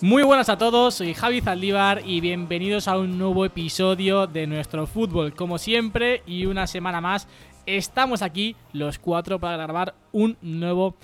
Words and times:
Muy 0.00 0.22
buenas 0.22 0.48
a 0.48 0.56
todos, 0.56 0.94
soy 0.94 1.12
Javi 1.12 1.40
Zaldívar 1.40 2.02
y 2.06 2.20
bienvenidos 2.20 2.86
a 2.86 2.96
un 2.96 3.18
nuevo 3.18 3.44
episodio 3.44 4.28
de 4.28 4.46
nuestro 4.46 4.86
fútbol. 4.86 5.34
Como 5.34 5.58
siempre 5.58 6.22
y 6.24 6.46
una 6.46 6.68
semana 6.68 7.00
más, 7.00 7.26
estamos 7.66 8.22
aquí 8.22 8.54
los 8.72 9.00
cuatro 9.00 9.40
para 9.40 9.56
grabar 9.56 9.94
un 10.12 10.36
nuevo 10.40 10.94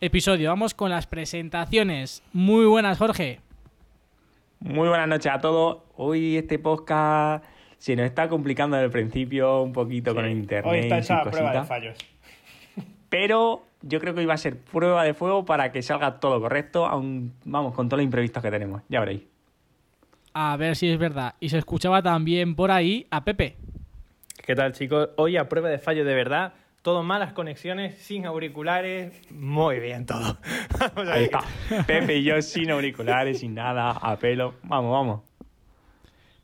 episodio. 0.00 0.50
Vamos 0.50 0.72
con 0.72 0.88
las 0.90 1.08
presentaciones. 1.08 2.22
Muy 2.32 2.64
buenas, 2.66 2.96
Jorge. 2.96 3.40
Muy 4.60 4.86
buenas 4.86 5.08
noches 5.08 5.32
a 5.32 5.40
todos. 5.40 5.78
Hoy 5.96 6.36
este 6.36 6.60
podcast 6.60 7.44
se 7.78 7.96
nos 7.96 8.06
está 8.06 8.28
complicando 8.28 8.76
desde 8.76 8.86
el 8.86 8.92
principio 8.92 9.62
un 9.62 9.72
poquito 9.72 10.14
con 10.14 10.26
el 10.26 10.30
internet. 10.30 10.72
Hoy 10.72 10.78
está 10.78 10.98
hecha 10.98 11.22
y 11.26 11.28
prueba 11.28 11.52
de 11.54 11.64
fallos. 11.64 11.98
Pero 13.08 13.64
yo 13.86 14.00
creo 14.00 14.14
que 14.14 14.24
va 14.26 14.34
a 14.34 14.38
ser 14.38 14.58
prueba 14.58 15.04
de 15.04 15.14
fuego 15.14 15.44
para 15.44 15.70
que 15.72 15.82
salga 15.82 16.18
todo 16.18 16.40
correcto, 16.40 16.86
aun, 16.86 17.32
vamos, 17.44 17.74
con 17.74 17.88
todos 17.88 17.98
los 17.98 18.04
imprevistos 18.04 18.42
que 18.42 18.50
tenemos. 18.50 18.82
Ya 18.88 19.00
veréis. 19.00 19.22
A 20.32 20.56
ver 20.56 20.74
si 20.74 20.88
es 20.88 20.98
verdad. 20.98 21.34
Y 21.38 21.50
se 21.50 21.58
escuchaba 21.58 22.02
también 22.02 22.56
por 22.56 22.70
ahí 22.70 23.06
a 23.10 23.24
Pepe. 23.24 23.56
¿Qué 24.44 24.54
tal, 24.54 24.72
chicos? 24.72 25.10
Hoy 25.16 25.36
a 25.36 25.48
prueba 25.48 25.68
de 25.68 25.78
fallos 25.78 26.06
de 26.06 26.14
verdad. 26.14 26.54
Todo 26.82 27.02
malas 27.02 27.32
conexiones, 27.32 27.96
sin 27.98 28.26
auriculares. 28.26 29.14
Muy 29.30 29.80
bien 29.80 30.04
todo. 30.04 30.38
Vamos 30.78 31.08
Ahí 31.08 31.24
está. 31.24 31.40
Pepe 31.86 32.16
y 32.16 32.24
yo 32.24 32.42
sin 32.42 32.70
auriculares, 32.70 33.38
sin 33.38 33.54
nada, 33.54 33.92
a 33.92 34.18
pelo. 34.18 34.54
Vamos, 34.64 34.92
vamos. 34.92 35.20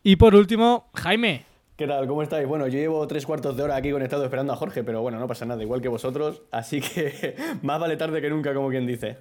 Y 0.02 0.16
por 0.16 0.34
último, 0.34 0.88
Jaime. 0.94 1.49
¿Qué 1.81 1.86
tal? 1.86 2.06
¿Cómo 2.06 2.23
estáis? 2.23 2.47
Bueno, 2.47 2.67
yo 2.69 2.78
llevo 2.78 3.06
tres 3.06 3.25
cuartos 3.25 3.56
de 3.56 3.62
hora 3.62 3.75
aquí 3.75 3.91
conectado 3.91 4.23
esperando 4.23 4.53
a 4.53 4.56
Jorge, 4.56 4.84
pero 4.84 5.00
bueno, 5.00 5.19
no 5.19 5.27
pasa 5.27 5.47
nada, 5.47 5.62
igual 5.62 5.81
que 5.81 5.89
vosotros, 5.89 6.42
así 6.50 6.83
que 6.83 7.34
más 7.62 7.81
vale 7.81 7.97
tarde 7.97 8.20
que 8.20 8.28
nunca, 8.28 8.53
como 8.53 8.69
quien 8.69 8.86
dice. 8.86 9.17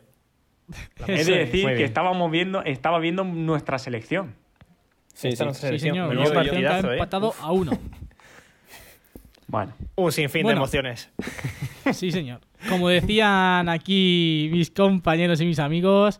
Es 1.08 1.26
de 1.28 1.38
decir 1.38 1.66
que 1.68 1.86
estábamos 1.86 2.30
viendo, 2.30 2.62
estaba 2.66 3.00
viendo 3.00 3.24
nuestra 3.24 3.80
selección. 3.80 4.36
Sí, 5.14 5.32
sí. 5.32 5.46
Sí, 5.54 5.80
señor. 5.80 6.10
Menudo 6.10 6.38
ha 6.38 6.44
¿eh? 6.44 6.94
empatado 6.96 7.34
a 7.40 7.54
uno. 7.54 7.72
Bueno, 9.48 9.72
Un 9.96 10.12
sinfín 10.12 10.44
Bueno. 10.44 10.58
de 10.58 10.64
emociones. 10.64 11.10
Sí, 11.94 12.12
señor. 12.12 12.42
Como 12.68 12.90
decían 12.90 13.70
aquí 13.70 14.50
mis 14.52 14.70
compañeros 14.70 15.40
y 15.40 15.46
mis 15.46 15.60
amigos, 15.60 16.20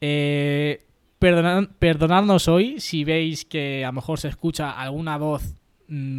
eh, 0.00 0.84
perdonad- 1.20 1.68
perdonadnos 1.78 2.48
hoy 2.48 2.80
si 2.80 3.04
veis 3.04 3.44
que 3.44 3.84
a 3.84 3.88
lo 3.88 3.92
mejor 3.92 4.18
se 4.18 4.26
escucha 4.26 4.72
alguna 4.72 5.16
voz 5.16 5.59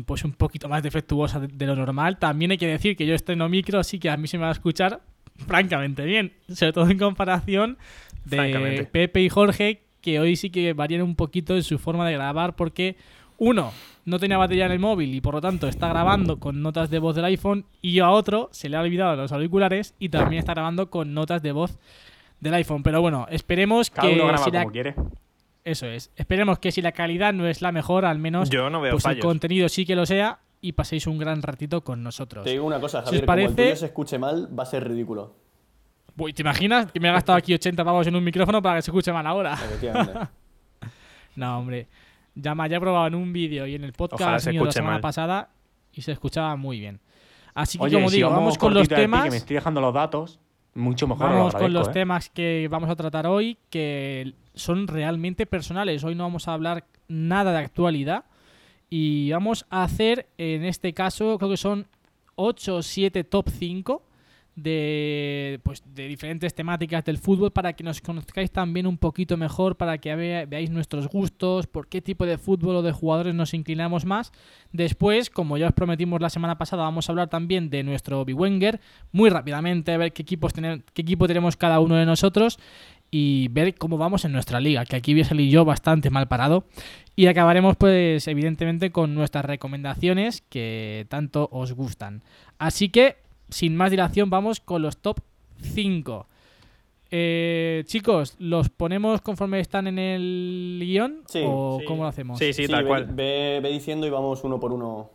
pues 0.06 0.24
un 0.26 0.34
poquito 0.34 0.68
más 0.70 0.84
defectuosa 0.84 1.40
de, 1.40 1.48
de 1.48 1.66
lo 1.66 1.76
normal. 1.76 2.18
También 2.20 2.52
hay 2.52 2.58
que 2.58 2.68
decir 2.68 2.96
que 2.96 3.06
yo 3.06 3.16
estreno 3.16 3.48
micro, 3.50 3.80
así 3.80 4.00
que 4.00 4.10
a 4.10 4.18
mí 4.18 4.28
se 4.28 4.38
me 4.38 4.44
va 4.44 4.50
a 4.50 4.54
escuchar 4.54 5.02
francamente 5.48 6.04
bien. 6.06 6.34
Sobre 6.50 6.74
todo 6.74 6.90
en 6.90 6.98
comparación 6.98 7.78
de. 8.26 8.38
Pepe 8.92 9.22
y 9.22 9.30
Jorge, 9.30 9.82
que 10.02 10.20
hoy 10.20 10.36
sí 10.36 10.50
que 10.50 10.74
varían 10.74 11.02
un 11.02 11.16
poquito 11.16 11.56
en 11.56 11.64
su 11.64 11.78
forma 11.80 12.06
de 12.08 12.14
grabar 12.14 12.56
porque 12.56 12.96
uno 13.38 13.72
no 14.06 14.20
tenía 14.20 14.38
batería 14.38 14.66
en 14.66 14.72
el 14.74 14.80
móvil 14.80 15.14
y 15.16 15.22
por 15.22 15.36
lo 15.36 15.42
tanto 15.42 15.68
está 15.68 15.88
grabando 15.90 16.40
con 16.40 16.62
notas 16.62 16.90
de 16.90 17.00
voz 17.00 17.16
del 17.16 17.26
iPhone 17.26 17.66
y 17.82 18.00
a 18.00 18.10
otro 18.10 18.50
se 18.52 18.68
le 18.70 18.78
ha 18.78 18.82
olvidado 18.82 19.16
los 19.16 19.32
auriculares 19.32 19.94
y 20.00 20.10
también 20.10 20.40
está 20.40 20.54
grabando 20.54 20.90
con 20.90 21.14
notas 21.14 21.42
de 21.42 21.52
voz 21.52 21.78
del 22.40 22.54
iPhone. 22.56 22.84
Pero 22.84 23.02
bueno, 23.02 23.28
esperemos 23.30 23.90
cada 23.90 24.08
que 24.10 24.16
uno 24.16 24.28
graba 24.28 24.44
si 24.44 24.52
la- 24.52 24.60
como 24.62 24.72
quiere. 24.72 24.96
Eso 25.64 25.86
es. 25.88 26.12
Esperemos 26.16 26.60
que 26.60 26.72
si 26.72 26.82
la 26.82 26.92
calidad 26.92 27.34
no 27.34 27.48
es 27.48 27.62
la 27.62 27.72
mejor, 27.72 28.06
al 28.06 28.18
menos 28.20 28.50
Yo 28.50 28.70
no 28.70 28.82
veo 28.82 28.94
pues 28.94 29.06
el 29.06 29.20
contenido 29.20 29.70
sí 29.70 29.86
que 29.86 29.96
lo 29.96 30.06
sea 30.06 30.40
y 30.62 30.74
paséis 30.74 31.08
un 31.08 31.18
gran 31.18 31.42
ratito 31.42 31.84
con 31.84 32.04
nosotros. 32.04 32.44
Te 32.44 32.52
digo 32.52 32.66
una 32.66 32.80
cosa, 32.80 33.00
Si 33.00 33.04
os 33.04 33.06
Javier, 33.22 33.26
como 33.26 33.34
el 33.38 33.44
parece- 33.46 33.64
tuyo 33.64 33.76
se 33.76 33.86
escuche 33.88 34.20
mal, 34.20 34.48
va 34.58 34.64
a 34.64 34.66
ser 34.68 34.88
ridículo. 34.88 35.36
Uy, 36.18 36.34
¿Te 36.34 36.42
imaginas 36.42 36.92
que 36.92 37.00
me 37.00 37.08
he 37.10 37.12
gastado 37.12 37.38
aquí 37.38 37.54
80 37.54 37.84
pavos 37.86 38.06
en 38.06 38.16
un 38.16 38.24
micrófono 38.24 38.62
para 38.62 38.76
que 38.78 38.82
se 38.84 38.92
escuche 38.92 39.12
mal 39.14 39.26
ahora? 39.26 39.58
No, 41.36 41.60
hombre. 41.60 41.88
Ya 42.36 42.56
me 42.56 42.70
ya 42.70 42.78
he 42.78 42.80
probado 42.80 43.08
en 43.08 43.16
un 43.16 43.34
vídeo 43.34 43.66
y 43.68 43.76
en 43.76 43.84
el 43.84 43.94
podcast 43.94 44.48
mío 44.48 44.66
la 44.66 44.72
semana 44.72 44.94
mal. 44.96 45.02
pasada 45.02 45.50
y 45.94 46.02
se 46.02 46.12
escuchaba 46.12 46.56
muy 46.56 46.80
bien. 46.80 47.00
Así 47.54 47.78
que 47.78 47.86
Oye, 47.86 47.96
como 47.96 48.10
si 48.10 48.18
digo, 48.18 48.30
vamos 48.30 48.58
con 48.58 48.74
los 48.74 48.88
ti, 48.88 48.96
temas. 48.96 49.26
que 49.26 49.32
me 49.32 49.38
estoy 49.38 49.56
dejando 49.56 49.82
los 49.82 49.94
datos. 49.94 50.40
Mucho 50.74 51.08
mejor. 51.08 51.30
lo 51.30 51.36
Vamos 51.36 51.56
con 51.56 51.74
los 51.74 51.88
¿eh? 51.90 51.92
temas 51.92 52.30
que 52.30 52.68
vamos 52.72 52.90
a 52.90 52.96
tratar 52.96 53.28
hoy, 53.28 53.58
que 53.70 54.34
son 54.54 54.88
realmente 54.88 55.46
personales. 55.46 56.04
Hoy 56.04 56.16
no 56.16 56.24
vamos 56.24 56.48
a 56.48 56.54
hablar 56.54 56.86
nada 57.08 57.52
de 57.52 57.60
actualidad. 57.60 58.26
Y 58.90 59.32
vamos 59.32 59.66
a 59.70 59.84
hacer, 59.84 60.28
en 60.38 60.66
este 60.66 60.94
caso, 60.94 61.38
creo 61.38 61.52
que 61.52 61.58
son 61.58 61.88
8 62.36 62.76
o 62.76 62.82
7 62.84 63.24
top 63.24 63.50
5 63.50 64.04
de, 64.54 65.62
pues, 65.64 65.82
de 65.96 66.08
diferentes 66.10 66.54
temáticas 66.54 67.06
del 67.06 67.18
fútbol 67.18 67.52
para 67.52 67.72
que 67.72 67.86
nos 67.86 68.02
conozcáis 68.02 68.52
también 68.52 68.86
un 68.86 68.98
poquito 68.98 69.38
mejor, 69.38 69.78
para 69.78 69.98
que 69.98 70.14
veáis 70.46 70.70
nuestros 70.70 71.08
gustos, 71.08 71.68
por 71.68 71.88
qué 71.88 72.02
tipo 72.02 72.26
de 72.26 72.38
fútbol 72.38 72.76
o 72.76 72.82
de 72.82 72.92
jugadores 72.92 73.34
nos 73.34 73.54
inclinamos 73.54 74.04
más. 74.04 74.34
Después, 74.74 75.30
como 75.30 75.58
ya 75.58 75.68
os 75.68 75.74
prometimos 75.74 76.20
la 76.20 76.30
semana 76.30 76.58
pasada, 76.58 76.84
vamos 76.84 77.08
a 77.08 77.14
hablar 77.14 77.30
también 77.30 77.70
de 77.70 77.84
nuestro 77.84 78.26
Biwenger, 78.26 78.82
muy 79.14 79.30
rápidamente, 79.30 79.94
a 79.94 79.98
ver 79.98 80.12
qué, 80.12 80.22
equipos 80.22 80.54
tener- 80.54 80.84
qué 80.94 81.02
equipo 81.02 81.28
tenemos 81.28 81.56
cada 81.56 81.80
uno 81.80 81.96
de 81.96 82.06
nosotros 82.06 82.60
y 83.12 83.50
ver 83.50 83.76
cómo 83.76 83.98
vamos 83.98 84.24
en 84.24 84.32
nuestra 84.32 84.62
liga, 84.62 84.86
que 84.86 84.96
aquí 84.96 85.14
voy 85.14 85.22
a 85.22 85.26
salir 85.26 85.52
yo 85.52 85.66
bastante 85.66 86.10
mal 86.10 86.30
parado. 86.30 86.64
Y 87.16 87.28
acabaremos, 87.28 87.76
pues, 87.76 88.26
evidentemente, 88.30 88.92
con 88.92 89.14
nuestras 89.14 89.44
recomendaciones 89.44 90.42
que 90.42 91.06
tanto 91.10 91.50
os 91.52 91.74
gustan. 91.74 92.24
Así 92.58 92.88
que, 92.88 93.18
sin 93.50 93.76
más 93.76 93.92
dilación, 93.92 94.30
vamos 94.30 94.62
con 94.62 94.82
los 94.82 94.98
top 94.98 95.20
5. 95.62 96.26
Eh, 97.14 97.84
chicos, 97.86 98.36
¿los 98.40 98.70
ponemos 98.70 99.20
conforme 99.20 99.60
están 99.60 99.88
en 99.88 100.00
el 100.00 100.80
guion? 100.82 101.24
Sí, 101.28 101.44
¿O 101.46 101.80
sí. 101.82 101.86
cómo 101.86 102.04
lo 102.04 102.10
hacemos? 102.10 102.40
Sí, 102.40 102.54
sí, 102.54 102.68
tal 102.68 102.86
ve, 102.86 102.88
cual. 102.88 103.06
Ve, 103.08 103.60
ve 103.62 103.70
diciendo 103.70 104.08
y 104.08 104.10
vamos 104.10 104.46
uno 104.46 104.58
por 104.62 104.72
uno 104.72 105.10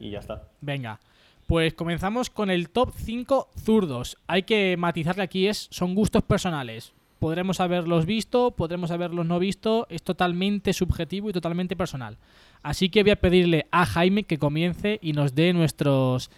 y 0.00 0.10
ya 0.10 0.20
está. 0.20 0.48
Venga, 0.62 0.98
pues 1.46 1.74
comenzamos 1.74 2.30
con 2.30 2.48
el 2.48 2.70
top 2.70 2.94
5 2.96 3.50
zurdos. 3.62 4.16
Hay 4.26 4.44
que 4.44 4.76
matizarle 4.78 5.22
aquí, 5.22 5.46
es, 5.46 5.68
son 5.70 5.94
gustos 5.94 6.22
personales. 6.22 6.94
Podremos 7.18 7.60
haberlos 7.60 8.06
visto, 8.06 8.52
podremos 8.52 8.90
haberlos 8.90 9.26
no 9.26 9.38
visto, 9.38 9.86
es 9.90 10.02
totalmente 10.02 10.72
subjetivo 10.72 11.28
y 11.30 11.32
totalmente 11.32 11.74
personal. 11.76 12.16
Así 12.62 12.88
que 12.90 13.02
voy 13.02 13.10
a 13.12 13.16
pedirle 13.16 13.66
a 13.72 13.86
Jaime 13.86 14.24
que 14.24 14.38
comience 14.38 14.98
y 15.02 15.12
nos 15.12 15.34
dé 15.34 15.52
nuestros... 15.52 16.30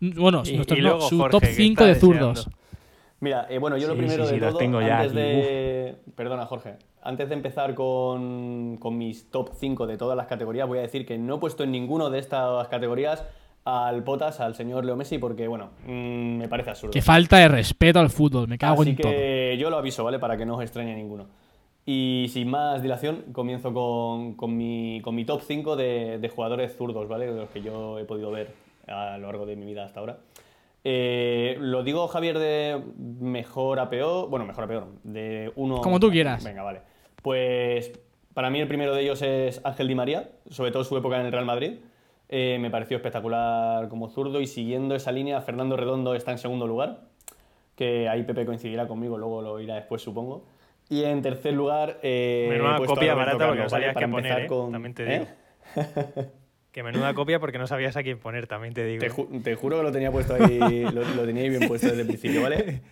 Bueno, 0.00 0.42
Y- 0.46 0.54
nuestros 0.56 0.78
y 0.78 0.82
no, 0.82 0.88
luego 0.90 1.08
su 1.08 1.18
Jorge, 1.18 1.30
top 1.32 1.40
que 1.40 1.46
5 1.54 1.72
está 1.72 1.86
de 1.86 1.94
zurdos. 2.00 2.36
deseando. 2.36 2.58
Mira, 3.20 3.46
eh, 3.50 3.58
bueno, 3.58 3.76
yo 3.76 3.88
lo 3.88 3.96
primero 3.96 4.24
sí, 4.24 4.30
sí, 4.30 4.34
de 4.36 4.40
los 4.42 4.50
todo, 4.50 4.58
tengo 4.60 4.80
ya 4.80 5.00
antes 5.00 5.10
aquí, 5.10 5.20
de... 5.20 5.96
Perdona, 6.14 6.46
Jorge. 6.46 6.76
Antes 7.02 7.28
de 7.28 7.34
empezar 7.34 7.74
con, 7.74 8.76
con 8.78 8.96
mis 8.96 9.28
top 9.30 9.50
5 9.58 9.88
de 9.88 9.96
todas 9.96 10.16
las 10.16 10.26
categorías, 10.28 10.68
voy 10.68 10.78
a 10.78 10.82
decir 10.82 11.04
que 11.04 11.18
no 11.18 11.36
he 11.36 11.38
puesto 11.38 11.64
en 11.64 11.72
ninguno 11.72 12.10
de 12.10 12.20
estas 12.20 12.68
categorías 12.68 13.24
al 13.68 14.02
Potas, 14.04 14.40
al 14.40 14.54
señor 14.54 14.84
Leo 14.84 14.96
Messi, 14.96 15.18
porque, 15.18 15.46
bueno, 15.48 15.70
mm, 15.86 16.36
me 16.38 16.48
parece 16.48 16.70
absurdo. 16.70 16.92
Que 16.92 17.02
falta 17.02 17.38
de 17.38 17.48
respeto 17.48 17.98
al 18.00 18.10
fútbol, 18.10 18.48
me 18.48 18.58
cago 18.58 18.82
Así 18.82 18.90
en 18.90 18.96
todo. 18.96 19.12
que 19.12 19.56
yo 19.58 19.70
lo 19.70 19.76
aviso, 19.76 20.04
¿vale? 20.04 20.18
Para 20.18 20.36
que 20.36 20.46
no 20.46 20.56
os 20.56 20.62
extrañe 20.62 20.94
ninguno. 20.94 21.26
Y 21.86 22.26
sin 22.30 22.50
más 22.50 22.82
dilación, 22.82 23.24
comienzo 23.32 23.72
con, 23.72 24.34
con 24.34 24.56
mi, 24.56 25.00
con 25.02 25.14
mi 25.14 25.24
top 25.24 25.40
5 25.42 25.76
de, 25.76 26.18
de 26.18 26.28
jugadores 26.28 26.76
zurdos, 26.76 27.08
¿vale? 27.08 27.26
De 27.26 27.40
los 27.40 27.48
que 27.50 27.62
yo 27.62 27.98
he 27.98 28.04
podido 28.04 28.30
ver 28.30 28.48
a 28.86 29.16
lo 29.18 29.26
largo 29.26 29.46
de 29.46 29.56
mi 29.56 29.66
vida 29.66 29.84
hasta 29.84 30.00
ahora. 30.00 30.18
Eh, 30.84 31.56
lo 31.60 31.82
digo, 31.82 32.06
Javier, 32.08 32.38
de 32.38 32.80
mejor 33.20 33.80
a 33.80 33.90
peor. 33.90 34.28
Bueno, 34.28 34.46
mejor 34.46 34.64
a 34.64 34.68
peor. 34.68 34.86
De 35.02 35.50
uno. 35.56 35.80
Como 35.80 35.98
tú 35.98 36.10
quieras. 36.10 36.44
Venga, 36.44 36.62
vale. 36.62 36.80
Pues 37.22 37.92
para 38.34 38.50
mí 38.50 38.60
el 38.60 38.68
primero 38.68 38.94
de 38.94 39.02
ellos 39.02 39.20
es 39.22 39.60
Ángel 39.64 39.88
Di 39.88 39.94
María, 39.94 40.30
sobre 40.50 40.70
todo 40.70 40.84
su 40.84 40.96
época 40.96 41.18
en 41.18 41.26
el 41.26 41.32
Real 41.32 41.44
Madrid. 41.44 41.72
Eh, 42.28 42.58
me 42.60 42.70
pareció 42.70 42.96
espectacular 42.98 43.88
como 43.88 44.08
zurdo 44.08 44.40
y 44.40 44.46
siguiendo 44.46 44.94
esa 44.94 45.12
línea, 45.12 45.40
Fernando 45.40 45.76
Redondo 45.76 46.14
está 46.14 46.30
en 46.32 46.38
segundo 46.38 46.66
lugar, 46.66 47.00
que 47.74 48.08
ahí 48.08 48.22
Pepe 48.24 48.44
coincidirá 48.44 48.86
conmigo, 48.86 49.16
luego 49.16 49.40
lo 49.40 49.60
irá 49.60 49.76
después, 49.76 50.02
supongo. 50.02 50.44
Y 50.90 51.04
en 51.04 51.20
tercer 51.22 51.54
lugar. 51.54 51.98
Eh, 52.02 52.46
Menuda 52.50 52.78
copia 52.84 53.14
barata 53.14 53.46
porque 53.46 53.62
no 53.62 53.68
sabías 53.68 53.96
qué 53.96 54.08
poner, 54.08 54.42
¿eh? 54.42 54.46
con- 54.46 54.72
También 54.72 54.94
te 54.94 55.04
digo. 55.04 55.26
Que 56.72 56.82
menuda 56.82 57.12
copia 57.14 57.40
porque 57.40 57.58
no 57.58 57.66
sabías 57.66 57.96
a 57.96 58.02
quién 58.02 58.18
poner, 58.18 58.46
también 58.46 58.72
te 58.74 58.84
digo. 58.84 59.00
Te, 59.00 59.10
ju- 59.10 59.42
te 59.42 59.54
juro 59.54 59.78
que 59.78 59.82
lo 59.82 59.92
tenía 59.92 60.12
puesto 60.12 60.34
ahí, 60.34 60.58
lo, 60.92 61.02
lo 61.02 61.24
tenía 61.24 61.42
ahí 61.42 61.48
bien 61.50 61.66
puesto 61.66 61.88
desde 61.88 62.02
el 62.02 62.06
principio, 62.06 62.42
¿vale? 62.42 62.82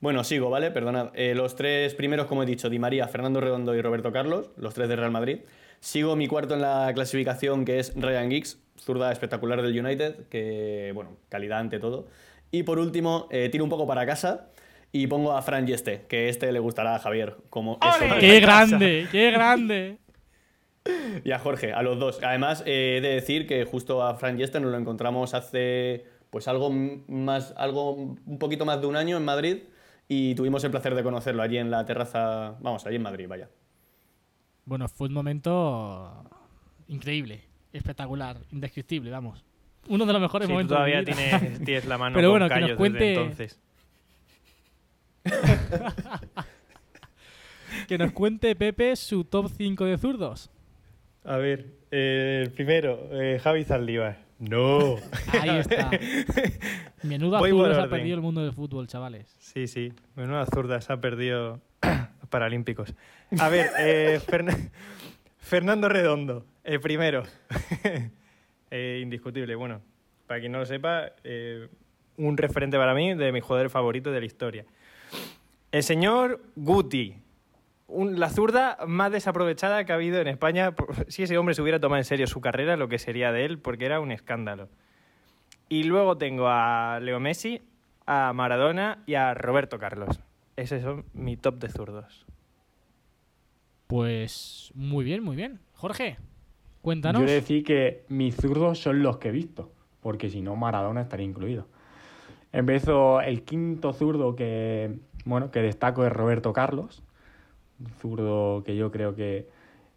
Bueno, 0.00 0.22
sigo, 0.22 0.50
¿vale? 0.50 0.70
Perdonad. 0.70 1.10
Los 1.34 1.56
tres 1.56 1.94
primeros, 1.94 2.26
como 2.26 2.42
he 2.42 2.46
dicho, 2.46 2.68
Di 2.68 2.78
María, 2.78 3.08
Fernando 3.08 3.40
Redondo 3.40 3.74
y 3.74 3.80
Roberto 3.80 4.12
Carlos, 4.12 4.50
los 4.56 4.74
tres 4.74 4.88
de 4.88 4.96
Real 4.96 5.10
Madrid. 5.10 5.38
Sigo 5.80 6.16
mi 6.16 6.26
cuarto 6.26 6.54
en 6.54 6.62
la 6.62 6.90
clasificación, 6.94 7.64
que 7.64 7.78
es 7.78 7.92
Ryan 7.94 8.30
Giggs, 8.30 8.58
zurda 8.78 9.12
espectacular 9.12 9.62
del 9.62 9.78
United, 9.78 10.28
que, 10.28 10.92
bueno, 10.94 11.16
calidad 11.28 11.58
ante 11.58 11.78
todo. 11.78 12.06
Y 12.50 12.62
por 12.62 12.78
último, 12.78 13.28
eh, 13.30 13.48
tiro 13.50 13.64
un 13.64 13.70
poco 13.70 13.86
para 13.86 14.06
casa 14.06 14.48
y 14.92 15.06
pongo 15.06 15.36
a 15.36 15.42
Fran 15.42 15.66
Yeste, 15.66 16.06
que 16.08 16.28
este 16.28 16.52
le 16.52 16.58
gustará 16.58 16.94
a 16.94 16.98
Javier, 16.98 17.36
como 17.50 17.78
eso 17.82 17.98
¡Qué 18.20 18.40
casa. 18.40 18.66
grande! 18.68 19.06
¡Qué 19.10 19.30
grande! 19.30 19.98
Y 21.24 21.32
a 21.32 21.40
Jorge, 21.40 21.72
a 21.72 21.82
los 21.82 21.98
dos. 21.98 22.20
Además, 22.22 22.62
eh, 22.64 22.98
he 22.98 23.00
de 23.00 23.08
decir 23.14 23.48
que 23.48 23.64
justo 23.64 24.04
a 24.04 24.14
Fran 24.14 24.38
Yeste 24.38 24.60
nos 24.60 24.70
lo 24.70 24.78
encontramos 24.78 25.34
hace, 25.34 26.04
pues 26.30 26.46
algo 26.46 26.70
más, 26.70 27.54
algo 27.56 27.94
un 27.94 28.38
poquito 28.38 28.64
más 28.64 28.80
de 28.80 28.86
un 28.86 28.94
año 28.94 29.16
en 29.16 29.24
Madrid 29.24 29.58
y 30.06 30.36
tuvimos 30.36 30.62
el 30.62 30.70
placer 30.70 30.94
de 30.94 31.02
conocerlo 31.02 31.42
allí 31.42 31.58
en 31.58 31.72
la 31.72 31.84
terraza, 31.84 32.54
vamos, 32.60 32.86
allí 32.86 32.96
en 32.96 33.02
Madrid, 33.02 33.26
vaya. 33.28 33.48
Bueno, 34.66 34.88
fue 34.88 35.08
un 35.08 35.14
momento 35.14 36.24
increíble, 36.88 37.40
espectacular, 37.72 38.36
indescriptible, 38.52 39.10
vamos. 39.10 39.42
Uno 39.88 40.04
de 40.04 40.12
los 40.12 40.20
mejores 40.20 40.46
Sí, 40.46 40.52
tú 40.52 40.54
momentos. 40.54 40.78
de 40.78 40.84
mi 40.84 40.92
todavía 40.92 41.14
vida. 41.14 41.38
tienes, 41.40 41.64
tienes 41.64 41.84
la 41.86 41.96
mano 41.98 42.14
Pero 42.16 42.30
con 42.30 42.40
bueno, 42.40 42.54
que 42.54 42.60
nos 42.60 42.72
cuente- 42.72 43.14
entonces. 43.14 43.58
que 47.88 47.98
nos 47.98 48.12
cuente 48.12 48.54
Pepe 48.56 48.96
su 48.96 49.24
top 49.24 49.50
5 49.56 49.84
de 49.84 49.98
zurdos. 49.98 50.50
A 51.24 51.36
ver, 51.36 51.66
eh, 51.90 52.42
el 52.46 52.52
primero, 52.52 53.08
eh, 53.12 53.38
Javi 53.42 53.64
Zaldívar. 53.64 54.24
No. 54.38 54.96
Ahí 55.40 55.50
está. 55.60 55.90
Menudo 57.02 57.38
Voy 57.38 57.50
por 57.52 57.66
zurdos 57.66 57.78
ha 57.78 57.88
perdido 57.88 58.16
el 58.16 58.22
mundo 58.22 58.42
del 58.42 58.52
fútbol, 58.52 58.86
chavales. 58.86 59.34
Sí, 59.38 59.66
sí. 59.66 59.92
Menuda 60.14 60.46
zurda 60.46 60.80
se 60.80 60.92
ha 60.92 61.00
perdido 61.00 61.60
Paralímpicos. 62.26 62.94
A 63.38 63.48
ver, 63.48 63.70
eh, 63.78 64.20
Fern- 64.26 64.70
Fernando 65.38 65.88
Redondo, 65.88 66.44
el 66.64 66.80
primero. 66.80 67.22
Eh, 68.68 68.98
indiscutible. 69.00 69.54
Bueno, 69.54 69.80
para 70.26 70.40
quien 70.40 70.50
no 70.50 70.58
lo 70.58 70.66
sepa, 70.66 71.12
eh, 71.22 71.68
un 72.16 72.36
referente 72.36 72.76
para 72.76 72.94
mí 72.94 73.14
de 73.14 73.30
mis 73.30 73.44
jugadores 73.44 73.70
favoritos 73.70 74.12
de 74.12 74.18
la 74.18 74.26
historia. 74.26 74.64
El 75.70 75.84
señor 75.84 76.42
Guti. 76.56 77.14
la 77.88 78.28
zurda 78.28 78.76
más 78.88 79.12
desaprovechada 79.12 79.84
que 79.84 79.92
ha 79.92 79.94
habido 79.94 80.20
en 80.20 80.26
España. 80.26 80.74
Si 81.06 81.22
ese 81.22 81.38
hombre 81.38 81.54
se 81.54 81.62
hubiera 81.62 81.78
tomado 81.78 81.98
en 81.98 82.04
serio 82.04 82.26
su 82.26 82.40
carrera, 82.40 82.76
lo 82.76 82.88
que 82.88 82.98
sería 82.98 83.30
de 83.30 83.44
él, 83.44 83.58
porque 83.60 83.86
era 83.86 84.00
un 84.00 84.10
escándalo. 84.10 84.68
Y 85.68 85.84
luego 85.84 86.18
tengo 86.18 86.48
a 86.48 86.98
Leo 87.00 87.20
Messi, 87.20 87.62
a 88.04 88.32
Maradona 88.32 89.04
y 89.06 89.14
a 89.14 89.32
Roberto 89.34 89.78
Carlos. 89.78 90.18
Esos 90.56 90.82
son 90.82 91.04
mi 91.12 91.36
top 91.36 91.58
de 91.58 91.68
zurdos. 91.68 92.26
Pues 93.86 94.72
muy 94.74 95.04
bien, 95.04 95.22
muy 95.22 95.36
bien. 95.36 95.60
Jorge, 95.74 96.16
cuéntanos. 96.82 97.20
Yo 97.20 97.26
he 97.26 97.30
de 97.30 97.34
decir 97.36 97.62
que 97.62 98.04
mis 98.08 98.34
zurdos 98.34 98.80
son 98.80 99.02
los 99.02 99.18
que 99.18 99.28
he 99.28 99.32
visto, 99.32 99.70
porque 100.00 100.30
si 100.30 100.40
no 100.40 100.56
Maradona 100.56 101.02
estaría 101.02 101.26
incluido. 101.26 101.66
Empiezo 102.52 103.20
el 103.20 103.42
quinto 103.42 103.92
zurdo 103.92 104.34
que, 104.34 104.98
bueno, 105.24 105.50
que 105.50 105.60
destaco 105.60 106.06
es 106.06 106.12
Roberto 106.12 106.52
Carlos, 106.52 107.02
un 107.78 107.88
zurdo 107.88 108.64
que 108.64 108.76
yo 108.76 108.90
creo 108.90 109.14
que 109.14 109.48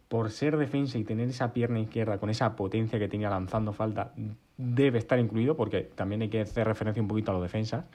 por 0.10 0.32
ser 0.32 0.58
defensa 0.58 0.98
y 0.98 1.04
tener 1.04 1.30
esa 1.30 1.54
pierna 1.54 1.80
izquierda 1.80 2.18
con 2.18 2.30
esa 2.30 2.56
potencia 2.56 3.00
que 3.00 3.08
tenía 3.08 3.30
lanzando 3.30 3.74
falta, 3.74 4.14
debe 4.58 4.98
estar 4.98 5.20
incluido, 5.20 5.56
porque 5.56 5.82
también 5.84 6.24
hay 6.24 6.30
que 6.30 6.42
hacer 6.42 6.68
referencia 6.68 7.02
un 7.02 7.08
poquito 7.08 7.32
a 7.32 7.36
los 7.36 7.44
defensas. 7.44 7.86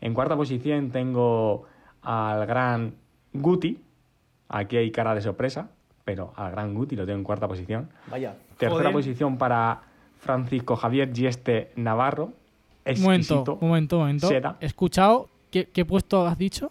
En 0.00 0.14
cuarta 0.14 0.36
posición 0.36 0.90
tengo 0.90 1.66
al 2.02 2.46
gran 2.46 2.94
Guti, 3.32 3.80
aquí 4.48 4.76
hay 4.76 4.90
cara 4.90 5.14
de 5.14 5.20
sorpresa, 5.22 5.70
pero 6.04 6.32
al 6.36 6.50
gran 6.52 6.74
Guti 6.74 6.96
lo 6.96 7.04
tengo 7.06 7.18
en 7.18 7.24
cuarta 7.24 7.46
posición. 7.48 7.90
Vaya. 8.10 8.34
Tercera 8.56 8.70
Joder. 8.80 8.92
posición 8.92 9.38
para 9.38 9.82
Francisco 10.18 10.76
Javier 10.76 11.12
Gieste 11.14 11.72
Navarro. 11.76 12.32
un 12.86 13.02
momento, 13.02 13.34
Exquisito. 13.34 13.58
un 13.60 13.68
momento, 13.68 13.96
un 13.96 14.02
momento. 14.02 14.28
Seda. 14.28 14.56
He 14.60 14.66
escuchado. 14.66 15.28
¿Qué, 15.50 15.68
qué 15.68 15.84
puesto 15.84 16.26
has 16.26 16.38
dicho? 16.38 16.70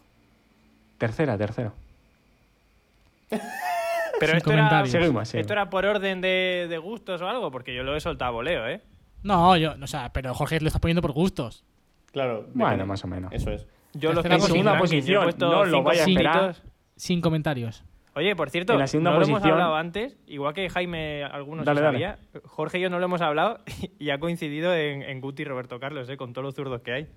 Tercera, 0.98 1.38
tercero. 1.38 1.74
Pero 3.30 4.32
Sin 4.32 4.38
esto 4.38 4.52
era, 4.52 4.60
comentarios. 4.64 4.92
Seguimos, 4.92 5.28
seguimos. 5.30 5.42
esto 5.44 5.54
era 5.54 5.70
por 5.70 5.86
orden 5.86 6.20
de, 6.22 6.68
de 6.70 6.78
gustos 6.78 7.22
o 7.22 7.28
algo, 7.28 7.52
porque 7.52 7.74
yo 7.74 7.84
lo 7.84 7.96
he 7.96 8.00
soltado 8.02 8.30
a 8.30 8.34
voleo, 8.34 8.68
¿eh? 8.68 8.82
No, 9.24 9.56
yo, 9.58 9.74
o 9.82 9.88
sea, 9.88 10.12
pero 10.14 10.34
Jorge 10.34 10.60
lo 10.62 10.68
estás 10.68 10.82
poniendo 10.82 11.02
por 11.02 11.12
gustos. 11.12 11.64
Claro. 12.12 12.46
Bueno, 12.54 12.72
depende. 12.72 12.86
más 12.86 13.04
o 13.04 13.08
menos. 13.08 13.32
Eso 13.34 13.52
es. 13.52 13.66
Yo 13.94 14.14
los 14.14 14.24
Tercera 14.24 14.36
tengo 14.36 14.46
sin 14.46 14.54
segunda 14.54 14.72
ranking, 14.74 14.98
posición, 14.98 15.36
no 15.40 15.66
lo 15.66 15.84
vaya 15.84 16.04
a 16.04 16.08
esperar. 16.08 16.56
Sin 16.96 17.22
comentarios. 17.22 17.84
Oye, 18.16 18.36
por 18.36 18.50
cierto, 18.50 18.74
En 18.74 18.80
la 18.80 18.88
segunda 18.88 19.12
no 19.12 19.20
lo 19.20 19.26
hemos 19.26 19.44
hablado 19.44 19.76
antes, 19.76 20.18
igual 20.28 20.54
que 20.54 20.70
Jaime 20.70 21.24
algunos 21.24 21.66
Dale, 21.66 21.80
sabía, 21.80 22.20
Jorge 22.44 22.80
y 22.80 22.82
yo 22.82 22.90
no 22.90 23.00
lo 23.00 23.06
hemos 23.06 23.22
hablado 23.22 23.60
y 24.00 24.10
ha 24.10 24.20
coincidido 24.20 24.76
en, 24.76 25.04
en 25.04 25.22
Guti 25.22 25.44
y 25.44 25.46
Roberto 25.46 25.80
Carlos, 25.80 26.10
¿eh? 26.10 26.18
con 26.18 26.34
todos 26.34 26.44
los 26.44 26.56
zurdos 26.56 26.82
que 26.82 26.92
hay. 26.92 27.08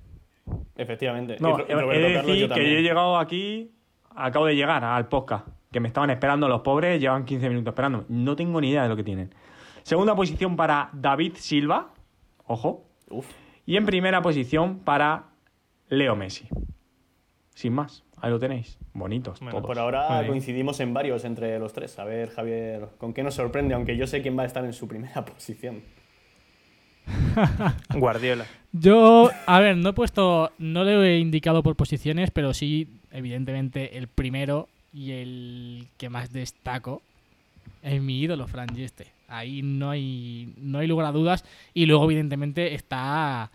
Efectivamente. 0.76 1.36
No, 1.40 1.58
Y 1.58 1.72
he 1.72 1.74
Roberto 1.74 2.06
de 2.06 2.14
Carlos, 2.14 2.26
decir 2.26 2.40
yo 2.40 2.46
que 2.46 2.54
también. 2.54 2.72
yo 2.72 2.78
he 2.78 2.82
llegado 2.82 3.18
aquí, 3.18 3.72
acabo 4.14 4.46
de 4.46 4.54
llegar 4.54 4.84
al 4.84 5.08
podcast, 5.08 5.48
que 5.72 5.80
me 5.80 5.88
estaban 5.88 6.10
esperando 6.10 6.46
los 6.48 6.60
pobres, 6.60 7.00
llevan 7.00 7.24
15 7.24 7.48
minutos 7.48 7.72
esperando. 7.72 8.04
No 8.08 8.36
tengo 8.36 8.60
ni 8.60 8.70
idea 8.70 8.84
de 8.84 8.88
lo 8.88 8.96
que 8.96 9.04
tienen. 9.04 9.34
Segunda 9.82 10.14
posición 10.14 10.56
para 10.56 10.90
David 10.92 11.32
Silva, 11.36 11.88
ojo. 12.46 12.84
Uf. 13.10 13.26
Y 13.66 13.76
en 13.76 13.86
primera 13.86 14.22
posición 14.22 14.78
para 14.80 15.24
Leo 15.92 16.16
Messi. 16.16 16.48
Sin 17.54 17.74
más, 17.74 18.02
ahí 18.16 18.30
lo 18.30 18.38
tenéis. 18.38 18.78
Bonitos 18.94 19.40
Bueno, 19.40 19.58
todos. 19.58 19.66
Por 19.66 19.78
ahora 19.78 20.26
coincidimos 20.26 20.80
en 20.80 20.94
varios 20.94 21.24
entre 21.26 21.58
los 21.58 21.74
tres. 21.74 21.98
A 21.98 22.04
ver, 22.04 22.30
Javier, 22.30 22.88
¿con 22.96 23.12
qué 23.12 23.22
nos 23.22 23.34
sorprende? 23.34 23.74
Aunque 23.74 23.96
yo 23.98 24.06
sé 24.06 24.22
quién 24.22 24.36
va 24.36 24.42
a 24.44 24.46
estar 24.46 24.64
en 24.64 24.72
su 24.72 24.88
primera 24.88 25.22
posición. 25.26 25.82
Guardiola. 27.94 28.46
Yo, 28.72 29.30
a 29.44 29.60
ver, 29.60 29.76
no 29.76 29.90
he 29.90 29.92
puesto, 29.92 30.50
no 30.56 30.82
le 30.82 31.16
he 31.16 31.18
indicado 31.18 31.62
por 31.62 31.76
posiciones, 31.76 32.30
pero 32.30 32.54
sí, 32.54 32.88
evidentemente, 33.10 33.98
el 33.98 34.08
primero 34.08 34.68
y 34.94 35.12
el 35.12 35.88
que 35.98 36.08
más 36.08 36.32
destaco 36.32 37.02
es 37.82 38.00
mi 38.00 38.18
ídolo, 38.18 38.46
Fran 38.46 38.74
Yeste. 38.74 39.08
Ahí 39.28 39.60
no 39.60 39.90
hay, 39.90 40.54
no 40.56 40.78
hay 40.78 40.86
lugar 40.86 41.08
a 41.08 41.12
dudas. 41.12 41.44
Y 41.74 41.84
luego, 41.84 42.04
evidentemente, 42.04 42.74
está 42.74 43.50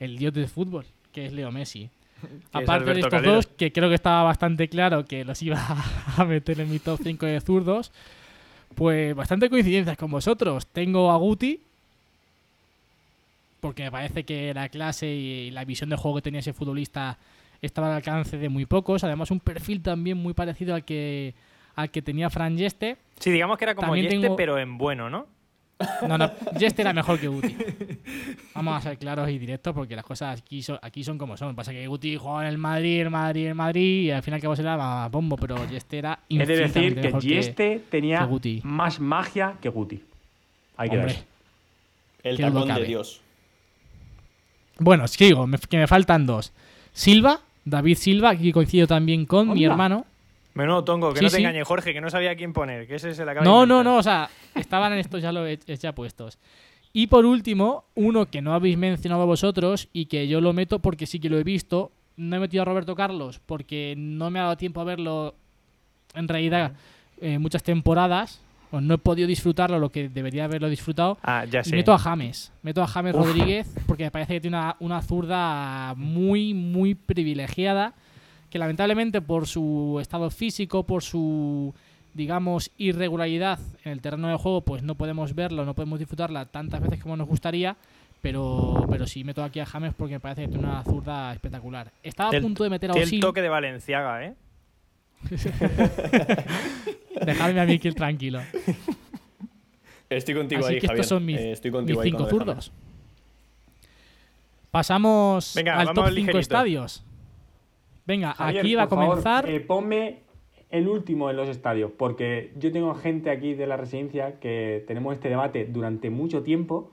el 0.00 0.18
dios 0.18 0.32
del 0.32 0.48
fútbol, 0.48 0.84
que 1.16 1.26
es 1.26 1.32
Leo 1.32 1.50
Messi. 1.50 1.88
Es 2.22 2.30
Aparte 2.62 2.84
de 2.92 3.00
estos 3.00 3.10
Calero. 3.10 3.34
dos, 3.34 3.46
que 3.46 3.72
creo 3.72 3.88
que 3.88 3.94
estaba 3.94 4.22
bastante 4.22 4.68
claro 4.68 5.04
que 5.04 5.24
los 5.24 5.40
iba 5.42 5.58
a 6.16 6.24
meter 6.24 6.60
en 6.60 6.70
mi 6.70 6.78
top 6.78 7.00
5 7.02 7.26
de 7.26 7.40
zurdos, 7.40 7.90
pues 8.74 9.14
bastante 9.16 9.48
coincidencias 9.50 9.96
con 9.96 10.10
vosotros. 10.10 10.66
Tengo 10.66 11.10
a 11.10 11.16
Guti, 11.16 11.60
porque 13.60 13.82
me 13.84 13.90
parece 13.90 14.24
que 14.24 14.52
la 14.54 14.68
clase 14.68 15.06
y 15.08 15.50
la 15.50 15.64
visión 15.64 15.90
de 15.90 15.96
juego 15.96 16.16
que 16.16 16.22
tenía 16.22 16.40
ese 16.40 16.52
futbolista 16.52 17.18
estaba 17.62 17.88
al 17.88 17.94
alcance 17.94 18.36
de 18.38 18.48
muy 18.48 18.66
pocos. 18.66 19.02
Además, 19.04 19.30
un 19.30 19.40
perfil 19.40 19.82
también 19.82 20.16
muy 20.18 20.34
parecido 20.34 20.74
al 20.74 20.84
que, 20.84 21.34
al 21.74 21.90
que 21.90 22.02
tenía 22.02 22.30
Fran 22.30 22.56
Yeste. 22.56 22.96
Sí, 23.18 23.30
digamos 23.30 23.58
que 23.58 23.64
era 23.64 23.74
como 23.74 23.88
También 23.88 24.04
Yeste, 24.10 24.20
tengo- 24.20 24.36
pero 24.36 24.58
en 24.58 24.78
bueno, 24.78 25.08
¿no? 25.10 25.26
No, 26.08 26.16
no, 26.16 26.30
Yeste 26.58 26.80
era 26.82 26.92
mejor 26.94 27.18
que 27.20 27.28
Guti. 27.28 27.54
Vamos 28.54 28.78
a 28.78 28.80
ser 28.80 28.98
claros 28.98 29.28
y 29.28 29.38
directos 29.38 29.74
porque 29.74 29.94
las 29.94 30.04
cosas 30.06 30.40
aquí 30.40 30.62
son, 30.62 30.78
aquí 30.80 31.04
son 31.04 31.18
como 31.18 31.36
son. 31.36 31.54
Pasa 31.54 31.72
que 31.72 31.86
Guti 31.86 32.16
jugaba 32.16 32.42
en 32.42 32.48
el 32.48 32.58
Madrid, 32.58 33.00
el 33.02 33.10
Madrid, 33.10 33.46
el 33.48 33.54
Madrid 33.54 34.04
y 34.04 34.10
al 34.10 34.22
final 34.22 34.40
que 34.40 34.46
vos 34.46 34.58
era 34.58 35.06
bombo, 35.08 35.36
pero 35.36 35.56
Yeste 35.68 35.98
era 35.98 36.18
de 36.30 36.46
decir 36.46 37.00
que 37.00 37.20
Gieste 37.20 37.82
tenía 37.90 38.20
que 38.20 38.24
Guti. 38.24 38.60
más 38.64 39.00
magia 39.00 39.54
que 39.60 39.68
Guti. 39.68 40.02
Hay 40.78 40.88
que 40.88 40.96
ver. 40.96 41.16
El 42.22 42.38
tacón 42.38 42.68
de. 42.74 42.84
Dios. 42.84 43.20
Bueno, 44.78 45.06
sigo, 45.08 45.46
me- 45.46 45.58
que 45.58 45.76
me 45.78 45.86
faltan 45.86 46.26
dos. 46.26 46.52
Silva, 46.92 47.40
David 47.64 47.96
Silva, 47.96 48.30
aquí 48.30 48.52
coincido 48.52 48.86
también 48.86 49.26
con 49.26 49.52
mi 49.52 49.64
hermano. 49.64 50.06
Menudo 50.56 50.82
tongo, 50.84 51.12
que 51.12 51.18
Sí, 51.20 51.24
no 51.26 51.30
te 51.30 51.36
sí. 51.36 51.42
engañe, 51.42 51.62
Jorge, 51.64 51.92
que 51.92 52.00
no 52.00 52.10
sabía 52.10 52.34
quién 52.34 52.52
poner, 52.52 52.86
que 52.86 52.96
ese 52.96 53.14
se 53.14 53.24
le 53.24 53.30
acaba 53.30 53.44
No, 53.44 53.66
no, 53.66 53.84
no, 53.84 53.96
o 53.98 54.02
sea, 54.02 54.28
estaban 54.54 54.92
en 54.92 54.98
estos 54.98 55.20
ya, 55.22 55.30
lo 55.30 55.46
he- 55.46 55.58
ya 55.58 55.94
puestos. 55.94 56.38
Y 56.92 57.08
por 57.08 57.26
último, 57.26 57.84
uno 57.94 58.26
que 58.26 58.40
no 58.40 58.54
habéis 58.54 58.78
mencionado 58.78 59.26
vosotros 59.26 59.88
y 59.92 60.06
que 60.06 60.26
yo 60.28 60.40
lo 60.40 60.52
meto 60.54 60.78
porque 60.78 61.06
sí 61.06 61.20
que 61.20 61.28
lo 61.28 61.38
he 61.38 61.44
visto. 61.44 61.92
No 62.16 62.36
he 62.36 62.38
metido 62.38 62.62
a 62.62 62.64
Roberto 62.64 62.94
Carlos 62.96 63.38
porque 63.44 63.94
no 63.98 64.30
me 64.30 64.38
ha 64.38 64.44
dado 64.44 64.56
tiempo 64.56 64.80
a 64.80 64.84
verlo 64.84 65.34
en 66.14 66.26
realidad 66.26 66.72
eh, 67.20 67.38
muchas 67.38 67.62
temporadas. 67.62 68.40
O 68.72 68.80
no 68.80 68.94
he 68.94 68.98
podido 68.98 69.28
disfrutarlo 69.28 69.78
lo 69.78 69.90
que 69.90 70.08
debería 70.08 70.44
haberlo 70.46 70.68
disfrutado. 70.70 71.18
Ah, 71.22 71.44
ya 71.44 71.60
Y 71.60 71.64
sé. 71.64 71.76
meto 71.76 71.92
a 71.92 71.98
James. 71.98 72.50
Meto 72.62 72.82
a 72.82 72.86
James 72.86 73.14
Rodríguez 73.14 73.68
porque 73.86 74.04
me 74.04 74.10
parece 74.10 74.32
que 74.34 74.40
tiene 74.40 74.56
una, 74.56 74.76
una 74.80 75.02
zurda 75.02 75.94
muy, 75.96 76.54
muy 76.54 76.94
privilegiada. 76.94 77.92
Que 78.56 78.60
lamentablemente 78.60 79.20
por 79.20 79.46
su 79.46 79.98
estado 80.00 80.30
físico, 80.30 80.86
por 80.86 81.02
su, 81.02 81.74
digamos, 82.14 82.70
irregularidad 82.78 83.58
en 83.84 83.92
el 83.92 84.00
terreno 84.00 84.28
de 84.28 84.36
juego, 84.36 84.62
pues 84.62 84.82
no 84.82 84.94
podemos 84.94 85.34
verlo, 85.34 85.66
no 85.66 85.74
podemos 85.74 85.98
disfrutarla 85.98 86.46
tantas 86.46 86.80
veces 86.80 87.02
como 87.02 87.18
nos 87.18 87.28
gustaría. 87.28 87.76
pero, 88.22 88.86
pero 88.88 89.06
sí 89.06 89.24
meto 89.24 89.44
aquí 89.44 89.60
a 89.60 89.66
James 89.66 89.92
porque 89.94 90.14
me 90.14 90.20
parece 90.20 90.40
que 90.44 90.48
tiene 90.48 90.64
una 90.66 90.82
zurda 90.84 91.34
espectacular. 91.34 91.92
Estaba 92.02 92.30
a 92.34 92.40
punto 92.40 92.64
de 92.64 92.70
meter 92.70 92.88
a 92.88 92.92
Tiene 92.94 93.02
el 93.04 93.08
Osil. 93.08 93.20
toque 93.20 93.42
de 93.42 93.48
Valenciaga, 93.50 94.24
¿eh? 94.24 94.34
Dejadme 97.26 97.60
a 97.60 97.66
mí 97.66 97.74
aquí 97.74 97.92
tranquilo. 97.92 98.40
Estoy 100.08 100.34
contigo 100.34 100.64
Así 100.64 100.76
ahí, 100.76 100.80
que 100.80 100.86
Javier. 100.86 101.00
estos 101.02 101.08
son 101.14 101.26
mis, 101.26 101.38
Eh, 101.38 101.52
estoy 101.52 101.70
mis 101.72 101.76
contigo 101.78 102.00
ahí 102.00 102.10
cinco 102.10 102.24
zurdos. 102.26 102.72
Pasamos 104.70 105.52
Venga, 105.54 105.78
al 105.78 105.88
top 105.88 105.96
5 106.06 106.10
ligerito. 106.10 106.38
estadios. 106.38 107.02
Venga, 108.06 108.34
Javier, 108.34 108.60
aquí 108.60 108.74
va 108.74 108.82
a 108.84 108.88
por 108.88 108.98
favor, 108.98 109.10
comenzar. 109.22 109.48
eh, 109.50 109.60
ponme 109.60 110.20
el 110.70 110.88
último 110.88 111.30
en 111.30 111.36
los 111.36 111.48
estadios, 111.48 111.90
porque 111.96 112.52
yo 112.56 112.72
tengo 112.72 112.94
gente 112.94 113.30
aquí 113.30 113.54
de 113.54 113.66
la 113.66 113.76
residencia 113.76 114.38
que 114.40 114.84
tenemos 114.86 115.14
este 115.14 115.28
debate 115.28 115.64
durante 115.66 116.10
mucho 116.10 116.42
tiempo 116.42 116.90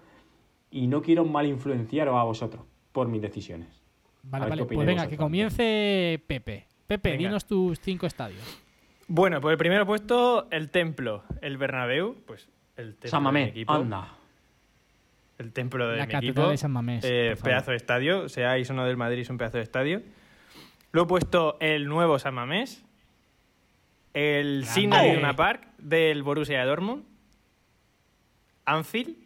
y 0.72 0.88
no 0.88 1.01
quiero 1.01 1.25
mal 1.25 1.46
influenciaros 1.46 2.15
a 2.15 2.24
vosotros 2.24 2.63
por 2.91 3.08
mis 3.08 3.22
decisiones. 3.22 3.67
Vale, 4.24 4.48
vale. 4.48 4.65
Pues 4.65 4.86
venga, 4.88 5.08
que 5.08 5.17
comience 5.17 6.22
Pepe. 6.27 6.65
Pepe, 6.88 7.12
Venga. 7.12 7.20
dinos 7.27 7.46
tus 7.46 7.79
cinco 7.79 8.05
estadios. 8.05 8.41
Bueno, 9.08 9.41
por 9.41 9.51
el 9.51 9.58
primero 9.58 9.86
puesto, 9.86 10.48
el 10.51 10.70
Templo, 10.70 11.24
el 11.41 11.58
Bernabéu, 11.58 12.15
pues 12.25 12.50
el 12.77 12.93
templo 12.96 13.10
San 13.10 13.20
de 13.20 13.22
mi 13.22 13.24
Mamés, 13.25 13.50
equipo. 13.50 13.74
anda. 13.74 14.17
El 15.38 15.51
templo 15.51 15.88
de 15.89 15.98
La 15.98 16.05
mi 16.05 16.12
Catedral 16.12 16.29
equipo. 16.32 16.50
de 16.50 16.58
San 16.58 16.72
Mamés, 16.72 17.03
Eh, 17.05 17.36
pedazo 17.43 17.72
de 17.72 17.77
estadio. 17.77 18.29
Seáis 18.29 18.70
uno 18.70 18.86
del 18.86 18.98
Madrid, 18.98 19.22
es 19.22 19.29
un 19.29 19.38
pedazo 19.38 19.58
de 19.58 19.63
estadio. 19.63 20.01
Luego 20.93 21.07
he 21.07 21.09
puesto 21.09 21.57
el 21.59 21.88
nuevo 21.88 22.19
San 22.19 22.35
Mamés. 22.35 22.85
El 24.13 24.62
Grande. 24.62 24.67
Signal 24.67 25.07
Iduna 25.07 25.35
Park 25.35 25.67
del 25.79 26.21
Borussia 26.21 26.63
Dortmund. 26.65 27.03
Anfield. 28.63 29.17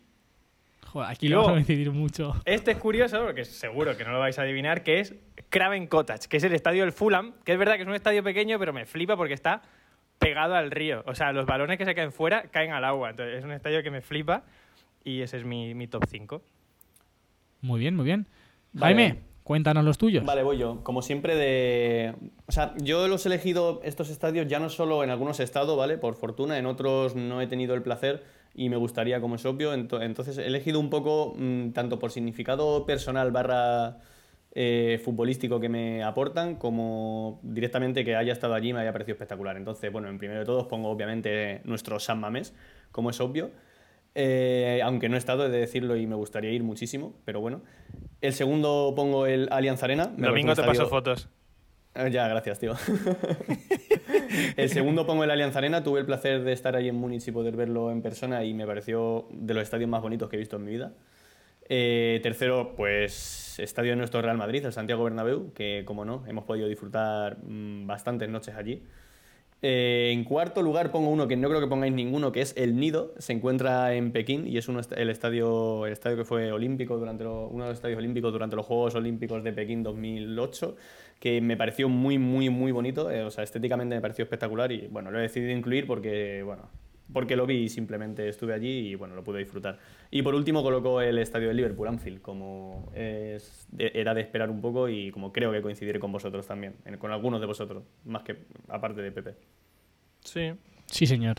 Joder, 0.85 1.11
aquí 1.11 1.27
lo 1.27 1.41
vamos 1.41 1.51
a 1.51 1.59
decidir 1.59 1.91
mucho. 1.91 2.41
Este 2.45 2.71
es 2.71 2.77
curioso, 2.77 3.21
porque 3.25 3.43
seguro 3.43 3.97
que 3.97 4.05
no 4.05 4.13
lo 4.13 4.19
vais 4.19 4.39
a 4.39 4.43
adivinar, 4.43 4.81
que 4.81 5.01
es 5.01 5.13
Craven 5.49 5.87
Cottage, 5.87 6.29
que 6.29 6.37
es 6.37 6.43
el 6.45 6.53
estadio 6.53 6.83
del 6.83 6.93
Fulham, 6.93 7.33
que 7.43 7.51
es 7.51 7.59
verdad 7.59 7.75
que 7.75 7.81
es 7.81 7.87
un 7.87 7.95
estadio 7.95 8.23
pequeño, 8.23 8.57
pero 8.57 8.71
me 8.71 8.85
flipa 8.85 9.17
porque 9.17 9.33
está 9.33 9.61
pegado 10.19 10.55
al 10.55 10.71
río. 10.71 11.03
O 11.05 11.15
sea, 11.15 11.33
los 11.33 11.45
balones 11.45 11.77
que 11.77 11.83
se 11.83 11.93
caen 11.93 12.13
fuera 12.13 12.43
caen 12.43 12.71
al 12.71 12.85
agua. 12.85 13.09
Entonces, 13.09 13.39
es 13.39 13.43
un 13.43 13.51
estadio 13.51 13.83
que 13.83 13.91
me 13.91 13.99
flipa 13.99 14.43
y 15.03 15.21
ese 15.21 15.35
es 15.35 15.43
mi, 15.43 15.73
mi 15.75 15.87
top 15.87 16.05
5. 16.07 16.41
Muy 17.59 17.81
bien, 17.81 17.93
muy 17.93 18.05
bien. 18.05 18.25
Jaime, 18.79 19.19
cuéntanos 19.47 19.85
los 19.85 19.97
tuyos. 19.97 20.25
Vale, 20.25 20.43
voy 20.43 20.57
yo. 20.57 20.83
Como 20.83 21.01
siempre 21.01 21.35
de... 21.37 22.13
O 22.47 22.51
sea, 22.51 22.73
yo 22.83 23.07
los 23.07 23.25
he 23.25 23.29
elegido 23.29 23.79
estos 23.83 24.09
estadios 24.09 24.45
ya 24.47 24.59
no 24.59 24.67
solo 24.69 25.03
en 25.05 25.09
algunos 25.09 25.39
estados, 25.39 25.77
¿vale? 25.77 25.97
Por 25.97 26.15
fortuna, 26.15 26.57
en 26.57 26.65
otros 26.65 27.15
no 27.15 27.39
he 27.41 27.47
tenido 27.47 27.73
el 27.73 27.81
placer 27.81 28.23
y 28.53 28.67
me 28.67 28.75
gustaría, 28.75 29.21
como 29.21 29.35
es 29.35 29.45
obvio. 29.45 29.73
Ento- 29.73 30.01
Entonces 30.03 30.37
he 30.37 30.45
elegido 30.47 30.81
un 30.81 30.89
poco, 30.89 31.33
mm, 31.37 31.69
tanto 31.71 31.97
por 31.97 32.11
significado 32.11 32.85
personal 32.85 33.31
barra 33.31 33.99
eh, 34.59 34.99
futbolístico 35.05 35.59
que 35.59 35.69
me 35.69 36.03
aportan, 36.03 36.55
como 36.55 37.39
directamente 37.43 38.03
que 38.03 38.15
haya 38.15 38.33
estado 38.33 38.53
allí 38.55 38.73
me 38.73 38.79
haya 38.81 38.91
parecido 38.91 39.13
espectacular. 39.13 39.55
Entonces, 39.55 39.91
bueno, 39.91 40.09
en 40.09 40.17
primero 40.17 40.39
de 40.41 40.45
todos 40.45 40.65
pongo 40.67 40.89
obviamente 40.89 41.61
nuestro 41.63 41.99
San 41.99 42.19
Mamés, 42.19 42.53
como 42.91 43.11
es 43.11 43.21
obvio. 43.21 43.51
Eh, 44.19 44.81
aunque 44.83 45.09
no 45.09 45.15
he 45.15 45.19
estado, 45.19 45.45
he 45.45 45.49
de 45.49 45.59
decirlo 45.59 45.95
y 45.95 46.07
me 46.07 46.15
gustaría 46.15 46.49
ir 46.49 46.63
muchísimo, 46.63 47.13
pero 47.23 47.39
bueno. 47.39 47.61
El 48.19 48.33
segundo 48.33 48.93
pongo 48.95 49.27
el 49.27 49.47
Allianz 49.51 49.83
Arena. 49.83 50.11
Me 50.17 50.25
Domingo 50.25 50.55
te 50.55 50.63
paso 50.63 50.87
fotos. 50.87 51.29
Eh, 51.93 52.09
Ya, 52.09 52.27
gracias, 52.27 52.57
tío. 52.57 52.73
el 54.57 54.69
segundo 54.69 55.05
pongo 55.05 55.23
el 55.23 55.29
Allianz 55.29 55.55
Arena. 55.55 55.83
Tuve 55.83 55.99
el 55.99 56.07
placer 56.07 56.43
de 56.43 56.51
estar 56.51 56.75
ahí 56.75 56.89
en 56.89 56.95
Múnich 56.95 57.27
y 57.27 57.31
poder 57.31 57.55
verlo 57.55 57.91
en 57.91 58.01
persona 58.01 58.43
y 58.43 58.55
me 58.55 58.65
pareció 58.65 59.27
de 59.29 59.53
los 59.53 59.61
estadios 59.61 59.87
más 59.87 60.01
bonitos 60.01 60.29
que 60.29 60.37
he 60.37 60.39
visto 60.39 60.55
en 60.55 60.63
mi 60.63 60.71
vida. 60.71 60.93
Eh, 61.69 62.19
tercero, 62.23 62.73
pues 62.75 63.59
estadio 63.59 63.91
de 63.91 63.97
nuestro 63.97 64.23
Real 64.23 64.37
Madrid, 64.37 64.65
el 64.65 64.73
Santiago 64.73 65.03
Bernabéu, 65.03 65.53
que 65.53 65.83
como 65.85 66.05
no, 66.05 66.23
hemos 66.25 66.43
podido 66.43 66.67
disfrutar 66.67 67.37
mm, 67.43 67.85
bastantes 67.85 68.29
noches 68.29 68.55
allí. 68.55 68.81
Eh, 69.63 70.11
en 70.13 70.23
cuarto 70.23 70.61
lugar 70.61 70.91
pongo 70.91 71.09
uno 71.09 71.27
que 71.27 71.35
no 71.35 71.49
creo 71.49 71.59
que 71.59 71.67
pongáis 71.67 71.93
ninguno, 71.93 72.31
que 72.31 72.41
es 72.41 72.53
el 72.57 72.79
Nido. 72.79 73.13
Se 73.17 73.33
encuentra 73.33 73.93
en 73.95 74.11
Pekín 74.11 74.47
y 74.47 74.57
es 74.57 74.67
uno 74.67 74.81
el, 74.95 75.09
estadio, 75.09 75.85
el 75.85 75.93
estadio 75.93 76.17
que 76.17 76.25
fue 76.25 76.51
olímpico 76.51 76.97
durante 76.97 77.25
uno 77.25 77.63
de 77.63 77.69
los 77.69 77.77
estadios 77.77 77.97
olímpicos 77.97 78.31
durante 78.31 78.55
los 78.55 78.65
Juegos 78.65 78.95
Olímpicos 78.95 79.43
de 79.43 79.53
Pekín 79.53 79.81
2008, 79.83 80.75
que 81.19 81.41
me 81.41 81.57
pareció 81.57 81.89
muy, 81.89 82.19
muy, 82.19 82.49
muy 82.49 82.71
bonito. 82.71 83.09
eh, 83.09 83.23
o 83.23 83.31
sea, 83.31 83.43
estéticamente 83.43 83.95
me 83.95 84.01
pareció 84.01 84.23
espectacular 84.23 84.71
y 84.71 84.87
bueno, 84.87 85.09
lo 85.11 85.19
he 85.19 85.23
decidido 85.23 85.51
incluir 85.51 85.87
porque, 85.87 86.43
bueno, 86.43 86.69
porque 87.11 87.35
lo 87.35 87.45
vi 87.45 87.63
y 87.63 87.69
simplemente 87.69 88.27
estuve 88.27 88.53
allí 88.53 88.89
y 88.89 88.95
bueno, 88.95 89.15
lo 89.15 89.23
pude 89.23 89.39
disfrutar. 89.39 89.79
Y 90.11 90.21
por 90.21 90.35
último 90.35 90.63
coloco 90.63 91.01
el 91.01 91.17
estadio 91.17 91.47
de 91.49 91.53
Liverpool, 91.53 91.87
Anfield, 91.87 92.21
como 92.21 92.91
es, 92.93 93.67
era 93.77 94.13
de 94.13 94.21
esperar 94.21 94.49
un 94.49 94.61
poco 94.61 94.89
y 94.89 95.11
como 95.11 95.31
creo 95.31 95.51
que 95.51 95.61
coincidiré 95.61 95.99
con 95.99 96.11
vosotros 96.11 96.45
también, 96.47 96.75
con 96.99 97.11
algunos 97.11 97.39
de 97.39 97.47
vosotros, 97.47 97.83
más 98.05 98.23
que 98.23 98.37
aparte 98.69 99.01
de 99.01 99.11
Pepe. 99.11 99.35
Sí. 100.23 100.51
Sí, 100.87 101.05
señor. 101.05 101.37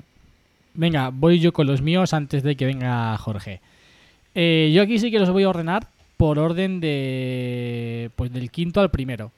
Venga, 0.75 1.11
voy 1.13 1.41
yo 1.41 1.53
con 1.53 1.67
los 1.67 1.83
míos 1.83 2.13
antes 2.13 2.43
de 2.43 2.57
que 2.57 2.67
venga 2.67 3.17
Jorge. 3.19 3.61
Eh, 4.35 4.71
yo 4.73 4.83
aquí 4.83 4.99
sí 4.99 5.11
que 5.11 5.19
los 5.19 5.31
voy 5.31 5.45
a 5.45 5.49
ordenar 5.49 5.89
por 6.17 6.39
orden 6.39 6.81
de 6.81 8.11
pues 8.17 8.33
del 8.33 8.51
quinto 8.51 8.81
al 8.81 8.91
primero. 8.91 9.33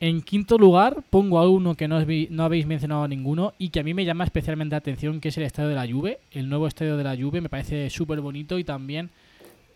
En 0.00 0.22
quinto 0.22 0.58
lugar 0.58 1.02
pongo 1.10 1.38
a 1.40 1.48
uno 1.48 1.74
que 1.74 1.88
no, 1.88 1.96
os 1.96 2.06
vi- 2.06 2.28
no 2.30 2.44
habéis 2.44 2.66
mencionado 2.66 3.08
ninguno 3.08 3.52
y 3.58 3.70
que 3.70 3.80
a 3.80 3.82
mí 3.82 3.94
me 3.94 4.04
llama 4.04 4.22
especialmente 4.24 4.74
la 4.74 4.78
atención, 4.78 5.20
que 5.20 5.28
es 5.30 5.36
el 5.38 5.42
estadio 5.44 5.70
de 5.70 5.74
la 5.74 5.88
Juve. 5.88 6.18
El 6.30 6.48
nuevo 6.48 6.68
estadio 6.68 6.96
de 6.96 7.02
la 7.04 7.16
Juve 7.16 7.40
me 7.40 7.48
parece 7.48 7.90
súper 7.90 8.20
bonito 8.20 8.58
y 8.60 8.64
también, 8.64 9.10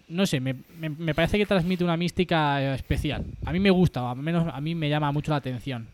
no 0.08 0.24
sé, 0.26 0.38
me, 0.40 0.54
me- 0.78 0.90
me 0.90 1.14
parece 1.14 1.38
que 1.38 1.46
transmite 1.46 1.82
una 1.82 1.96
mística 1.96 2.62
eh, 2.62 2.74
especial. 2.74 3.24
A 3.44 3.52
mí 3.52 3.58
me 3.58 3.70
gusta, 3.70 4.02
o 4.04 4.08
al 4.10 4.16
menos 4.18 4.46
a 4.52 4.60
mí 4.60 4.74
me 4.76 4.88
llama 4.88 5.10
mucho 5.10 5.32
la 5.32 5.38
atención. 5.38 5.88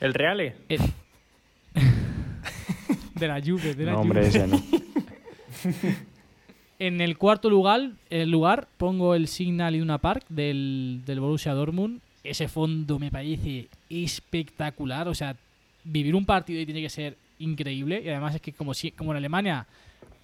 ¿El 0.00 0.14
Reale? 0.14 0.54
El- 0.68 0.80
de 3.16 3.28
la 3.28 3.40
Juve, 3.40 3.74
de 3.74 3.84
la 3.84 3.92
No, 3.92 3.98
Juve. 3.98 4.08
hombre, 4.08 4.26
ese 4.28 4.46
no. 4.46 4.62
En 6.78 7.00
el 7.00 7.16
cuarto 7.16 7.48
lugar, 7.48 7.92
el 8.10 8.30
lugar 8.30 8.66
pongo 8.76 9.14
el 9.14 9.28
Signal 9.28 9.76
Iduna 9.76 9.98
Park 9.98 10.24
del, 10.28 11.02
del 11.06 11.20
Borussia 11.20 11.54
Dortmund. 11.54 12.00
Ese 12.24 12.48
fondo 12.48 12.98
me 12.98 13.10
parece 13.10 13.68
espectacular. 13.90 15.08
O 15.08 15.14
sea, 15.14 15.36
vivir 15.84 16.14
un 16.14 16.24
partido 16.24 16.58
ahí 16.58 16.66
tiene 16.66 16.82
que 16.82 16.90
ser 16.90 17.16
increíble. 17.38 18.02
Y 18.04 18.08
además 18.08 18.34
es 18.34 18.40
que 18.40 18.52
como, 18.52 18.74
si, 18.74 18.90
como 18.92 19.12
en 19.12 19.18
Alemania 19.18 19.66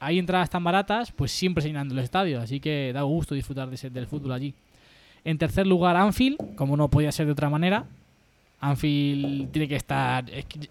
hay 0.00 0.19
entradas 0.19 0.50
tan 0.50 0.62
baratas, 0.62 1.11
pues 1.12 1.33
siempre 1.33 1.62
se 1.62 1.69
llenan 1.69 1.95
los 1.95 2.05
estadios. 2.05 2.43
Así 2.43 2.61
que 2.61 2.93
da 2.93 3.02
gusto 3.02 3.35
disfrutar 3.35 3.69
de 3.69 3.90
del 3.90 4.07
fútbol 4.07 4.33
allí. 4.33 4.55
En 5.25 5.38
tercer 5.38 5.67
lugar, 5.67 5.97
Anfield, 5.97 6.55
como 6.55 6.76
no 6.76 6.88
podía 6.88 7.12
ser 7.12 7.26
de 7.26 7.33
otra 7.33 7.50
manera. 7.50 7.85
Anfield 8.61 9.50
tiene 9.50 9.69
que 9.69 9.76
estar. 9.76 10.25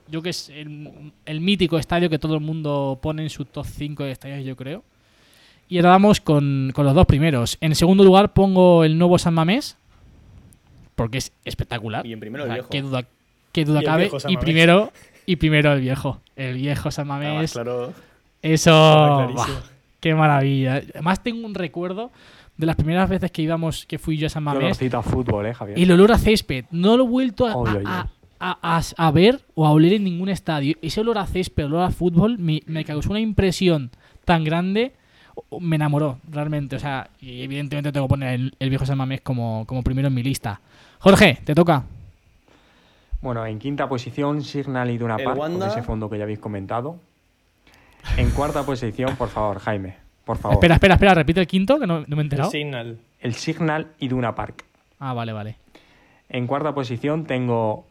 yo 0.10 0.22
que 0.22 0.29
es 0.29 0.50
el, 0.50 1.12
el 1.25 1.41
mítico 1.41 1.77
estadio 1.77 2.10
que 2.10 2.19
todo 2.19 2.36
el 2.36 2.41
mundo 2.41 3.00
pone 3.01 3.24
en 3.24 3.29
su 3.29 3.46
top 3.46 3.65
5 3.65 4.03
de 4.03 4.12
estadios, 4.12 4.46
yo 4.46 4.55
creo. 4.55 4.84
Y 5.69 5.77
ahora 5.77 5.89
vamos 5.89 6.22
con, 6.22 6.72
con 6.74 6.86
los 6.86 6.96
dos 6.96 7.05
primeros. 7.05 7.57
En 7.60 7.75
segundo 7.75 8.03
lugar 8.03 8.34
pongo 8.34 8.84
el 8.84 8.98
nuevo 8.98 9.17
San 9.17 9.34
Mamés, 9.34 9.77
porque 10.98 11.20
es 11.20 11.32
espectacular. 11.46 12.06
Y 12.06 12.12
en 12.12 12.20
primero 12.20 12.44
O 12.44 12.48
el 12.48 12.50
sea, 12.50 12.56
viejo. 12.56 12.70
Qué 12.70 12.82
duda, 12.82 13.06
qué 13.54 13.63
duda 13.63 13.77
Y 13.77 13.84
el 13.84 13.86
cabe. 13.86 14.12
Y 14.27 14.36
primero, 14.38 14.92
y 15.25 15.36
primero 15.38 15.72
el 15.72 15.80
viejo. 15.80 16.20
El 16.36 16.56
viejo 16.56 16.92
San 16.92 17.08
Mamés. 17.08 17.54
claro. 17.54 17.94
Eso. 18.42 19.30
Qué 20.00 20.13
maravilla. 20.13 20.82
Además 20.94 21.22
tengo 21.24 21.46
un 21.46 21.54
recuerdo 21.56 22.12
de 22.56 22.66
las 22.66 22.75
primeras 22.75 23.10
veces 23.10 23.32
que 23.32 23.42
íbamos, 23.42 23.86
que 23.86 23.98
fui 24.00 24.18
yo 24.18 24.27
a 24.27 24.30
San 24.30 24.44
Mamés. 24.44 24.80
A 24.94 25.01
fútbol, 25.01 25.46
eh, 25.48 25.54
Javier. 25.54 25.80
El 25.80 25.92
olor 25.92 26.12
a 26.12 26.18
césped. 26.18 26.66
No 26.72 26.98
lo 26.98 27.06
he 27.06 27.08
vuelto 27.08 27.46
a, 27.48 27.51
a- 27.54 27.82
a- 28.39 28.58
a- 28.62 28.77
a- 28.77 29.08
a 29.08 29.12
ver 29.12 29.42
o 29.56 29.66
a 29.66 29.72
oler 29.72 29.94
en 29.94 30.04
ningún 30.04 30.30
estadio. 30.30 30.75
Ese 30.82 31.01
olor 31.01 31.18
a 31.18 31.25
césped, 31.25 31.66
olor 31.66 31.84
a 31.84 31.92
fútbol, 31.92 32.38
me, 32.38 32.62
me 32.68 32.86
causó 32.86 33.10
una 33.12 33.20
impresión 33.20 33.89
tan 34.25 34.44
grande. 34.44 34.94
Me 35.60 35.75
enamoró, 35.75 36.20
realmente. 36.32 36.75
O 36.75 36.80
sea, 36.80 37.10
y 37.20 37.42
evidentemente 37.42 37.92
tengo 37.92 38.08
que 38.08 38.12
poner 38.12 38.34
el, 38.34 38.56
el 38.60 38.70
viejo 38.70 38.86
San 38.86 38.98
Mamés 38.98 39.22
como, 39.22 39.66
como 39.68 39.84
primero 39.84 40.08
en 40.08 40.13
mi 40.13 40.24
lista. 40.24 40.62
Jorge, 41.00 41.39
te 41.44 41.54
toca. 41.56 41.84
Bueno, 43.22 43.46
en 43.46 43.60
quinta 43.60 43.88
posición, 43.89 44.44
Signal 44.44 44.89
Iduna 44.92 45.16
El 45.18 45.24
Park, 45.25 45.38
con 45.38 45.63
ese 45.63 45.82
fondo 45.84 46.10
que 46.10 46.18
ya 46.18 46.24
habéis 46.24 46.39
comentado. 46.39 46.98
En 48.18 48.30
cuarta 48.32 48.63
posición, 48.63 49.16
por 49.16 49.30
favor, 49.30 49.60
Jaime, 49.60 49.96
por 50.25 50.38
favor. 50.38 50.56
Espera, 50.56 50.75
espera, 50.75 50.94
espera, 50.96 51.13
repite 51.13 51.39
el 51.42 51.48
quinto, 51.48 51.80
que 51.80 51.88
no, 51.88 52.01
no 52.01 52.06
me 52.08 52.16
he 52.16 52.20
El 52.20 52.20
enterado. 52.22 52.51
Signal. 52.51 53.00
El 53.20 53.34
Signal 53.34 53.88
Iduna 54.00 54.36
Park. 54.36 54.63
Ah, 55.00 55.13
vale, 55.13 55.34
vale. 55.34 55.58
En 56.30 56.48
cuarta 56.48 56.74
posición 56.74 57.25
tengo 57.25 57.86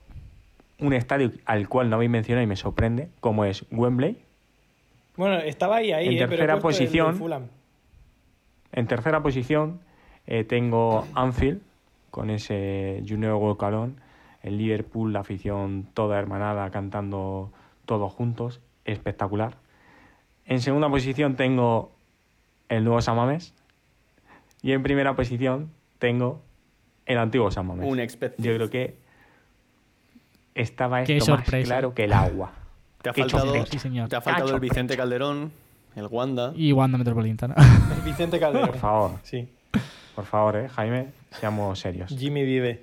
un 0.79 0.93
estadio 0.93 1.33
al 1.45 1.69
cual 1.69 1.91
no 1.91 1.97
habéis 1.97 2.11
mencionado 2.11 2.45
y 2.45 2.47
me 2.47 2.57
sorprende, 2.57 3.09
como 3.21 3.45
es 3.45 3.65
Wembley. 3.71 4.19
Bueno, 5.17 5.37
estaba 5.39 5.77
ahí, 5.77 5.93
ahí, 5.93 6.07
En 6.09 6.13
eh, 6.13 6.17
pero 6.19 6.31
tercera 6.31 6.53
el 6.53 6.59
del 6.59 6.63
posición- 6.63 7.17
Fulham. 7.17 7.47
En 8.73 8.87
tercera 8.87 9.23
posición 9.23 9.81
eh, 10.27 10.45
tengo 10.45 11.07
Anfield, 11.15 11.63
con 12.17 12.31
ese 12.31 13.03
Junior 13.07 13.35
Walcalón, 13.35 14.01
el 14.41 14.57
Liverpool, 14.57 15.13
la 15.13 15.21
afición 15.21 15.87
toda 15.93 16.19
hermanada 16.19 16.71
cantando 16.71 17.53
todos 17.85 18.11
juntos, 18.11 18.63
espectacular. 18.87 19.59
En 20.47 20.63
segunda 20.63 20.89
posición 20.89 21.37
tengo 21.37 21.93
el 22.71 22.85
nuevo 22.85 23.03
Samames. 23.03 23.53
Y 24.63 24.73
en 24.73 24.83
primera 24.83 25.15
posición 25.15 25.71
tengo 25.99 26.41
el 27.05 27.19
antiguo 27.19 27.51
San 27.51 27.67
Mamés. 27.67 27.87
Un 27.87 28.01
expected. 28.01 28.43
Yo 28.43 28.55
creo 28.55 28.71
que 28.71 28.97
estaba 30.55 31.05
Qué 31.05 31.19
esto 31.19 31.33
más 31.33 31.41
sorpresa. 31.45 31.67
claro 31.69 31.93
que 31.93 32.05
el 32.05 32.15
agua. 32.15 32.53
Te 33.03 33.11
ha 33.11 33.13
Qué 33.13 33.21
faltado, 33.25 33.45
sorpresa. 33.45 33.67
Sí, 33.71 33.79
señor. 33.79 34.09
te 34.09 34.17
ha 34.17 34.23
faltado 34.23 34.47
Cacho 34.47 34.55
el 34.55 34.61
Vicente. 34.63 34.97
Calderón, 34.97 35.53
el 35.95 36.07
Wanda. 36.07 36.53
Y 36.57 36.73
Wanda 36.73 36.97
Metropolitana. 36.97 37.55
Vicente 38.07 38.41
Calderón. 38.41 38.69
Por 38.71 38.79
favor, 38.79 39.11
Sí, 39.23 39.49
por 40.17 40.25
favor, 40.25 40.57
eh, 40.57 40.69
Jaime, 40.69 41.11
seamos 41.39 41.79
serios. 41.79 42.11
Jimmy 42.11 42.45
vive. 42.45 42.83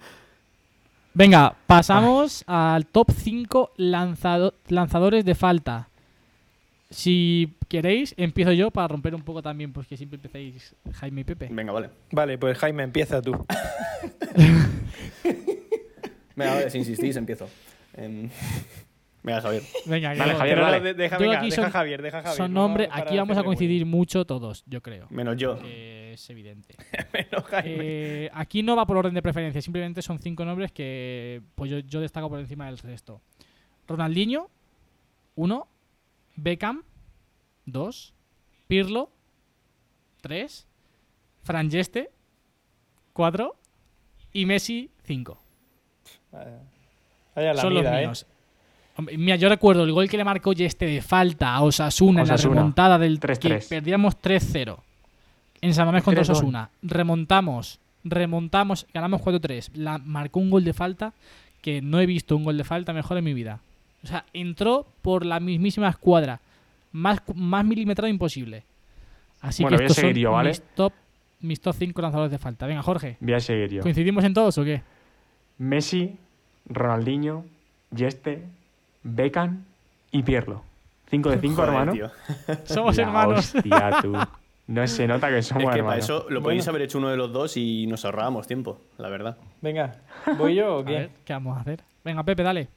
Venga, 1.14 1.54
pasamos 1.68 2.44
al 2.48 2.86
top 2.86 3.12
5 3.12 3.72
lanzado- 3.78 4.54
lanzadores 4.70 5.26
de 5.26 5.36
falta. 5.36 5.90
Si 6.90 7.54
queréis, 7.68 8.14
empiezo 8.18 8.52
yo 8.52 8.70
para 8.72 8.88
romper 8.88 9.14
un 9.16 9.24
poco 9.24 9.42
también, 9.42 9.74
pues 9.74 9.88
que 9.88 9.98
siempre 9.98 10.16
empecéis 10.18 10.76
Jaime 10.94 11.22
y 11.22 11.24
Pepe. 11.24 11.50
Venga, 11.52 11.74
vale. 11.74 11.90
Vale, 12.12 12.38
pues 12.38 12.58
Jaime, 12.58 12.84
empieza 12.84 13.22
tú. 13.22 13.34
Venga, 16.36 16.54
vale, 16.56 16.70
si 16.70 16.78
insistís, 16.80 17.16
empiezo. 17.16 17.48
Em, 17.96 18.30
Venga, 19.24 19.42
Javier. 19.42 19.64
Venga, 19.86 20.10
Vale, 20.16 20.32
yo- 20.34 20.38
Javier, 20.38 20.84
de- 20.84 20.94
deja, 20.94 21.18
Yo 21.18 21.22
venga, 21.26 21.38
aquí 21.40 21.50
deja 21.50 21.62
son- 21.64 21.72
Javier, 21.72 22.02
deja 22.02 22.18
Javier. 22.22 22.36
Son 22.38 22.54
no 22.54 22.62
nombres, 22.62 22.90
aquí 22.92 23.16
vamos 23.18 23.38
a 23.38 23.44
coincidir 23.44 23.86
mucho 23.86 24.26
todos, 24.26 24.64
yo 24.68 24.82
creo. 24.82 25.08
Menos 25.10 25.38
yo. 25.38 25.58
Que 25.60 26.14
es 26.14 26.30
evidente. 26.30 26.76
Menos 27.14 27.44
Jaime. 27.46 27.76
Eh, 27.80 28.30
aquí 28.34 28.64
no 28.64 28.76
va 28.76 28.86
por 28.86 28.98
orden 28.98 29.14
de 29.14 29.22
preferencia, 29.22 29.62
simplemente 29.62 30.02
son 30.02 30.20
cinco 30.20 30.44
nombres 30.44 30.72
que 30.74 31.42
pues 31.56 31.72
yo, 31.72 31.80
yo 31.80 32.02
destaco 32.02 32.30
por 32.30 32.40
encima 32.40 32.66
del 32.66 32.78
resto. 32.80 33.22
Ronaldinho, 33.88 34.50
1. 35.36 35.68
Beckham, 36.36 36.84
2. 37.66 38.14
Pirlo, 38.68 39.10
3. 40.22 40.68
Frangeste, 41.44 42.12
4. 43.14 43.56
Y 44.34 44.46
Messi, 44.46 44.90
5. 45.04 45.40
Vaya 47.36 47.54
la 47.54 47.62
Son 47.62 47.70
vida, 47.74 47.92
los 47.92 48.00
¿eh? 48.00 48.02
míos. 48.06 48.24
Hombre, 48.24 48.33
Mira, 49.18 49.36
yo 49.38 49.50
recuerdo 49.50 49.84
el 49.84 49.92
gol 49.92 50.08
que 50.08 50.18
le 50.18 50.24
marcó 50.24 50.54
Yeste 50.54 50.86
de 50.86 51.02
falta 51.02 51.54
a 51.54 51.62
Osasuna, 51.64 52.22
en 52.22 52.28
la 52.28 52.38
remontada 52.38 53.00
del 53.00 53.20
3-3. 53.20 53.40
que 53.40 53.60
perdíamos 53.68 54.22
3-0 54.22 54.78
en 55.62 55.74
San 55.74 55.86
Mamés 55.88 56.04
contra 56.04 56.24
3-2. 56.24 56.30
Osasuna. 56.30 56.70
Remontamos, 56.84 57.80
remontamos, 58.04 58.86
ganamos 58.94 59.22
4-3. 59.22 59.72
La 59.76 59.98
marcó 59.98 60.40
un 60.40 60.52
gol 60.52 60.64
de 60.64 60.74
falta 60.74 61.14
que 61.62 61.82
no 61.82 62.00
he 62.00 62.06
visto 62.06 62.36
un 62.36 62.44
gol 62.44 62.58
de 62.58 62.64
falta 62.64 62.94
mejor 62.94 63.18
en 63.18 63.24
mi 63.24 63.34
vida. 63.34 63.62
O 64.04 64.08
sea, 64.08 64.26
entró 64.34 64.86
por 65.02 65.26
la 65.26 65.40
mismísima 65.40 65.90
escuadra. 65.90 66.40
Más, 66.92 67.22
más 67.34 67.66
milimetrado 67.66 68.10
imposible. 68.10 68.64
Así 69.42 69.64
Bueno, 69.64 69.78
que 69.78 69.86
estos 69.86 69.98
son 69.98 70.14
yo, 70.14 70.32
¿vale? 70.32 70.50
mis 70.50 70.62
top 70.76 70.94
mis 71.40 71.60
top 71.60 71.76
5 71.78 72.02
lanzadores 72.02 72.32
de 72.32 72.38
falta. 72.38 72.68
Venga, 72.68 72.82
Jorge. 72.84 73.18
Voy 73.20 73.34
a 73.34 73.40
seguir 73.40 73.70
yo. 73.70 73.82
¿Coincidimos 73.82 74.24
en 74.24 74.34
todos 74.34 74.58
o 74.60 74.64
qué? 74.64 74.82
Messi, 75.58 76.16
Ronaldinho, 76.68 77.44
Yeste, 77.94 78.44
Beckham 79.04 79.64
y 80.12 80.24
Pirlo. 80.24 80.64
5 81.10 81.30
de 81.30 81.38
5, 81.40 81.56
Joder, 81.56 81.70
hermano. 81.70 81.92
tío. 81.94 82.10
Somos 82.66 82.98
La 82.98 83.04
hermanos. 83.04 83.54
Hostia, 83.56 83.98
tú. 84.02 84.14
No 84.66 84.88
se 84.88 85.06
nota 85.08 85.30
que 85.30 85.42
somos 85.42 85.64
Es 85.64 85.66
que 85.66 85.66
para 85.66 85.78
hermanos. 85.78 86.06
eso 86.06 86.26
lo 86.30 86.42
podéis 86.42 86.66
haber 86.70 86.84
hecho 86.84 86.98
uno 86.98 87.10
de 87.10 87.18
los 87.18 87.34
dos 87.34 87.58
y 87.58 87.86
nos 87.88 88.06
ahorrábamos 88.06 88.48
tiempo, 88.48 88.80
la 88.98 89.10
verdad. 89.10 89.38
Venga, 89.62 89.98
¿voy 90.38 90.56
yo 90.56 90.78
o 90.78 90.80
A 90.82 90.86
qué? 90.86 90.92
ver, 90.94 91.10
¿qué 91.26 91.34
vamos 91.34 91.58
a 91.58 91.62
hacer? 91.62 91.82
Venga, 92.04 92.24
Pepe, 92.24 92.44
dale. 92.44 92.70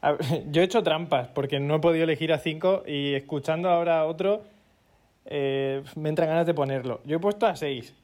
A 0.00 0.12
ver, 0.12 0.50
yo 0.50 0.62
he 0.62 0.64
hecho 0.64 0.82
trampas 0.82 1.28
porque 1.28 1.60
no 1.60 1.76
he 1.76 1.78
podido 1.80 2.04
elegir 2.04 2.32
a 2.32 2.38
cinco 2.38 2.82
y 2.86 3.12
escuchando 3.14 3.68
ahora 3.68 4.00
a 4.00 4.04
otro 4.06 4.42
eh, 5.26 5.82
me 5.96 6.08
entran 6.08 6.28
ganas 6.30 6.46
de 6.46 6.54
ponerlo. 6.54 7.00
Yo 7.04 7.16
he 7.18 7.20
puesto 7.20 7.46
a 7.46 7.54
seis. 7.56 7.94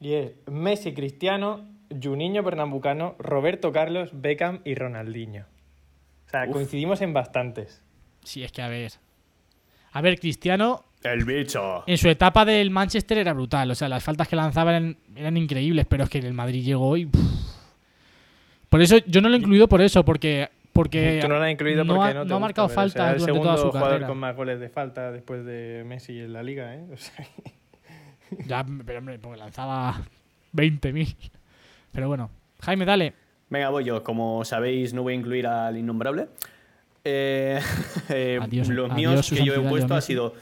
Y 0.00 0.12
es 0.12 0.32
Messi, 0.50 0.92
Cristiano, 0.92 1.62
Juninho 2.00 2.44
Pernambucano, 2.44 3.14
Roberto 3.18 3.72
Carlos, 3.72 4.10
Beckham 4.12 4.60
y 4.64 4.74
Ronaldinho. 4.74 5.46
O 6.34 6.36
sea, 6.40 6.46
Uf. 6.48 6.52
coincidimos 6.52 7.00
en 7.00 7.12
bastantes. 7.12 7.80
Sí, 8.24 8.42
es 8.42 8.50
que 8.50 8.60
a 8.62 8.68
ver. 8.68 8.92
A 9.92 10.00
ver, 10.00 10.18
Cristiano 10.18 10.84
El 11.04 11.24
bicho. 11.24 11.84
en 11.86 11.96
su 11.96 12.08
etapa 12.08 12.44
del 12.44 12.70
Manchester 12.70 13.18
era 13.18 13.32
brutal. 13.32 13.70
O 13.70 13.74
sea, 13.76 13.88
las 13.88 14.02
faltas 14.02 14.26
que 14.26 14.34
lanzaba 14.34 14.72
eran, 14.72 14.96
eran 15.14 15.36
increíbles, 15.36 15.86
pero 15.88 16.04
es 16.04 16.10
que 16.10 16.18
el 16.18 16.32
Madrid 16.34 16.64
llegó 16.64 16.96
y. 16.96 17.06
pff. 17.06 17.20
Por 18.68 18.82
eso, 18.82 18.96
yo 19.06 19.20
no 19.20 19.28
lo 19.28 19.36
he 19.36 19.38
incluido 19.38 19.68
por 19.68 19.80
eso, 19.80 20.04
porque. 20.04 20.48
porque 20.72 21.20
Tú 21.22 21.28
no 21.28 21.36
lo 21.38 21.44
has 21.44 21.52
incluido 21.52 21.84
no 21.84 21.94
porque 21.94 22.10
ha, 22.10 22.14
no, 22.14 22.22
te 22.22 22.28
no 22.28 22.34
ha 22.34 22.38
gusta, 22.38 22.40
marcado 22.40 22.68
pero, 22.68 22.80
o 22.80 22.88
sea, 22.88 22.92
falta 22.98 23.12
el 23.12 23.18
durante 23.20 23.24
segundo 23.32 23.48
toda 23.50 23.56
su 23.58 23.66
jugador 23.70 23.88
carrera. 23.90 24.06
con 24.08 24.18
más 24.18 24.34
goles 24.36 24.58
de 24.58 24.68
falta 24.68 25.12
después 25.12 25.44
de 25.44 25.84
Messi 25.86 26.18
en 26.18 26.32
la 26.32 26.42
liga, 26.42 26.74
¿eh? 26.74 26.84
O 26.92 26.96
sea, 26.96 27.14
Ya, 28.46 28.66
pero 28.84 28.98
hombre, 28.98 29.18
porque 29.20 29.38
lanzaba 29.38 30.02
20.000. 30.52 31.14
Pero 31.92 32.08
bueno. 32.08 32.30
Jaime, 32.62 32.84
dale. 32.84 33.14
Venga, 33.54 33.68
voy 33.70 33.84
yo. 33.84 34.02
Como 34.02 34.44
sabéis, 34.44 34.92
no 34.92 35.04
voy 35.04 35.12
a 35.12 35.16
incluir 35.16 35.46
al 35.46 35.76
innombrable. 35.76 36.26
Eh, 37.04 37.60
eh, 38.08 38.40
Adiós- 38.42 38.68
los 38.68 38.92
míos 38.92 39.30
que 39.30 39.44
yo 39.44 39.54
he 39.54 39.60
puesto 39.60 39.94
ha 39.94 40.00
sido, 40.00 40.34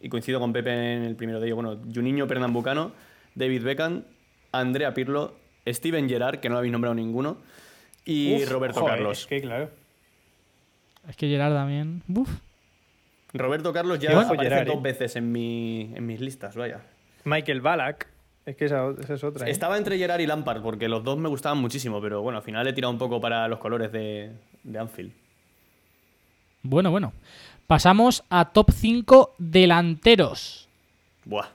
y 0.00 0.08
coincido 0.08 0.38
con 0.38 0.52
Pepe 0.52 0.70
en 0.70 1.02
el 1.02 1.16
primero 1.16 1.40
de 1.40 1.46
ellos, 1.46 1.56
bueno, 1.56 1.80
Juninho 1.92 2.28
Pernambucano, 2.28 2.92
David 3.34 3.64
Beckham, 3.64 4.04
Andrea 4.52 4.94
Pirlo, 4.94 5.34
Steven 5.66 6.08
Gerrard, 6.08 6.38
que 6.38 6.48
no 6.48 6.52
lo 6.54 6.58
habéis 6.58 6.70
nombrado 6.72 6.94
ninguno, 6.94 7.38
y 8.04 8.36
uf, 8.36 8.48
Roberto 8.48 8.78
joder, 8.80 8.94
Carlos. 8.94 9.20
Es 9.22 9.26
que 9.26 9.40
claro. 9.40 9.70
Es 11.08 11.16
que 11.16 11.28
Gerard 11.28 11.54
también. 11.54 12.02
Uf. 12.14 12.30
Roberto 13.34 13.72
Carlos 13.72 13.98
ya 13.98 14.20
aparece 14.20 14.44
Gerrard, 14.44 14.66
dos 14.68 14.76
¿eh? 14.76 14.80
veces 14.82 15.16
en, 15.16 15.32
mi, 15.32 15.90
en 15.96 16.06
mis 16.06 16.20
listas, 16.20 16.54
vaya. 16.54 16.80
Michael 17.24 17.60
Ballack. 17.60 18.11
Es 18.44 18.56
que 18.56 18.64
esa, 18.64 18.90
esa 19.00 19.14
es 19.14 19.22
otra. 19.24 19.46
¿eh? 19.46 19.50
Estaba 19.50 19.78
entre 19.78 19.96
Gerard 19.98 20.20
y 20.20 20.26
Lampard, 20.26 20.62
porque 20.62 20.88
los 20.88 21.04
dos 21.04 21.16
me 21.18 21.28
gustaban 21.28 21.58
muchísimo, 21.58 22.00
pero 22.00 22.22
bueno, 22.22 22.38
al 22.38 22.44
final 22.44 22.66
he 22.66 22.72
tirado 22.72 22.92
un 22.92 22.98
poco 22.98 23.20
para 23.20 23.46
los 23.48 23.58
colores 23.60 23.92
de, 23.92 24.32
de 24.64 24.78
Anfield. 24.78 25.12
Bueno, 26.62 26.90
bueno. 26.90 27.12
Pasamos 27.66 28.24
a 28.28 28.46
top 28.46 28.70
5 28.72 29.34
delanteros. 29.38 30.68
Buah. 31.24 31.46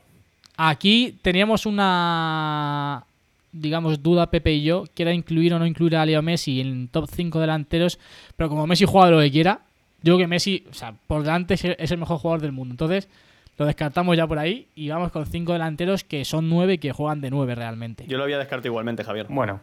Aquí 0.55 1.17
teníamos 1.21 1.65
una, 1.67 3.03
digamos, 3.51 4.01
duda 4.01 4.31
Pepe 4.31 4.53
y 4.53 4.63
yo, 4.63 4.85
que 4.95 5.03
era 5.03 5.13
incluir 5.13 5.53
o 5.53 5.59
no 5.59 5.67
incluir 5.67 5.95
a 5.97 6.05
Leo 6.05 6.21
Messi 6.21 6.61
en 6.61 6.87
top 6.87 7.07
5 7.13 7.39
delanteros, 7.39 7.99
pero 8.35 8.49
como 8.49 8.65
Messi 8.65 8.85
juega 8.85 9.11
lo 9.11 9.19
que 9.19 9.29
quiera, 9.31 9.59
yo 10.01 10.15
creo 10.15 10.17
que 10.19 10.27
Messi, 10.27 10.65
o 10.69 10.73
sea, 10.73 10.93
por 11.05 11.21
delante 11.21 11.53
es 11.55 11.65
el- 11.65 11.75
es 11.77 11.91
el 11.91 11.97
mejor 11.99 12.17
jugador 12.17 12.41
del 12.41 12.51
mundo. 12.53 12.73
Entonces, 12.73 13.07
lo 13.57 13.65
descartamos 13.65 14.15
ya 14.15 14.27
por 14.27 14.39
ahí 14.39 14.67
y 14.75 14.89
vamos 14.89 15.11
con 15.11 15.25
5 15.25 15.53
delanteros 15.53 16.03
que 16.03 16.23
son 16.25 16.49
9 16.49 16.73
y 16.73 16.77
que 16.77 16.91
juegan 16.91 17.21
de 17.21 17.29
9 17.31 17.55
realmente. 17.55 18.05
Yo 18.07 18.17
lo 18.17 18.23
había 18.23 18.37
descartado 18.37 18.67
igualmente, 18.67 19.03
Javier. 19.03 19.25
Bueno, 19.29 19.59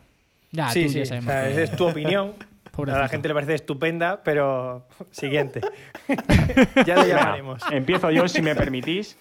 ya, 0.51 0.69
sí, 0.71 0.85
tú 0.85 0.89
sí. 0.91 0.97
ya 0.99 1.03
o 1.03 1.07
sabemos 1.07 1.33
sea, 1.33 1.45
que- 1.45 1.51
esa 1.53 1.63
es 1.63 1.77
tu 1.77 1.87
opinión. 1.89 2.33
A 2.77 2.99
la 2.99 3.07
gente 3.09 3.29
le 3.29 3.35
parece 3.35 3.55
estupenda, 3.55 4.21
pero 4.25 4.85
siguiente. 5.13 5.61
ya 6.87 6.97
venga, 6.97 7.07
llamaremos. 7.07 7.63
empiezo 7.71 8.11
yo 8.11 8.27
si 8.27 8.43
me 8.43 8.55
permitís. 8.57 9.17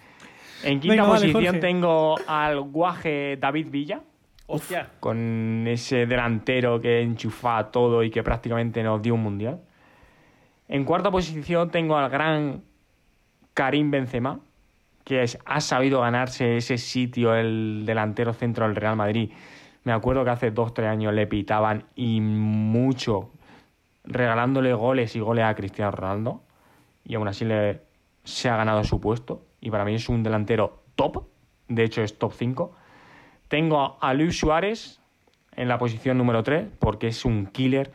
En 0.63 0.79
quinta 0.79 0.95
Venga, 1.03 1.07
posición 1.07 1.59
tengo 1.59 2.15
al 2.25 2.62
guaje 2.62 3.38
David 3.39 3.67
Villa, 3.69 4.01
Hostia. 4.47 4.88
con 4.99 5.65
ese 5.67 6.05
delantero 6.07 6.81
que 6.81 7.01
enchufa 7.01 7.69
todo 7.69 8.01
y 8.01 8.09
que 8.09 8.23
prácticamente 8.23 8.81
nos 8.81 9.01
dio 9.03 9.13
un 9.13 9.21
mundial. 9.21 9.59
En 10.67 10.83
cuarta 10.86 11.12
posición 11.12 11.69
tengo 11.69 11.95
al 11.97 12.09
gran 12.09 12.63
Karim 13.53 13.91
Benzema, 13.91 14.39
que 15.04 15.24
es- 15.24 15.38
ha 15.46 15.62
sabido 15.62 16.02
ganarse 16.02 16.58
ese 16.58 16.78
sitio, 16.78 17.36
el 17.36 17.84
delantero 17.86 18.34
centro 18.34 18.66
del 18.68 18.76
Real 18.76 18.96
Madrid. 18.96 19.32
Me 19.84 19.92
acuerdo 19.92 20.24
que 20.24 20.30
hace 20.30 20.52
dos, 20.52 20.74
tres 20.74 20.88
años 20.88 21.13
le 21.13 21.28
pitaban 21.28 21.86
y 21.96 22.22
mucho, 22.22 23.32
regalándole 24.06 24.74
goles 24.74 25.16
y 25.16 25.20
goles 25.20 25.46
a 25.46 25.56
Cristiano 25.56 25.92
Ronaldo. 25.92 26.42
Y 27.06 27.16
aún 27.16 27.28
así 27.28 27.44
le, 27.44 27.82
se 28.24 28.50
ha 28.50 28.56
ganado 28.56 28.84
su 28.84 29.02
puesto. 29.02 29.46
Y 29.60 29.72
para 29.72 29.84
mí 29.84 29.96
es 29.96 30.08
un 30.08 30.24
delantero 30.24 30.84
top. 30.96 31.26
De 31.68 31.84
hecho, 31.84 32.02
es 32.02 32.18
top 32.18 32.34
5. 32.34 32.76
Tengo 33.50 33.98
a 34.00 34.13
Luis 34.13 34.39
Suárez 34.39 35.02
en 35.56 35.68
la 35.68 35.78
posición 35.78 36.18
número 36.18 36.44
3, 36.44 36.66
porque 36.80 37.08
es 37.08 37.26
un 37.26 37.48
killer. 37.48 37.92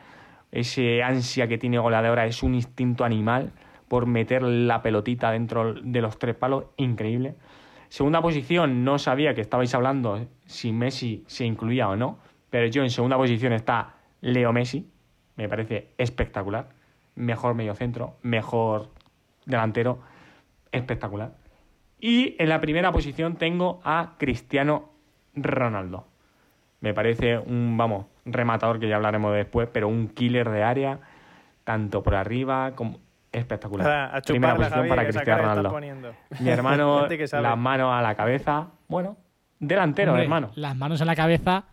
Ese 0.53 1.03
ansia 1.03 1.49
que 1.49 1.59
tiene 1.59 1.79
goleadora 1.79 2.27
es 2.27 2.43
un 2.43 2.55
instinto 2.55 3.05
animal 3.05 3.53
por 3.89 4.07
meter 4.07 4.43
la 4.43 4.83
pelotita 4.83 5.31
dentro 5.31 5.75
de 5.75 6.01
los 6.01 6.19
tres 6.19 6.35
palos, 6.35 6.65
increíble. 6.77 7.35
Segunda 7.89 8.21
posición, 8.21 8.85
no 8.85 8.99
sabía 8.99 9.35
que 9.35 9.41
estabais 9.41 9.75
hablando 9.75 10.27
si 10.45 10.73
Messi 10.73 11.25
se 11.27 11.45
incluía 11.45 11.89
o 11.89 11.97
no, 11.97 12.19
pero 12.51 12.67
yo 12.67 12.83
en 12.83 12.91
segunda 12.91 13.17
posición 13.17 13.53
está 13.53 13.95
Leo 14.21 14.53
Messi, 14.53 14.91
me 15.37 15.49
parece 15.49 15.89
espectacular. 15.97 16.69
Mejor 17.15 17.55
mediocentro, 17.55 18.17
mejor 18.23 18.91
delantero, 19.47 20.01
espectacular. 20.71 21.35
Y 22.01 22.37
en 22.39 22.49
la 22.49 22.61
primera 22.61 22.93
posición 22.93 23.37
tengo 23.37 23.81
a 23.85 24.15
Cristiano 24.19 24.91
Ronaldo. 25.35 26.07
Me 26.81 26.95
parece 26.95 27.39
un, 27.39 27.77
vamos, 27.77 28.07
rematador 28.25 28.79
que 28.79 28.89
ya 28.89 28.97
hablaremos 28.97 29.35
después, 29.35 29.69
pero 29.73 29.89
un 29.89 30.09
killer 30.09 30.49
de 30.51 30.63
área, 30.63 31.01
tanto 31.65 32.03
por 32.03 32.15
arriba 32.15 32.73
como 32.77 33.01
espectacular. 33.33 34.17
A 34.17 34.21
primera 34.23 34.55
posición 34.55 34.81
Javier, 34.81 34.97
para 34.97 35.09
Cristiano 35.09 35.43
Ronaldo. 35.43 36.15
Mi 36.41 36.49
hermano, 36.51 37.07
las 37.09 37.59
manos 37.59 37.93
a 37.93 38.03
la 38.03 38.15
cabeza. 38.15 38.69
Bueno, 38.89 39.17
Delantero, 39.59 40.13
Hombre, 40.13 40.25
hermano. 40.25 40.51
Las 40.55 40.77
manos 40.77 41.01
en 41.01 41.07
la 41.07 41.17
cabeza, 41.17 41.65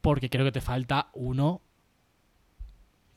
porque 0.00 0.28
creo 0.28 0.44
que 0.44 0.52
te 0.52 0.60
falta 0.60 1.08
uno. 1.14 1.62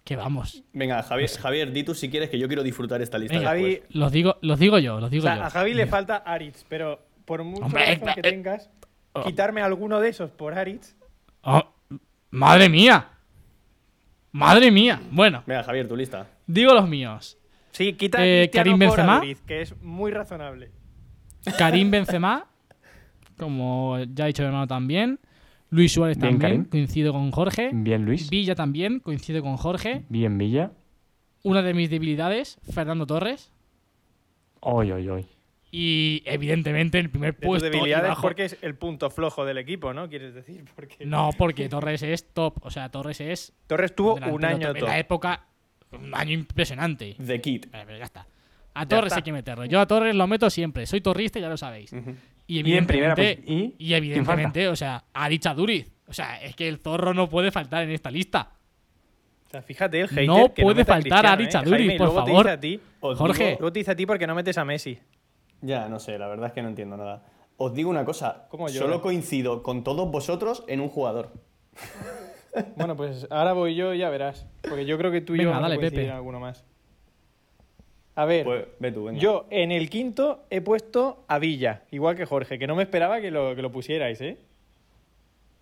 Que 0.03 0.15
vamos. 0.15 0.63
Venga, 0.71 1.01
Javier, 1.01 1.29
Javier, 1.31 1.71
di 1.71 1.83
tú 1.83 1.95
si 1.95 2.11
quieres 2.11 2.29
que 2.29 2.37
yo 2.37 2.47
quiero 2.47 2.61
disfrutar 2.61 3.01
esta 3.01 3.17
lista. 3.17 3.35
Venga, 3.35 3.49
Javi, 3.49 3.63
después. 3.63 3.95
Los 3.95 4.11
digo, 4.11 4.37
los 4.41 4.59
digo 4.59 4.77
yo, 4.77 4.99
los 4.99 5.07
o 5.07 5.09
digo 5.09 5.23
sea, 5.23 5.37
yo. 5.37 5.43
a 5.43 5.49
Javi 5.49 5.73
le 5.73 5.87
falta 5.87 6.17
Aritz, 6.17 6.63
pero 6.69 6.99
por 7.25 7.43
mucho 7.43 7.65
Hombre, 7.65 7.95
razón 7.95 8.13
que 8.13 8.19
eh, 8.19 8.31
tengas, 8.31 8.69
oh. 9.13 9.23
quitarme 9.23 9.61
alguno 9.61 9.99
de 9.99 10.09
esos 10.09 10.29
por 10.29 10.53
Aritz. 10.53 10.95
Oh, 11.41 11.63
madre 12.29 12.69
mía. 12.69 13.09
Madre 14.31 14.69
mía. 14.69 15.01
Bueno, 15.09 15.41
Venga, 15.47 15.63
Javier, 15.63 15.87
tu 15.87 15.95
lista. 15.95 16.27
digo 16.45 16.73
los 16.73 16.87
míos. 16.87 17.39
Sí, 17.75 17.93
quita 17.93 18.19
a 18.19 18.25
Eh, 18.25 18.49
Karim 18.51 18.73
por 18.73 18.79
Benzema. 18.79 19.21
Que 19.45 19.61
es 19.61 19.75
muy 19.81 20.11
razonable. 20.11 20.71
Karim 21.57 21.91
Benzema, 21.91 22.47
como 23.37 23.97
ya 24.13 24.23
ha 24.23 24.27
dicho 24.27 24.41
mi 24.43 24.47
hermano 24.47 24.67
también. 24.67 25.19
Luis 25.69 25.91
Suárez 25.91 26.17
Bien, 26.17 26.31
también, 26.39 26.51
Karim. 26.51 26.65
coincido 26.69 27.11
con 27.11 27.31
Jorge. 27.31 27.69
Bien, 27.73 28.05
Luis. 28.05 28.29
Villa 28.29 28.55
también, 28.55 28.99
coincido 28.99 29.41
con 29.41 29.57
Jorge. 29.57 30.05
Bien, 30.09 30.37
Villa. 30.37 30.71
Una 31.43 31.61
de 31.61 31.73
mis 31.73 31.89
debilidades, 31.89 32.57
Fernando 32.71 33.05
Torres. 33.05 33.51
Hoy, 34.61 34.91
hoy, 34.91 35.09
hoy. 35.09 35.25
Y 35.71 36.23
evidentemente 36.25 36.97
el 36.99 37.09
primer 37.09 37.33
De 37.35 37.41
tus 37.41 37.47
puesto. 37.47 37.69
debilidades 37.69 38.09
bajo- 38.09 38.21
porque 38.21 38.45
es 38.45 38.57
el 38.61 38.75
punto 38.75 39.09
flojo 39.09 39.43
del 39.43 39.57
equipo, 39.57 39.93
¿no? 39.93 40.07
Quieres 40.07 40.33
decir, 40.33 40.63
porque 40.75 41.05
No, 41.05 41.31
porque 41.37 41.67
Torres 41.67 42.01
es 42.03 42.31
top. 42.33 42.57
O 42.61 42.71
sea, 42.71 42.89
Torres 42.89 43.19
es. 43.19 43.53
Torres 43.67 43.93
tuvo 43.93 44.15
un 44.15 44.45
año 44.45 44.69
top. 44.69 44.77
En 44.77 44.85
la 44.85 44.99
época, 44.99 45.45
un 45.97 46.13
año 46.15 46.31
impresionante. 46.33 47.15
The 47.25 47.41
Kid. 47.41 47.65
Vale, 47.71 47.85
pero 47.85 47.97
ya 47.97 48.03
está. 48.05 48.27
A 48.73 48.85
Torres 48.85 49.07
está. 49.07 49.17
hay 49.17 49.23
que 49.23 49.31
meterlo. 49.31 49.65
Yo 49.65 49.79
a 49.79 49.87
Torres 49.87 50.15
lo 50.15 50.27
meto 50.27 50.49
siempre. 50.49 50.85
Soy 50.85 51.01
torrista, 51.01 51.39
ya 51.39 51.47
lo 51.49 51.57
sabéis. 51.57 51.93
Ujú. 51.93 52.15
Y 52.47 52.57
Y 52.67 52.77
en 52.77 52.85
primera 52.85 53.13
evidentemente, 53.13 53.43
pues, 53.43 53.49
¿y? 53.49 53.75
y 53.79 53.93
evidentemente 53.93 54.67
o 54.67 54.75
sea, 54.75 55.03
a 55.13 55.29
Dicha 55.29 55.53
Duriz. 55.53 55.91
O 56.07 56.13
sea, 56.13 56.41
es 56.43 56.55
que 56.55 56.67
el 56.67 56.77
zorro 56.77 57.13
no 57.13 57.27
puede 57.29 57.51
faltar 57.51 57.83
en 57.83 57.91
esta 57.91 58.11
lista. 58.11 58.51
O 59.47 59.49
sea, 59.49 59.61
fíjate 59.61 60.01
el 60.01 60.07
hater 60.09 60.27
No 60.27 60.53
que 60.53 60.61
puede 60.61 60.81
a 60.81 60.85
faltar 60.85 61.25
a 61.25 61.35
Cristiano, 61.35 61.41
¿eh? 61.41 61.45
Richarduris, 61.45 61.87
Jaime, 61.87 61.97
por 61.97 62.07
luego 62.07 62.23
te 62.25 62.31
favor. 62.31 62.45
dice 62.45 62.53
a 62.53 62.59
ti- 62.59 62.79
Os 62.99 63.17
Jorge. 63.17 63.45
digo- 63.45 63.57
luego 63.61 63.73
te 63.73 63.79
dice 63.79 63.91
a 63.91 63.95
ti 63.95 64.05
porque 64.05 64.27
no 64.27 64.35
metes 64.35 64.57
a 64.57 64.65
Messi. 64.65 64.99
Ya, 65.61 65.87
no 65.87 65.99
sé, 65.99 66.19
la 66.19 66.27
verdad 66.27 66.47
es 66.47 66.53
que 66.53 66.61
no 66.61 66.67
entiendo 66.69 66.97
nada. 66.97 67.23
Os 67.57 67.73
digo 67.73 67.89
una 67.89 68.03
cosa, 68.03 68.45
¿Cómo 68.49 68.67
llora? 68.67 68.79
solo 68.85 69.01
coincido 69.01 69.63
con 69.63 69.83
todos 69.85 70.11
vosotros 70.11 70.63
en 70.67 70.81
un 70.81 70.89
jugador. 70.89 71.31
Bueno, 72.75 72.95
pues 72.95 73.27
ahora 73.29 73.53
voy 73.53 73.75
yo 73.75 73.93
y 73.93 73.99
ya 73.99 74.09
verás. 74.09 74.45
Porque 74.61 74.85
yo 74.85 74.97
creo 74.97 75.11
que 75.11 75.21
tú 75.21 75.35
y 75.35 75.39
Venga, 75.39 75.51
yo 75.51 75.61
dale, 75.61 75.61
vamos 75.61 75.71
a 75.73 75.75
coincidir 75.79 75.99
Pepe. 76.01 76.09
en 76.09 76.15
alguno 76.15 76.39
más. 76.39 76.63
A 78.15 78.25
ver, 78.25 78.45
Pues 78.45 78.65
ve 78.79 78.91
tú, 78.93 79.03
venga. 79.05 79.19
yo 79.19 79.45
en 79.49 79.71
el 79.73 79.89
quinto 79.89 80.45
he 80.49 80.61
puesto 80.61 81.25
a 81.27 81.37
Villa, 81.37 81.81
igual 81.91 82.15
que 82.15 82.25
Jorge, 82.25 82.57
que 82.57 82.65
no 82.67 82.75
me 82.75 82.83
esperaba 82.83 83.19
que 83.19 83.29
lo, 83.29 83.55
que 83.55 83.61
lo 83.61 83.71
pusierais, 83.71 84.21
¿eh? 84.21 84.37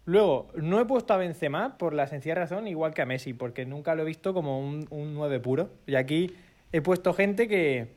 Luego, 0.06 0.50
no 0.56 0.80
he 0.82 0.86
puesto 0.86 1.14
a 1.14 1.18
Benzema 1.18 1.78
por 1.78 1.94
la 1.94 2.08
sencilla 2.08 2.36
razón, 2.36 2.68
igual 2.68 2.94
que 2.94 3.02
a 3.02 3.06
Messi, 3.06 3.34
porque 3.34 3.66
nunca 3.66 3.96
lo 3.96 4.04
he 4.04 4.06
visto 4.06 4.34
como 4.34 4.60
un, 4.60 4.86
un 4.90 5.14
9 5.14 5.40
puro. 5.40 5.70
Y 5.88 5.96
aquí 5.96 6.36
he 6.74 6.82
puesto 6.82 7.14
gente 7.14 7.48
que, 7.48 7.88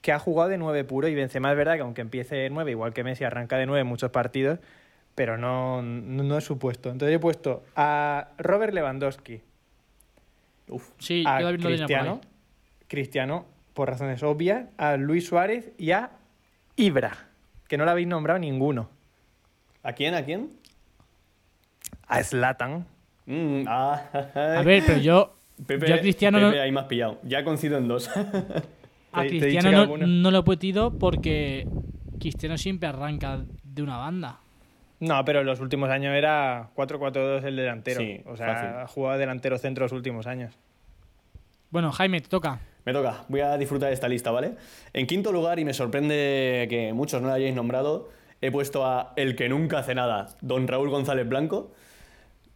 que 0.00 0.12
ha 0.12 0.18
jugado 0.18 0.48
de 0.48 0.56
9 0.58 0.84
puro, 0.84 1.08
y 1.08 1.14
Benzema 1.14 1.50
es 1.50 1.56
verdad 1.56 1.74
que 1.74 1.82
aunque 1.82 2.00
empiece 2.00 2.34
de 2.36 2.48
9, 2.50 2.70
igual 2.70 2.94
que 2.94 3.04
Messi, 3.04 3.24
arranca 3.24 3.58
de 3.58 3.66
9 3.66 3.82
en 3.82 3.86
muchos 3.86 4.10
partidos, 4.10 4.58
pero 5.14 5.36
no, 5.38 5.82
no, 5.82 6.22
no 6.22 6.38
es 6.38 6.44
su 6.44 6.58
puesto. 6.58 6.90
Entonces 6.90 7.16
he 7.16 7.18
puesto 7.18 7.64
a 7.76 8.28
Robert 8.38 8.72
Lewandowski, 8.74 9.40
Uf, 10.68 10.90
Sí, 10.98 11.24
a 11.26 11.40
yo 11.40 11.48
por 11.48 11.60
Cristiano. 11.60 12.20
Cristiano, 12.88 13.46
por 13.74 13.88
razones 13.88 14.22
obvias, 14.22 14.66
a 14.76 14.96
Luis 14.96 15.26
Suárez 15.26 15.72
y 15.78 15.92
a 15.92 16.10
Ibra, 16.76 17.28
que 17.68 17.76
no 17.76 17.84
lo 17.84 17.90
habéis 17.90 18.08
nombrado 18.08 18.38
ninguno. 18.38 18.88
¿A 19.82 19.92
quién? 19.92 20.14
¿A 20.14 20.24
quién? 20.24 20.50
A 22.06 22.22
Zlatan. 22.22 22.86
Mm, 23.26 23.64
ah, 23.66 24.02
A 24.34 24.62
ver, 24.62 24.82
pero 24.86 24.98
yo. 24.98 25.36
Pepe, 25.66 25.88
yo 25.88 25.94
a 25.94 25.98
Cristiano 25.98 26.38
Pepe, 26.38 26.56
no, 26.56 26.62
ahí 26.62 26.72
me 26.72 26.80
has 26.80 26.86
pillado. 26.86 27.20
Ya 27.22 27.44
coincido 27.44 27.78
en 27.78 27.88
dos. 27.88 28.10
a 29.12 29.22
Cristiano 29.24 29.86
no, 29.86 29.96
no 29.96 30.30
lo 30.30 30.38
he 30.38 30.42
metido 30.42 30.98
porque 30.98 31.66
Cristiano 32.18 32.58
siempre 32.58 32.88
arranca 32.88 33.44
de 33.62 33.82
una 33.82 33.98
banda. 33.98 34.40
No, 35.02 35.24
pero 35.24 35.40
en 35.40 35.46
los 35.46 35.58
últimos 35.58 35.90
años 35.90 36.14
era 36.14 36.70
4-4-2 36.76 37.42
el 37.42 37.56
delantero. 37.56 38.00
Sí, 38.00 38.20
o 38.24 38.36
sea, 38.36 38.54
fácil. 38.54 38.68
ha 38.68 38.86
jugado 38.86 39.18
delantero 39.18 39.58
centro 39.58 39.84
los 39.84 39.90
últimos 39.92 40.28
años. 40.28 40.56
Bueno, 41.70 41.90
Jaime, 41.90 42.20
te 42.20 42.28
toca. 42.28 42.60
Me 42.84 42.92
toca, 42.92 43.24
voy 43.28 43.40
a 43.40 43.56
disfrutar 43.58 43.88
de 43.88 43.94
esta 43.94 44.08
lista, 44.08 44.30
¿vale? 44.30 44.52
En 44.92 45.08
quinto 45.08 45.32
lugar, 45.32 45.58
y 45.58 45.64
me 45.64 45.74
sorprende 45.74 46.68
que 46.70 46.92
muchos 46.92 47.20
no 47.20 47.26
lo 47.28 47.34
hayáis 47.34 47.52
nombrado, 47.54 48.10
he 48.40 48.52
puesto 48.52 48.86
a 48.86 49.12
el 49.16 49.34
que 49.34 49.48
nunca 49.48 49.78
hace 49.78 49.94
nada, 49.96 50.28
don 50.40 50.68
Raúl 50.68 50.88
González 50.90 51.28
Blanco, 51.28 51.72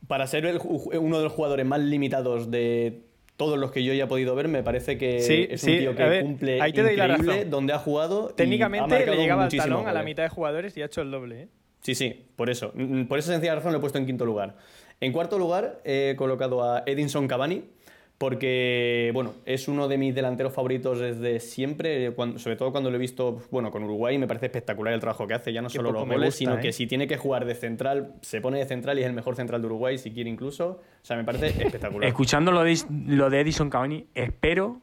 para 0.06 0.28
ser 0.28 0.46
el 0.46 0.60
uno 0.60 1.18
de 1.18 1.24
los 1.24 1.32
jugadores 1.32 1.66
más 1.66 1.80
limitados 1.80 2.50
de 2.52 3.02
todos 3.36 3.58
los 3.58 3.72
que 3.72 3.82
yo 3.82 3.92
haya 3.92 4.06
podido 4.06 4.36
ver, 4.36 4.46
me 4.46 4.62
parece 4.62 4.96
que 4.98 5.18
Sí, 5.20 5.48
es 5.50 5.60
sí, 5.62 5.72
un 5.72 5.78
tío 5.78 5.96
que 5.96 6.04
ver, 6.04 6.22
cumple 6.22 6.62
ahí 6.62 6.72
te 6.72 6.82
doy 6.82 6.94
la 6.96 7.06
increíble 7.06 7.34
razón. 7.38 7.50
donde 7.50 7.72
ha 7.72 7.78
jugado. 7.78 8.28
y 8.28 8.32
ha 8.32 8.36
Técnicamente 8.36 9.04
le 9.06 9.16
llegaba 9.16 9.44
al 9.44 9.50
talón 9.50 9.88
a 9.88 9.92
la 9.92 10.02
mitad 10.04 10.22
de 10.22 10.28
jugadores 10.28 10.76
y 10.76 10.82
ha 10.82 10.86
hecho 10.86 11.02
el 11.02 11.10
doble. 11.10 11.42
¿eh? 11.42 11.48
Sí, 11.86 11.94
sí, 11.94 12.24
por 12.34 12.50
eso. 12.50 12.72
Mm, 12.74 13.04
Por 13.04 13.20
esa 13.20 13.30
sencilla 13.30 13.54
razón 13.54 13.70
lo 13.70 13.78
he 13.78 13.80
puesto 13.80 13.96
en 13.98 14.06
quinto 14.06 14.26
lugar. 14.26 14.56
En 15.00 15.12
cuarto 15.12 15.38
lugar 15.38 15.78
he 15.84 16.14
colocado 16.18 16.64
a 16.64 16.82
Edinson 16.84 17.28
Cavani, 17.28 17.62
porque, 18.18 19.12
bueno, 19.14 19.34
es 19.44 19.68
uno 19.68 19.86
de 19.86 19.96
mis 19.96 20.12
delanteros 20.12 20.52
favoritos 20.52 20.98
desde 20.98 21.38
siempre, 21.38 22.06
eh, 22.06 22.10
cuando- 22.10 22.40
sobre 22.40 22.56
todo 22.56 22.72
cuando 22.72 22.90
lo 22.90 22.96
he 22.96 22.98
visto, 22.98 23.40
bueno, 23.52 23.70
con 23.70 23.84
Uruguay, 23.84 24.18
me 24.18 24.26
parece 24.26 24.46
espectacular 24.46 24.94
el 24.94 24.98
trabajo 25.00 25.28
que 25.28 25.34
hace, 25.34 25.52
ya 25.52 25.62
no 25.62 25.68
Qué 25.68 25.76
solo 25.76 25.92
los 25.92 26.02
goles, 26.08 26.18
gusta, 26.28 26.38
sino 26.38 26.54
¿eh? 26.56 26.60
que 26.60 26.72
si 26.72 26.88
tiene 26.88 27.06
que 27.06 27.18
jugar 27.18 27.44
de 27.44 27.54
central, 27.54 28.14
se 28.22 28.40
pone 28.40 28.58
de 28.58 28.64
central 28.66 28.98
y 28.98 29.02
es 29.02 29.06
el 29.06 29.12
mejor 29.12 29.36
central 29.36 29.60
de 29.60 29.66
Uruguay, 29.66 29.96
si 29.98 30.10
quiere 30.10 30.28
incluso. 30.28 30.80
O 31.02 31.04
sea, 31.04 31.16
me 31.16 31.22
parece 31.22 31.46
espectacular. 31.62 32.08
Escuchando 32.08 32.50
lo 32.50 32.64
de, 32.64 32.76
lo 33.06 33.30
de 33.30 33.40
Edison 33.42 33.70
Cavani, 33.70 34.06
espero 34.12 34.80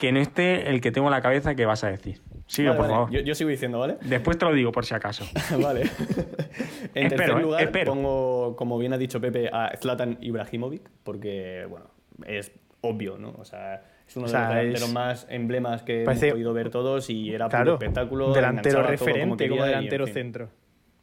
que 0.00 0.10
no 0.10 0.18
esté 0.18 0.68
el 0.70 0.80
que 0.80 0.90
tengo 0.90 1.06
en 1.06 1.12
la 1.12 1.20
cabeza 1.20 1.54
que 1.54 1.64
vas 1.66 1.84
a 1.84 1.90
decir. 1.90 2.20
Sigue, 2.46 2.68
Vale, 2.70 2.78
por 2.78 2.86
vale, 2.88 2.94
favor. 2.94 3.10
Yo, 3.12 3.20
yo 3.20 3.34
sigo 3.36 3.50
diciendo, 3.50 3.78
¿vale? 3.78 3.96
Después 4.02 4.36
te 4.38 4.44
lo 4.46 4.52
digo 4.52 4.72
por 4.72 4.84
si 4.84 4.94
acaso. 4.94 5.24
vale. 5.62 5.82
en 6.94 7.06
Espero, 7.06 7.08
tercer 7.08 7.36
eh, 7.38 7.40
lugar 7.42 7.62
espero. 7.62 7.92
pongo, 7.92 8.56
como 8.56 8.76
bien 8.78 8.92
ha 8.92 8.98
dicho 8.98 9.20
Pepe, 9.20 9.48
a 9.52 9.70
Zlatan 9.80 10.18
Ibrahimovic, 10.20 10.90
porque, 11.04 11.66
bueno, 11.70 11.86
es 12.26 12.50
obvio, 12.80 13.18
¿no? 13.18 13.34
O 13.38 13.44
sea, 13.44 13.82
es 14.08 14.16
uno 14.16 14.26
O 14.26 14.28
de 14.28 14.32
los 14.34 14.48
delanteros 14.48 14.82
es- 14.88 14.92
más 14.92 15.26
emblemas 15.30 15.82
que 15.82 16.02
Parece- 16.04 16.26
hemos 16.28 16.34
podido 16.34 16.52
ver 16.54 16.70
todos 16.70 17.08
y 17.10 17.32
era 17.32 17.48
Claro, 17.48 17.76
puro 17.76 17.84
espectáculo. 17.86 18.32
delantero 18.32 18.78
como 18.78 18.88
referente 18.90 19.20
como, 19.28 19.36
quería 19.36 19.56
y, 19.56 19.60
en 19.60 19.66
delantero 19.68 20.04
fin, 20.06 20.14
centro. 20.14 20.48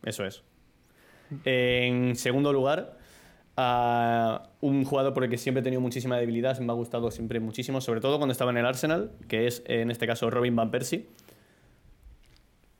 Eso 0.04 0.26
es. 0.26 0.44
En 1.46 2.16
segundo 2.16 2.52
lugar, 2.52 2.98
a 3.56 4.47
un 4.62 4.84
jugador 4.86 5.14
por 5.14 5.24
el 5.24 5.30
que 5.30 5.38
siempre 5.38 5.62
he 5.62 5.64
tenido 5.64 5.82
muchísima 5.82 6.18
debilidad, 6.18 6.58
me 6.60 6.72
ha 6.72 6.76
gustado 6.76 7.12
siempre 7.12 7.40
muchísimo, 7.40 7.80
sobre 7.82 8.02
todo 8.02 8.18
cuando 8.18 8.32
estaba 8.32 8.52
en 8.52 8.58
el 8.58 8.66
Arsenal, 8.66 9.12
que 9.28 9.46
es 9.48 9.62
en 9.68 9.92
este 9.92 10.08
caso 10.08 10.30
Robin 10.30 10.56
Van 10.56 10.72
Persie. 10.72 11.06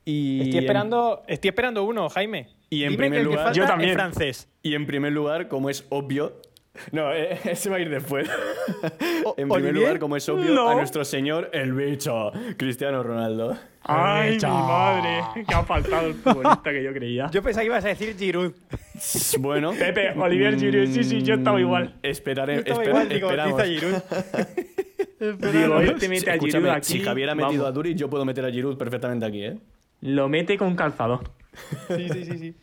Y 0.06 0.42
Estoy 0.42 0.58
en- 0.60 0.64
esperando, 0.64 1.24
estoy 1.28 1.50
esperando 1.50 1.84
uno, 1.84 2.08
Jaime. 2.10 2.48
Y 2.70 2.84
en 2.84 2.92
Dime 2.92 2.98
primer 2.98 3.12
que 3.12 3.18
el 3.22 3.24
que 3.28 3.30
lugar- 3.32 3.46
falta 3.48 3.60
Yo 3.60 3.66
también. 3.68 3.94
francés. 3.94 4.50
Y 4.64 4.74
en 4.74 4.86
primer 4.86 5.12
lugar, 5.14 5.48
como 5.48 5.70
es 5.70 5.86
obvio. 5.90 6.42
No, 6.92 7.12
eh, 7.12 7.40
ese 7.46 7.72
va 7.72 7.78
a 7.78 7.80
ir 7.80 7.90
después. 7.90 8.30
O- 9.26 9.34
en 9.36 9.50
primer 9.50 9.52
¿Olivier? 9.52 9.74
lugar, 9.74 10.00
como 10.00 10.16
es 10.16 10.30
obvio, 10.30 10.52
No. 10.54 10.70
a 10.70 10.76
nuestro 10.76 11.04
señor 11.04 11.50
el 11.52 11.74
bicho, 11.74 12.32
Cristiano 12.56 13.02
Ronaldo. 13.02 13.58
¡Ay, 13.82 14.36
mi 14.36 14.42
madre! 14.44 15.24
Que 15.48 15.56
ha 15.56 15.64
faltado 15.64 16.06
el 16.08 16.14
futbolista 16.14 16.72
que 16.72 16.84
yo 16.84 16.94
creía. 16.94 17.32
Yo 17.32 17.42
pensaba 17.42 17.62
que 17.64 17.66
ibas 17.68 17.84
a 17.84 17.88
decir 17.88 18.16
Giroud. 18.16 18.54
Bueno. 19.40 19.72
Pepe, 19.74 20.12
Olivier 20.12 20.58
Giroud, 20.60 20.88
sí, 20.88 21.04
sí, 21.04 21.22
yo 21.22 21.36
estaba 21.36 21.60
igual. 21.60 21.96
Esperaré, 22.04 22.56
Yo 22.56 22.60
estaba 22.60 22.84
espera- 22.84 22.90
igual, 23.04 23.10
digo, 23.10 23.30
esperamos. 23.30 23.64
dice 23.64 23.80
Giroud. 23.80 24.02
Digo, 25.52 25.82
este 25.82 26.10
mete 26.10 26.30
a 26.32 26.38
Giroud 26.38 26.68
aquí. 26.68 26.94
si 26.94 27.00
Javier 27.00 27.30
ha 27.32 27.36
metido 27.36 27.64
vamos. 27.64 27.68
a 27.68 27.72
Duriz, 27.72 27.96
yo 27.96 28.10
puedo 28.10 28.24
meter 28.24 28.46
a 28.46 28.52
Giroud 28.52 28.78
perfectamente 28.78 29.26
aquí, 29.26 29.44
¿eh? 29.44 29.58
Lo 30.02 30.30
mete 30.30 30.58
con 30.58 30.76
calzador. 30.76 31.32
Sí, 31.88 32.08
sí, 32.10 32.24
sí, 32.26 32.38
sí. 32.38 32.56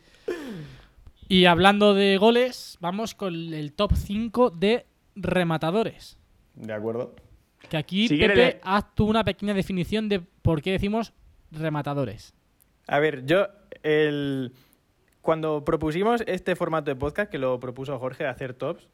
Y 1.28 1.46
hablando 1.46 1.94
de 1.94 2.16
goles, 2.16 2.76
vamos 2.80 3.14
con 3.16 3.34
el 3.34 3.72
top 3.72 3.92
5 3.96 4.50
de 4.50 4.86
rematadores. 5.16 6.16
De 6.54 6.72
acuerdo. 6.72 7.14
Que 7.68 7.76
aquí, 7.76 8.06
Si 8.06 8.16
quiere 8.18 8.34
Pepe, 8.34 8.46
leer- 8.46 8.60
haz 8.62 8.94
tú 8.94 9.06
una 9.06 9.24
pequeña 9.24 9.52
definición 9.54 10.08
de 10.08 10.20
por 10.20 10.62
qué 10.62 10.70
decimos 10.72 11.12
rematadores. 11.50 12.34
A 12.86 13.00
ver, 13.00 13.24
yo 13.26 13.48
el 13.82 14.52
cuando 15.24 15.64
propusimos 15.64 16.22
este 16.26 16.54
formato 16.54 16.90
de 16.90 16.96
podcast 16.96 17.30
que 17.30 17.38
lo 17.38 17.58
propuso 17.58 17.98
Jorge 17.98 18.24
de 18.24 18.30
hacer 18.30 18.52
tops, 18.52 18.88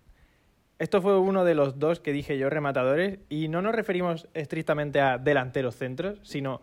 esto 0.79 1.03
fue 1.03 1.19
uno 1.19 1.45
de 1.45 1.57
los 1.57 1.81
dos 1.81 1.99
que 1.99 2.12
dije 2.12 2.38
yo 2.38 2.49
rematadores 2.49 3.19
y 3.29 3.49
no 3.49 3.62
nos 3.62 3.75
referimos 3.75 4.29
estrictamente 4.33 5.01
a 5.01 5.19
delanteros 5.19 5.75
centros, 5.75 6.21
sino 6.23 6.62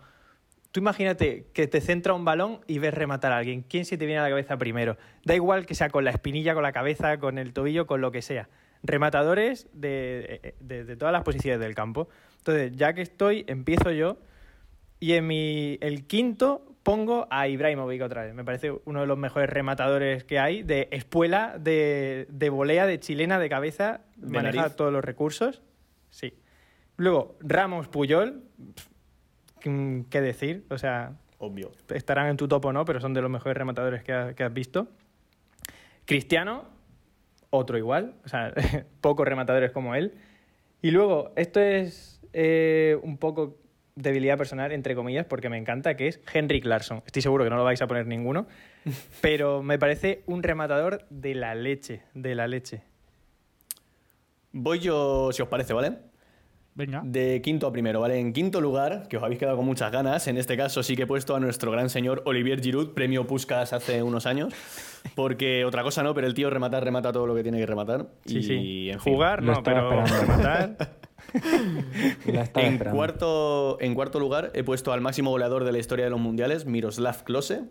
tú 0.72 0.80
imagínate 0.80 1.48
que 1.54 1.68
te 1.68 1.82
centra 1.82 2.14
un 2.14 2.24
balón 2.24 2.62
y 2.66 2.80
ves 2.80 2.94
rematar 2.94 3.34
a 3.34 3.38
alguien. 3.40 3.62
¿Quién 3.62 3.84
se 3.84 3.98
te 3.98 4.06
viene 4.06 4.20
a 4.20 4.24
la 4.24 4.30
cabeza 4.30 4.58
primero? 4.58 4.96
Da 5.26 5.36
igual 5.36 5.66
que 5.66 5.76
sea 5.76 5.90
con 5.90 6.06
la 6.06 6.12
espinilla, 6.12 6.54
con 6.54 6.64
la 6.64 6.72
cabeza, 6.72 7.20
con 7.20 7.38
el 7.38 7.52
tobillo, 7.52 7.88
con 7.88 8.00
lo 8.00 8.10
que 8.12 8.22
sea. 8.22 8.48
Rematadores 8.84 9.68
de, 9.74 10.56
de- 10.62 10.86
de 10.86 10.96
todas 10.96 11.12
las 11.12 11.24
posiciones 11.24 11.60
del 11.60 11.76
campo. 11.76 12.08
Entonces, 12.38 12.72
ya 12.76 12.94
que 12.94 13.02
estoy, 13.02 13.44
empiezo 13.48 13.92
yo. 13.92 14.18
Y 15.00 15.14
en 15.14 15.28
mi, 15.28 15.78
el 15.82 16.08
quinto 16.08 16.67
pongo 16.88 17.28
a 17.30 17.50
Ibrahimovic 17.50 18.02
otra 18.02 18.24
vez. 18.24 18.34
Me 18.34 18.46
parece 18.46 18.72
uno 18.86 19.02
de 19.02 19.08
los 19.08 19.18
mejores 19.18 19.50
rematadores 19.50 20.24
que 20.24 20.40
hay, 20.40 20.64
de 20.64 20.88
espuela, 20.92 21.58
de, 21.60 22.28
de 22.30 22.50
volea, 22.50 22.86
de 22.86 22.98
chilena, 22.98 23.40
de 23.40 23.50
cabeza, 23.50 24.00
De 24.16 24.34
maneja 24.38 24.62
nariz. 24.62 24.78
todos 24.78 24.94
los 24.94 25.04
recursos. 25.04 25.62
Sí. 26.12 26.34
Luego, 26.96 27.36
Ramos 27.42 27.90
Puyol, 27.90 28.42
pf, 28.74 30.06
¿qué 30.10 30.22
decir? 30.22 30.64
O 30.70 30.78
sea, 30.78 31.12
Obvio. 31.40 31.74
estarán 31.94 32.28
en 32.30 32.38
tu 32.38 32.48
top 32.48 32.64
o 32.64 32.72
no, 32.72 32.86
pero 32.86 33.02
son 33.02 33.14
de 33.14 33.22
los 33.22 33.30
mejores 33.30 33.58
rematadores 33.58 34.02
que, 34.02 34.14
ha- 34.14 34.34
que 34.34 34.46
has 34.46 34.54
visto. 34.54 34.88
Cristiano, 36.06 36.64
otro 37.50 37.78
igual, 37.78 38.16
o 38.24 38.30
sea, 38.30 38.54
pocos 39.02 39.28
rematadores 39.28 39.72
como 39.72 39.94
él. 39.94 40.14
Y 40.82 40.92
luego, 40.92 41.34
esto 41.36 41.60
es 41.60 42.22
eh, 42.32 42.98
un 43.04 43.18
poco 43.18 43.58
debilidad 43.98 44.38
personal, 44.38 44.72
entre 44.72 44.96
comillas, 44.96 45.26
porque 45.26 45.50
me 45.50 45.58
encanta, 45.58 45.98
que 45.98 46.08
es 46.08 46.22
Henrik 46.32 46.66
Larsson. 46.66 47.02
Estoy 47.06 47.22
seguro 47.22 47.44
que 47.44 47.50
no 47.50 47.58
lo 47.58 47.64
vais 47.64 47.82
a 47.82 47.88
poner 47.88 48.08
ninguno, 48.08 48.48
pero 49.22 49.64
me 49.64 49.78
parece 49.78 50.24
un 50.28 50.44
rematador 50.44 51.06
de 51.10 51.36
la 51.36 51.56
leche, 51.56 52.04
de 52.14 52.36
la 52.36 52.48
leche. 52.48 52.84
Voy 54.52 54.80
yo, 54.80 55.32
si 55.34 55.42
os 55.42 55.50
parece, 55.50 55.74
¿vale? 55.74 55.98
Venga. 56.74 57.02
De 57.04 57.42
quinto 57.42 57.66
a 57.66 57.72
primero, 57.72 58.00
¿vale? 58.02 58.20
En 58.20 58.34
quinto 58.34 58.62
lugar, 58.62 59.08
que 59.08 59.18
os 59.18 59.24
habéis 59.24 59.40
quedado 59.40 59.58
con 59.58 59.66
muchas 59.66 59.92
ganas, 59.92 60.28
en 60.28 60.38
este 60.38 60.56
caso 60.56 60.84
sí 60.84 60.96
que 60.96 61.04
he 61.04 61.08
puesto 61.08 61.36
a 61.36 61.40
nuestro 61.40 61.72
gran 61.72 61.90
señor 61.90 62.22
Olivier 62.26 62.62
Giroud, 62.62 62.94
premio 62.94 63.26
Puskas 63.26 63.74
hace 63.74 64.04
unos 64.04 64.28
años, 64.28 64.54
porque 65.16 65.66
otra 65.66 65.82
cosa 65.82 66.04
no, 66.04 66.14
pero 66.14 66.28
el 66.28 66.36
tío 66.36 66.52
rematar, 66.52 66.84
remata 66.84 67.12
todo 67.12 67.26
lo 67.26 67.34
que 67.34 67.42
tiene 67.42 67.58
que 67.58 67.66
rematar. 67.66 68.10
Sí, 68.28 68.38
y, 68.38 68.44
sí. 68.44 68.90
en 68.92 69.00
fin. 69.00 69.14
Jugar, 69.14 69.42
no, 69.42 69.64
pero 69.64 70.00
esperando. 70.04 70.22
rematar. 70.22 70.78
En 72.24 72.78
cuarto, 72.92 73.78
en 73.80 73.96
cuarto 73.96 74.20
lugar 74.20 74.52
he 74.54 74.64
puesto 74.64 74.94
al 74.94 75.02
máximo 75.02 75.32
goleador 75.32 75.64
de 75.64 75.72
la 75.72 75.78
historia 75.78 76.06
de 76.06 76.12
los 76.12 76.20
mundiales, 76.20 76.66
Miroslav 76.66 77.24
Klose, 77.24 77.64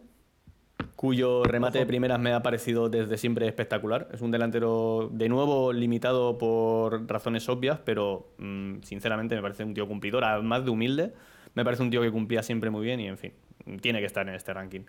cuyo 0.96 1.44
remate 1.44 1.78
de 1.78 1.86
primeras 1.86 2.18
me 2.18 2.32
ha 2.32 2.42
parecido 2.42 2.88
desde 2.88 3.18
siempre 3.18 3.46
espectacular. 3.46 4.08
Es 4.12 4.22
un 4.22 4.30
delantero 4.30 5.10
de 5.12 5.28
nuevo 5.28 5.72
limitado 5.72 6.38
por 6.38 7.08
razones 7.08 7.48
obvias, 7.48 7.78
pero 7.84 8.32
mm, 8.38 8.82
sinceramente 8.82 9.34
me 9.34 9.42
parece 9.42 9.64
un 9.64 9.74
tío 9.74 9.86
cumplidor, 9.86 10.24
además 10.24 10.64
de 10.64 10.70
humilde. 10.70 11.12
Me 11.54 11.64
parece 11.64 11.82
un 11.82 11.90
tío 11.90 12.02
que 12.02 12.10
cumplía 12.10 12.42
siempre 12.42 12.70
muy 12.70 12.84
bien 12.84 13.00
y, 13.00 13.08
en 13.08 13.18
fin, 13.18 13.32
tiene 13.80 14.00
que 14.00 14.06
estar 14.06 14.28
en 14.28 14.34
este 14.34 14.52
ranking. 14.52 14.82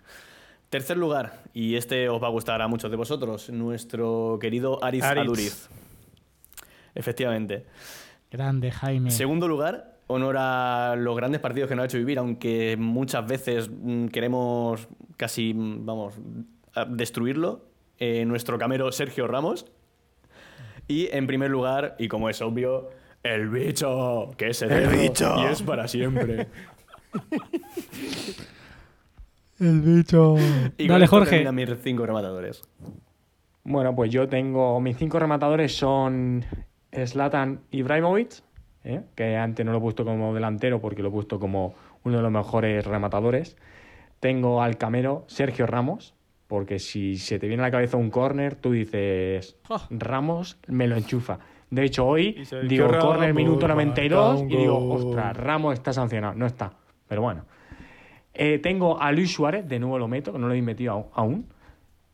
Tercer 0.70 0.98
lugar, 0.98 1.44
y 1.54 1.76
este 1.76 2.08
os 2.10 2.22
va 2.22 2.26
a 2.26 2.30
gustar 2.30 2.60
a 2.60 2.68
muchos 2.68 2.90
de 2.90 2.96
vosotros, 2.96 3.48
nuestro 3.48 4.38
querido 4.38 4.82
Aris, 4.84 5.02
Aritz. 5.02 5.24
Aduriz. 5.24 5.68
Efectivamente. 6.94 7.64
Grande, 8.30 8.70
Jaime. 8.70 9.10
Segundo 9.10 9.48
lugar, 9.48 9.98
honor 10.06 10.36
a 10.38 10.94
los 10.96 11.16
grandes 11.16 11.40
partidos 11.40 11.68
que 11.68 11.74
nos 11.74 11.84
ha 11.84 11.86
hecho 11.86 11.98
vivir, 11.98 12.18
aunque 12.18 12.76
muchas 12.78 13.26
veces 13.26 13.70
mm, 13.70 14.06
queremos 14.08 14.88
casi, 15.16 15.54
mm, 15.54 15.86
vamos, 15.86 16.14
destruirlo. 16.88 17.64
eh, 17.98 18.24
nuestro 18.24 18.58
camero 18.58 18.92
Sergio 18.92 19.26
Ramos. 19.26 19.66
Y 20.86 21.08
en 21.12 21.26
primer 21.26 21.50
lugar, 21.50 21.96
y 21.98 22.08
como 22.08 22.30
es 22.30 22.40
obvio, 22.40 22.88
el 23.22 23.48
bicho, 23.48 24.30
que 24.36 24.50
es 24.50 24.62
eterno 24.62 24.96
bicho. 24.96 25.34
y 25.38 25.44
es 25.52 25.62
para 25.62 25.88
siempre. 25.88 26.46
El 29.60 29.80
bicho. 29.80 30.36
Y 30.76 30.86
Dale, 30.86 31.06
Jorge. 31.08 31.50
mis 31.52 31.68
cinco 31.82 32.06
rematadores. 32.06 32.62
Bueno, 33.64 33.94
pues 33.94 34.10
yo 34.12 34.28
tengo. 34.28 34.80
Mis 34.80 34.96
cinco 34.96 35.18
rematadores 35.18 35.76
son 35.76 36.44
Zlatan 36.92 37.60
Ibrahimovic, 37.70 38.42
¿eh? 38.84 39.02
que 39.14 39.36
antes 39.36 39.64
no 39.64 39.72
lo 39.72 39.78
he 39.78 39.80
puesto 39.80 40.04
como 40.04 40.34
delantero 40.34 40.80
porque 40.80 41.02
lo 41.02 41.08
he 41.08 41.12
puesto 41.12 41.38
como 41.38 41.74
uno 42.04 42.16
de 42.16 42.22
los 42.22 42.32
mejores 42.32 42.86
rematadores. 42.86 43.56
Tengo 44.20 44.62
al 44.62 44.78
camero 44.78 45.24
Sergio 45.28 45.66
Ramos, 45.66 46.14
porque 46.46 46.78
si 46.78 47.16
se 47.16 47.38
te 47.38 47.46
viene 47.46 47.62
a 47.62 47.66
la 47.66 47.70
cabeza 47.70 47.96
un 47.96 48.10
córner, 48.10 48.56
tú 48.56 48.72
dices 48.72 49.56
Oh. 49.68 49.80
Ramos 49.90 50.58
me 50.66 50.88
lo 50.88 50.96
enchufa. 50.96 51.38
De 51.70 51.84
hecho, 51.84 52.06
hoy 52.06 52.42
digo 52.66 52.88
córner 52.98 53.34
minuto 53.34 53.68
marca 53.68 53.84
92 53.84 54.40
un 54.40 54.50
y 54.50 54.56
digo, 54.56 54.88
ostras, 54.90 55.36
Ramos 55.36 55.74
está 55.74 55.92
sancionado. 55.92 56.34
No 56.34 56.46
está, 56.46 56.72
pero 57.06 57.22
bueno. 57.22 57.44
Eh, 58.32 58.58
tengo 58.60 59.00
a 59.00 59.12
Luis 59.12 59.32
Suárez, 59.32 59.68
de 59.68 59.78
nuevo 59.78 59.98
lo 59.98 60.08
meto, 60.08 60.32
que 60.32 60.38
no 60.38 60.48
lo 60.48 60.54
he 60.54 60.62
metido 60.62 61.10
aún. 61.12 61.46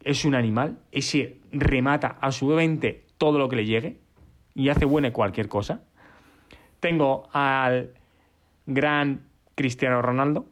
Es 0.02 0.24
un 0.24 0.34
animal. 0.34 0.78
Ese 0.90 1.36
remata 1.52 2.16
absolutamente 2.20 3.04
todo 3.16 3.38
lo 3.38 3.48
que 3.48 3.56
le 3.56 3.66
llegue 3.66 4.03
y 4.54 4.68
hace 4.68 4.84
buena 4.84 5.12
cualquier 5.12 5.48
cosa. 5.48 5.80
Tengo 6.80 7.28
al 7.32 7.90
gran 8.66 9.20
Cristiano 9.54 10.02
Ronaldo. 10.02 10.46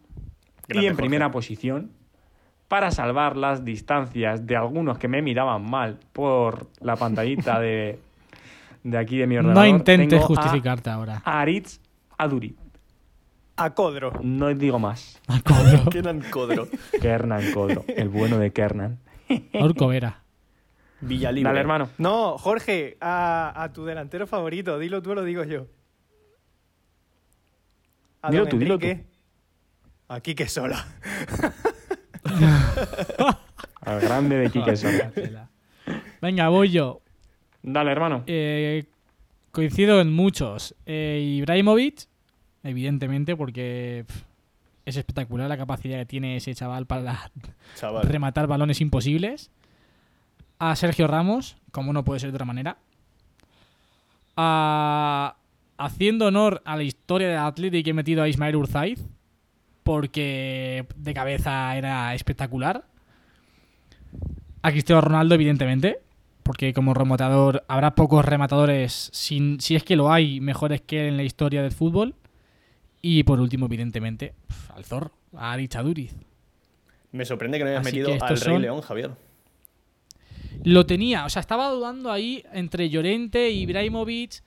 Grande 0.69 0.85
y 0.85 0.87
en 0.89 0.93
Jorge. 0.95 1.03
primera 1.09 1.31
posición, 1.31 1.91
para 2.69 2.91
salvar 2.91 3.37
las 3.37 3.65
distancias 3.65 4.47
de 4.47 4.57
algunos 4.57 4.97
que 4.99 5.09
me 5.09 5.21
miraban 5.21 5.69
mal 5.69 5.99
por 6.13 6.69
la 6.81 6.97
pantallita 6.97 7.59
de, 7.61 7.99
de 8.85 8.99
aquí 8.99 9.19
de 9.19 9.27
mi 9.27 9.35
No 9.35 9.41
ordenador. 9.41 9.67
intentes 9.69 10.09
tengo 10.09 10.25
a 10.25 10.27
justificarte 10.27 10.89
ahora. 10.91 11.21
Aritz 11.25 11.81
Aduri. 12.17 12.57
A 13.57 13.71
Codro. 13.75 14.13
No 14.23 14.49
digo 14.55 14.79
más. 14.79 15.21
Kenan 15.91 16.23
Codro. 16.31 16.67
Kernan 17.03 17.53
Codro, 17.53 17.85
el 17.89 18.09
bueno 18.09 18.39
de 18.39 18.51
Kernan. 18.53 18.99
Orco 19.53 19.89
Vera. 19.89 20.22
Villalibre. 21.03 21.49
Dale, 21.49 21.61
hermano. 21.61 21.91
No, 21.99 22.39
Jorge, 22.39 22.97
a, 23.01 23.53
a 23.63 23.73
tu 23.73 23.85
delantero 23.85 24.27
favorito. 24.27 24.79
Dilo 24.79 25.03
tú 25.03 25.11
o 25.11 25.15
lo 25.15 25.25
digo 25.25 25.45
yo. 25.45 25.67
A 28.23 28.31
Dilo 28.31 28.45
don 28.45 28.51
tú, 28.51 28.59
dilo 28.59 28.75
Enrique. 28.75 29.05
A 30.09 30.21
Quique 30.21 30.49
Sola. 30.49 30.87
Al 33.81 34.01
grande 34.01 34.37
de 34.37 34.51
Quique 34.51 34.77
Sola. 34.77 35.11
Venga, 36.21 36.49
voy 36.49 36.71
yo. 36.71 37.01
Dale, 37.63 37.91
hermano. 37.91 38.23
Eh, 38.27 38.85
coincido 39.51 40.01
en 40.01 40.13
muchos. 40.13 40.75
Eh, 40.87 41.37
Ibrahimovic, 41.39 42.07
evidentemente, 42.63 43.37
porque 43.37 44.05
es 44.85 44.97
espectacular 44.97 45.49
la 45.49 45.57
capacidad 45.57 45.99
que 45.99 46.07
tiene 46.07 46.37
ese 46.37 46.55
chaval 46.55 46.87
para 46.87 47.31
Chaval. 47.75 48.09
rematar 48.09 48.47
balones 48.47 48.81
imposibles. 48.81 49.51
A 50.65 50.77
Sergio 50.77 51.09
Ramos, 51.09 51.57
como 51.73 51.93
no 51.93 52.05
puede 52.05 52.21
ser 52.21 52.31
de 52.31 52.37
otra 52.37 52.45
manera. 52.45 52.77
A- 54.37 55.35
haciendo 55.77 56.27
honor 56.27 56.63
a 56.65 56.77
la 56.77 56.85
historia 56.85 57.27
del 57.29 57.39
Athletic 57.39 57.85
he 57.89 57.93
metido 57.93 58.23
a 58.23 58.29
Ismael 58.29 58.55
Urzaiz, 58.55 59.05
porque 59.83 60.87
de 60.95 61.15
cabeza 61.15 61.77
era 61.77 62.15
espectacular. 62.15 62.85
A 64.63 64.71
Cristiano 64.71 65.01
Ronaldo, 65.01 65.35
evidentemente, 65.35 65.99
porque 66.45 66.73
como 66.73 66.95
rematador 66.95 67.65
habrá 67.67 67.97
pocos 67.97 68.25
rematadores, 68.25 69.11
sin, 69.13 69.61
si 69.61 69.75
es 69.75 69.83
que 69.83 69.97
lo 69.97 70.13
hay, 70.13 70.41
mejores 70.41 70.81
que 70.81 71.01
él 71.03 71.09
en 71.09 71.17
la 71.17 71.25
historia 71.25 71.61
del 71.63 71.73
fútbol. 71.73 72.15
Y 73.01 73.25
por 73.25 73.41
último, 73.41 73.67
evidentemente, 73.67 74.33
al 74.73 74.85
Zor, 74.85 75.11
a 75.37 75.51
Aritz 75.51 75.75
Aduriz. 75.75 76.15
Me 77.11 77.25
sorprende 77.25 77.59
que 77.59 77.65
no 77.65 77.71
hayas 77.71 77.85
Así 77.85 77.97
metido 77.99 78.13
al 78.25 78.29
Rey 78.29 78.37
son- 78.39 78.63
León, 78.63 78.81
Javier. 78.81 79.11
Lo 80.65 80.87
tenía, 80.87 81.25
o 81.25 81.29
sea, 81.31 81.41
estaba 81.41 81.69
dudando 81.69 82.11
ahí 82.11 82.45
entre 82.53 82.89
Llorente 82.89 83.51
y 83.51 83.63
Ibrahimovic. 83.63 84.43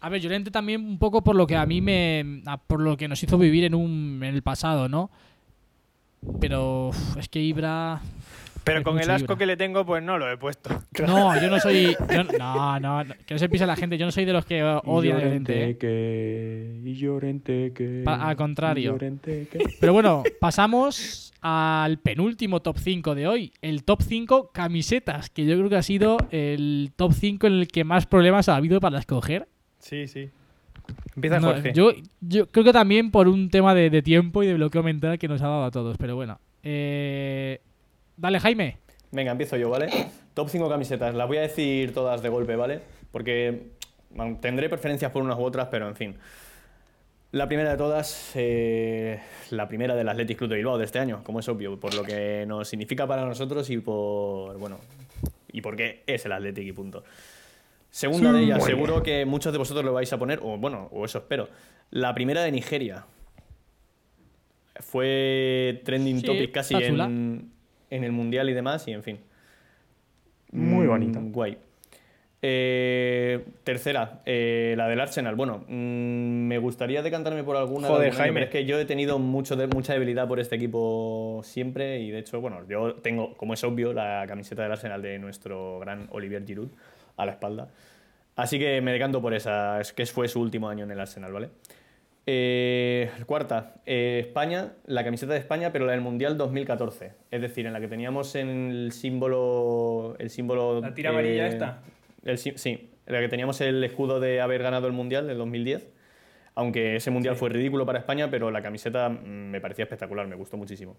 A 0.00 0.08
ver, 0.08 0.20
Llorente 0.20 0.50
también 0.50 0.84
un 0.84 0.98
poco 0.98 1.22
por 1.22 1.36
lo 1.36 1.46
que 1.46 1.56
a 1.56 1.64
mí 1.66 1.80
me. 1.80 2.42
por 2.66 2.80
lo 2.80 2.96
que 2.96 3.06
nos 3.06 3.22
hizo 3.22 3.38
vivir 3.38 3.64
en 3.64 3.74
un 3.74 4.20
en 4.22 4.34
el 4.34 4.42
pasado, 4.42 4.88
¿no? 4.88 5.10
Pero 6.40 6.90
es 7.16 7.28
que 7.28 7.40
Ibra. 7.40 8.00
Pero 8.64 8.82
con 8.84 8.98
el 9.00 9.10
asco 9.10 9.36
que 9.36 9.44
le 9.46 9.56
tengo, 9.56 9.84
pues 9.84 10.02
no 10.02 10.18
lo 10.18 10.30
he 10.30 10.36
puesto. 10.36 10.70
No, 11.06 11.40
yo 11.40 11.50
no 11.50 11.58
soy. 11.58 11.96
yo- 12.12 12.24
no, 12.38 12.78
no, 12.78 13.02
no, 13.04 13.14
que 13.26 13.34
no 13.34 13.38
se 13.38 13.48
pise 13.48 13.66
la 13.66 13.74
gente. 13.76 13.98
Yo 13.98 14.06
no 14.06 14.12
soy 14.12 14.24
de 14.24 14.32
los 14.32 14.44
que 14.44 14.62
odian 14.62 15.16
a 15.16 15.20
Llorente. 15.20 15.70
¿eh? 15.70 15.76
que... 15.78 16.80
Y 16.84 16.94
Llorente 16.94 17.72
que... 17.74 18.02
Pa- 18.04 18.28
al 18.28 18.36
contrario. 18.36 18.82
y 18.90 18.92
Llorente 18.92 19.48
que... 19.50 19.58
Pero 19.80 19.92
bueno, 19.92 20.22
pasamos 20.40 21.32
al 21.40 21.98
penúltimo 21.98 22.60
top 22.62 22.78
5 22.78 23.14
de 23.16 23.26
hoy. 23.26 23.52
El 23.62 23.82
top 23.84 24.02
5 24.02 24.50
camisetas, 24.52 25.28
que 25.30 25.44
yo 25.44 25.56
creo 25.56 25.68
que 25.68 25.76
ha 25.76 25.82
sido 25.82 26.18
el 26.30 26.92
top 26.94 27.12
5 27.14 27.46
en 27.48 27.52
el 27.54 27.68
que 27.68 27.82
más 27.84 28.06
problemas 28.06 28.48
ha 28.48 28.54
habido 28.56 28.78
para 28.80 28.98
escoger. 28.98 29.48
Sí, 29.80 30.06
sí. 30.06 30.30
Empieza 31.16 31.40
No, 31.40 31.48
Jorge. 31.48 31.72
yo, 31.74 31.92
yo 32.20 32.46
creo 32.48 32.64
que 32.64 32.72
también 32.72 33.10
por 33.10 33.26
un 33.28 33.50
tema 33.50 33.74
de, 33.74 33.90
de 33.90 34.02
tiempo 34.02 34.42
y 34.42 34.46
de 34.46 34.54
bloqueo 34.54 34.82
mental 34.84 35.18
que 35.18 35.26
nos 35.28 35.42
ha 35.42 35.46
dado 35.48 35.64
a 35.64 35.70
todos. 35.72 35.96
Pero 35.98 36.14
bueno. 36.14 36.38
Eh, 36.62 37.60
dale, 38.22 38.40
Jaime. 38.40 38.78
Venga, 39.10 39.32
empiezo 39.32 39.58
yo, 39.58 39.68
¿vale? 39.68 39.90
Top 40.32 40.48
5 40.48 40.68
camisetas. 40.68 41.14
Las 41.14 41.28
voy 41.28 41.36
a 41.36 41.42
decir 41.42 41.92
todas 41.92 42.22
de 42.22 42.30
golpe, 42.30 42.56
¿vale? 42.56 42.80
Porque 43.10 43.72
bueno, 44.10 44.38
tendré 44.40 44.68
preferencias 44.68 45.10
por 45.10 45.22
unas 45.22 45.38
u 45.38 45.42
otras, 45.42 45.68
pero 45.70 45.88
en 45.88 45.96
fin. 45.96 46.16
La 47.32 47.46
primera 47.46 47.70
de 47.70 47.76
todas, 47.76 48.32
eh, 48.34 49.20
la 49.50 49.66
primera 49.66 49.94
del 49.94 50.08
Athletic 50.08 50.38
Club 50.38 50.50
de 50.50 50.56
Bilbao 50.56 50.78
de 50.78 50.84
este 50.84 50.98
año, 50.98 51.22
como 51.24 51.40
es 51.40 51.48
obvio, 51.48 51.80
por 51.80 51.94
lo 51.94 52.04
que 52.04 52.44
nos 52.46 52.68
significa 52.68 53.06
para 53.06 53.24
nosotros 53.24 53.68
y 53.70 53.78
por, 53.78 54.58
bueno, 54.58 54.78
y 55.50 55.62
por 55.62 55.74
qué 55.74 56.02
es 56.06 56.24
el 56.26 56.32
Athletic 56.32 56.66
y 56.66 56.72
punto. 56.72 57.04
Segunda 57.90 58.32
de 58.32 58.42
ellas, 58.42 58.64
seguro 58.64 59.02
que 59.02 59.24
muchos 59.24 59.52
de 59.52 59.58
vosotros 59.58 59.84
lo 59.84 59.92
vais 59.92 60.12
a 60.12 60.18
poner, 60.18 60.40
o 60.42 60.58
bueno, 60.58 60.88
o 60.92 61.04
eso 61.04 61.18
espero. 61.18 61.48
La 61.90 62.14
primera 62.14 62.42
de 62.42 62.52
Nigeria. 62.52 63.04
fue 64.80 65.80
trending 65.84 66.20
Sí, 66.20 66.26
topic 66.26 66.52
casi 66.52 66.74
en, 66.74 67.50
en 67.94 68.04
el 68.04 68.12
mundial 68.12 68.48
y 68.50 68.52
demás, 68.54 68.86
y 68.88 68.92
en 68.92 69.02
fin. 69.02 69.18
Muy 70.52 70.86
Mm, 70.86 70.88
bonita. 70.88 71.20
Guay. 71.22 71.58
Eh, 72.44 73.44
tercera, 73.62 74.20
eh, 74.26 74.74
la 74.76 74.88
del 74.88 74.98
Arsenal. 75.00 75.36
Bueno, 75.36 75.64
mm, 75.68 76.46
me 76.48 76.58
gustaría 76.58 77.00
decantarme 77.02 77.44
por 77.44 77.56
alguna. 77.56 77.86
de 77.86 77.94
Joder, 77.94 78.08
año, 78.10 78.18
Jaime. 78.18 78.32
pero 78.34 78.44
es 78.46 78.50
que 78.50 78.64
yo 78.64 78.78
he 78.80 78.84
tenido 78.84 79.18
mucho 79.20 79.54
de, 79.54 79.68
mucha 79.68 79.92
debilidad 79.92 80.26
por 80.26 80.40
este 80.40 80.56
equipo 80.56 81.40
siempre 81.44 82.00
y 82.00 82.10
de 82.10 82.18
hecho, 82.18 82.40
bueno, 82.40 82.66
yo 82.68 82.94
tengo, 82.96 83.36
como 83.36 83.54
es 83.54 83.62
obvio, 83.62 83.92
la 83.92 84.24
camiseta 84.26 84.62
del 84.64 84.72
Arsenal 84.72 85.00
de 85.02 85.18
nuestro 85.20 85.78
gran 85.78 86.08
Olivier 86.10 86.44
Giroud 86.44 86.68
a 87.16 87.26
la 87.26 87.32
espalda. 87.32 87.68
Así 88.34 88.58
que 88.58 88.80
me 88.80 88.92
decanto 88.92 89.22
por 89.22 89.34
esa, 89.34 89.80
es 89.80 89.92
que 89.92 90.04
fue 90.06 90.26
su 90.26 90.40
último 90.40 90.68
año 90.68 90.84
en 90.84 90.90
el 90.90 90.98
Arsenal, 90.98 91.32
¿vale? 91.32 91.50
Eh, 92.24 93.10
cuarta, 93.26 93.74
eh, 93.84 94.20
España, 94.20 94.74
la 94.86 95.02
camiseta 95.02 95.32
de 95.32 95.40
España, 95.40 95.72
pero 95.72 95.86
la 95.86 95.92
del 95.92 96.00
Mundial 96.00 96.38
2014. 96.38 97.12
Es 97.30 97.40
decir, 97.40 97.66
en 97.66 97.72
la 97.72 97.80
que 97.80 97.88
teníamos 97.88 98.34
en 98.36 98.48
el 98.48 98.92
símbolo. 98.92 100.14
El 100.18 100.30
símbolo 100.30 100.80
¿La 100.80 100.94
tira 100.94 101.10
amarilla 101.10 101.46
eh, 101.46 101.50
esta? 101.50 101.82
el 102.24 102.38
sí, 102.38 102.52
sí, 102.56 102.90
en 103.06 103.12
la 103.12 103.20
que 103.20 103.28
teníamos 103.28 103.60
el 103.60 103.82
escudo 103.82 104.20
de 104.20 104.40
haber 104.40 104.62
ganado 104.62 104.86
el 104.86 104.92
Mundial 104.92 105.26
del 105.26 105.38
2010. 105.38 105.88
Aunque 106.54 106.96
ese 106.96 107.10
Mundial 107.10 107.34
fue 107.34 107.48
ridículo 107.48 107.86
para 107.86 107.98
España, 107.98 108.30
pero 108.30 108.50
la 108.50 108.62
camiseta 108.62 109.08
mm, 109.08 109.50
me 109.50 109.60
parecía 109.60 109.84
espectacular, 109.84 110.26
me 110.28 110.36
gustó 110.36 110.56
muchísimo. 110.56 110.96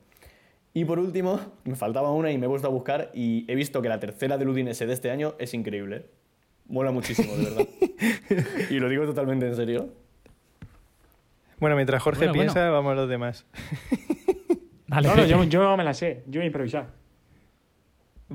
Y 0.74 0.86
por 0.86 1.00
último, 1.00 1.40
me 1.64 1.76
faltaba 1.76 2.12
una 2.12 2.32
y 2.32 2.38
me 2.38 2.48
he 2.48 2.50
puesto 2.50 2.68
a 2.68 2.72
buscar 2.72 3.12
y 3.14 3.46
he 3.50 3.56
visto 3.56 3.82
que 3.82 3.90
la 3.90 4.00
tercera 4.00 4.38
del 4.38 4.50
Udinese 4.50 4.88
de 4.88 4.94
este 4.94 5.12
año 5.12 5.36
es 5.38 5.54
increíble. 5.54 6.08
Mola 6.66 6.92
muchísimo, 6.92 7.36
de 7.38 7.44
verdad. 7.44 7.68
y 8.72 8.80
lo 8.80 8.90
digo 8.90 9.06
totalmente 9.06 9.46
en 9.46 9.56
serio. 9.56 10.03
Bueno, 11.60 11.76
mientras 11.76 12.02
Jorge 12.02 12.20
Bueno, 12.28 12.34
bueno. 12.34 12.54
piensa, 12.54 12.70
vamos 12.70 12.92
a 12.92 12.96
los 12.96 13.10
demás. 13.10 13.46
Dale, 14.88 15.08
No, 15.08 15.16
no, 15.16 15.26
yo, 15.26 15.44
yo 15.46 15.78
me 15.78 15.84
la 15.84 15.94
sé. 15.94 16.24
Yo 16.28 16.40
voy 16.40 16.44
a 16.44 16.48
improvisar. 16.48 16.88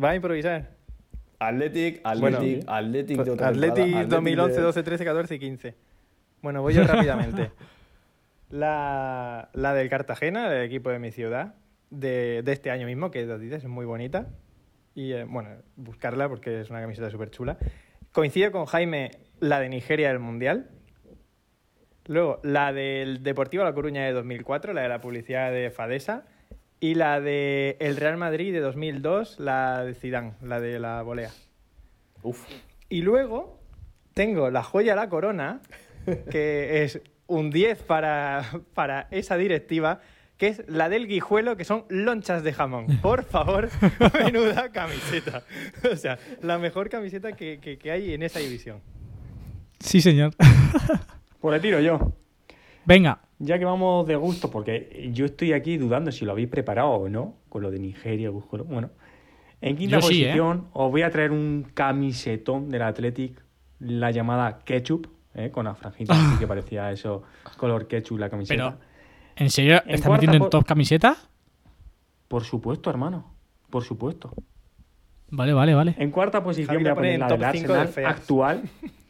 ¿Va 0.03 0.11
a 0.11 0.15
improvisar? 0.15 0.71
Athletic, 1.41 2.03
Bueno, 2.19 2.39
Athletic, 2.39 2.65
Athletic 2.69 3.17
de 3.23 3.31
otra 3.31 3.49
Atleti 3.49 3.75
temporada, 3.75 4.01
Athletic 4.01 4.11
2011, 4.11 4.57
de- 4.57 4.63
12, 4.63 4.83
13, 4.83 5.05
14 5.05 5.35
y 5.35 5.39
15. 5.39 5.75
Bueno, 6.43 6.63
voy 6.63 6.75
yo 6.75 6.85
rápidamente. 6.85 7.51
La, 8.51 9.51
la 9.53 9.75
del 9.75 9.91
Cartagena, 9.91 10.51
el 10.55 10.63
equipo 10.65 10.89
de 10.89 10.99
mi 10.99 11.11
ciudad, 11.11 11.55
de, 11.91 12.41
de 12.43 12.53
este 12.53 12.71
año 12.71 12.87
mismo, 12.87 13.11
que 13.11 13.21
es 13.23 13.65
muy 13.67 13.85
bonita. 13.85 14.29
Y 14.95 15.13
eh, 15.13 15.25
bueno, 15.25 15.51
buscarla 15.77 16.29
porque 16.31 16.63
es 16.63 16.71
una 16.71 16.81
camiseta 16.81 17.11
súper 17.11 17.31
chula. 17.31 17.59
Coincide 18.13 18.51
con 18.51 18.65
Jaime 18.65 19.11
la 19.41 19.61
de 19.61 19.69
Nigeria 19.69 20.09
del 20.09 20.19
Mundial. 20.19 20.71
Luego, 22.09 22.41
la 22.43 22.73
del 22.73 23.23
Deportivo 23.23 23.63
La 23.65 23.73
Coruña 23.75 24.03
de 24.05 24.13
2004, 24.13 24.73
la 24.73 24.83
de 24.83 24.89
la 24.89 25.01
publicidad 25.01 25.53
de 25.53 25.71
Fadesa. 25.71 26.25
Y 26.81 26.95
la 26.95 27.21
de 27.21 27.77
el 27.81 27.97
Real 27.97 28.17
Madrid 28.17 28.53
de 28.53 28.61
2002, 28.61 29.41
la 29.41 29.85
de 29.85 29.95
Zidane, 29.95 30.35
la 30.43 30.61
de 30.61 30.79
la 30.79 31.03
volea. 31.03 31.31
Uf, 32.23 32.45
Y 32.89 33.03
luego 33.03 33.61
tengo 34.15 34.51
la 34.51 34.63
joya 34.63 34.95
la 34.95 35.09
corona, 35.09 35.61
que 36.31 36.85
es 36.85 37.01
un 37.27 37.51
10 37.51 37.83
para, 37.83 38.43
para 38.75 39.09
esa 39.11 39.37
directiva, 39.37 40.01
que 40.37 40.47
es 40.47 40.63
la 40.69 40.89
del 40.89 41.09
guijuelo, 41.09 41.57
que 41.57 41.65
son 41.65 41.85
lonchas 41.89 42.45
de 42.45 42.53
jamón. 42.53 42.87
Por 43.03 43.25
favor, 43.25 43.69
menuda 44.25 44.71
camiseta. 44.71 45.43
O 45.93 45.97
sea, 45.97 46.17
la 46.43 46.59
mejor 46.59 46.89
camiseta 46.91 47.33
que, 47.33 47.59
que- 47.61 47.77
que 47.77 47.91
hay 47.91 48.15
en 48.15 48.23
esa 48.23 48.39
división. 48.39 48.81
Sí, 49.81 50.01
señor. 50.01 50.33
Pues 51.41 51.55
le 51.55 51.61
tiro 51.61 51.81
yo. 51.81 52.13
Venga, 52.85 53.21
Ya 53.39 53.59
que 53.59 53.65
vamos 53.65 54.07
de 54.07 54.17
gusto, 54.17 54.51
porque 54.51 55.11
yo 55.13 55.27
estoy 55.27 55.53
aquí 55.53 55.77
dudando 55.77 56.11
si 56.11 56.25
lo 56.25 56.33
habéis 56.33 56.49
preparado 56.49 56.89
o 56.89 57.09
no, 57.09 57.35
con 57.49 57.63
lo 57.63 57.71
de 57.71 57.79
Nigeria, 57.79 58.31
Buscolo. 58.31 58.65
Bueno, 58.65 58.91
en 59.61 59.77
quinta 59.77 60.01
Yo 60.01 60.03
sí, 60.09 60.23
¿eh? 60.23 60.27
posición 60.27 60.69
os 60.73 60.91
voy 60.91 61.03
a 61.03 61.11
traer 61.11 61.31
un 61.31 61.67
camisetón 61.75 62.71
del 62.71 62.83
Athletic, 62.83 63.43
la 63.81 64.11
llamada 64.11 64.61
Ketchup, 64.65 65.07
¿eh? 65.35 65.51
con 65.51 65.65
la 65.67 65.75
franjita 65.75 66.15
así 66.15 66.39
que 66.39 66.47
parecía 66.47 66.91
eso, 66.91 67.23
color 67.57 67.87
ketchup 67.87 68.19
la 68.19 68.29
camiseta. 68.29 68.71
Pero, 68.71 68.79
¿en 69.37 69.51
serio 69.51 69.83
En 69.87 69.95
estás 69.95 70.11
metiendo 70.11 70.37
en 70.37 70.51
top 70.51 70.65
camiseta? 70.65 71.17
Por 72.27 72.45
supuesto, 72.45 72.91
hermano, 72.91 73.35
por 73.71 73.85
supuesto. 73.85 74.33
Vale, 75.31 75.53
vale, 75.53 75.75
vale. 75.75 75.95
En 75.99 76.11
cuarta 76.11 76.43
posición 76.43 76.83
Javi 76.83 76.83
voy 76.83 76.91
a 76.91 76.95
pone 76.95 77.19
poner 77.19 77.21
la 77.21 77.29
del 77.29 77.39
de 77.39 77.47
Arsenal 77.47 78.07
actual. 78.07 78.63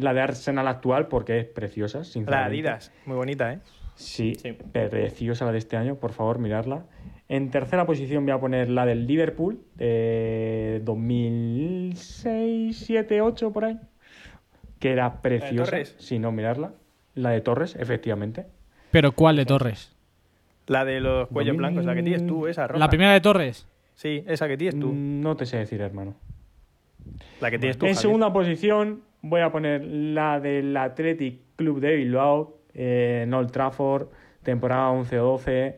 La 0.00 0.12
de 0.14 0.20
Arsenal 0.20 0.66
actual 0.68 1.08
porque 1.08 1.38
es 1.38 1.44
preciosa, 1.46 1.98
La 1.98 2.04
sinceramente. 2.04 2.48
Adidas, 2.48 2.92
muy 3.06 3.16
bonita, 3.16 3.52
¿eh? 3.52 3.58
Sí, 3.94 4.34
Sí. 4.34 4.52
preciosa 4.72 5.44
la 5.44 5.52
de 5.52 5.58
este 5.58 5.76
año, 5.76 5.96
por 5.96 6.12
favor, 6.12 6.38
mirarla. 6.38 6.84
En 7.28 7.50
tercera 7.50 7.84
posición 7.86 8.24
voy 8.24 8.32
a 8.32 8.40
poner 8.40 8.70
la 8.70 8.86
del 8.86 9.06
Liverpool 9.06 9.60
de 9.76 10.80
2006, 10.84 12.76
7, 12.78 13.20
8 13.20 13.52
por 13.52 13.64
ahí. 13.64 13.78
Que 14.78 14.92
era 14.92 15.20
preciosa, 15.20 15.70
Torres? 15.72 15.94
si 15.98 16.18
no 16.18 16.32
mirarla. 16.32 16.72
La 17.14 17.30
de 17.30 17.40
Torres, 17.40 17.76
efectivamente. 17.78 18.46
Pero 18.90 19.12
¿cuál 19.12 19.36
de 19.36 19.44
Torres? 19.44 19.94
La 20.66 20.84
de 20.84 21.00
los 21.00 21.28
cuellos 21.28 21.54
2000. 21.54 21.58
blancos, 21.58 21.84
la 21.84 21.94
que 21.94 22.02
tienes 22.02 22.26
tú, 22.26 22.46
esa 22.46 22.66
roja. 22.66 22.78
La 22.78 22.88
primera 22.88 23.12
de 23.12 23.20
Torres. 23.20 23.66
Sí, 23.94 24.24
esa 24.26 24.48
que 24.48 24.56
tienes 24.56 24.78
tú. 24.80 24.90
No 24.94 25.36
te 25.36 25.44
sé 25.46 25.58
decir, 25.58 25.80
hermano. 25.82 26.14
La 27.40 27.50
que 27.50 27.58
tienes 27.58 27.76
tú, 27.76 27.86
En 27.86 27.90
Javier. 27.94 28.00
segunda 28.02 28.32
posición 28.32 29.02
voy 29.22 29.40
a 29.40 29.50
poner 29.50 29.84
la 29.84 30.38
del 30.40 30.76
Athletic 30.76 31.40
Club 31.56 31.80
de 31.80 31.96
Bilbao, 31.96 32.60
eh, 32.74 33.22
en 33.24 33.34
Old 33.34 33.50
Trafford, 33.50 34.06
temporada 34.42 34.92
11-12, 34.92 35.74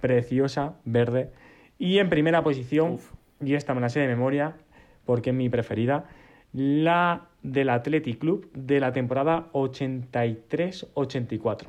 preciosa, 0.00 0.74
verde. 0.84 1.30
Y 1.78 1.98
en 1.98 2.10
primera 2.10 2.42
posición, 2.42 2.98
y 3.40 3.54
esta 3.54 3.74
me 3.74 3.80
la 3.80 3.88
sé 3.88 4.00
de 4.00 4.08
memoria 4.08 4.56
porque 5.04 5.30
es 5.30 5.36
mi 5.36 5.48
preferida, 5.48 6.04
la 6.52 7.28
del 7.42 7.68
Athletic 7.68 8.18
Club 8.18 8.50
de 8.54 8.80
la 8.80 8.92
temporada 8.92 9.50
83-84, 9.52 11.66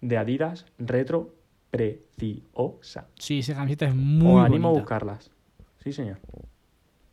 de 0.00 0.18
Adidas 0.18 0.66
Retro 0.78 1.34
Preciosa. 1.70 3.08
Sí, 3.18 3.40
esa 3.40 3.54
camiseta 3.54 3.86
es 3.86 3.94
muy 3.94 4.40
Os 4.40 4.46
animo 4.46 4.68
a 4.68 4.72
buscarlas. 4.72 5.30
Sí, 5.82 5.92
señor. 5.92 6.18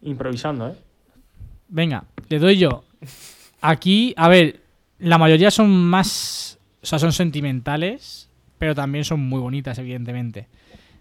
Improvisando, 0.02 0.70
¿eh? 0.70 0.76
Venga, 1.68 2.06
le 2.30 2.40
doy 2.40 2.58
yo. 2.58 2.84
Aquí, 3.62 4.14
a 4.18 4.28
ver, 4.28 4.60
la 5.00 5.18
mayoría 5.18 5.52
son 5.52 5.70
más. 5.70 6.60
O 6.82 6.86
sea, 6.86 6.98
son 6.98 7.14
sentimentales, 7.14 8.30
pero 8.58 8.74
también 8.74 9.06
son 9.06 9.20
muy 9.20 9.40
bonitas, 9.40 9.78
evidentemente. 9.78 10.48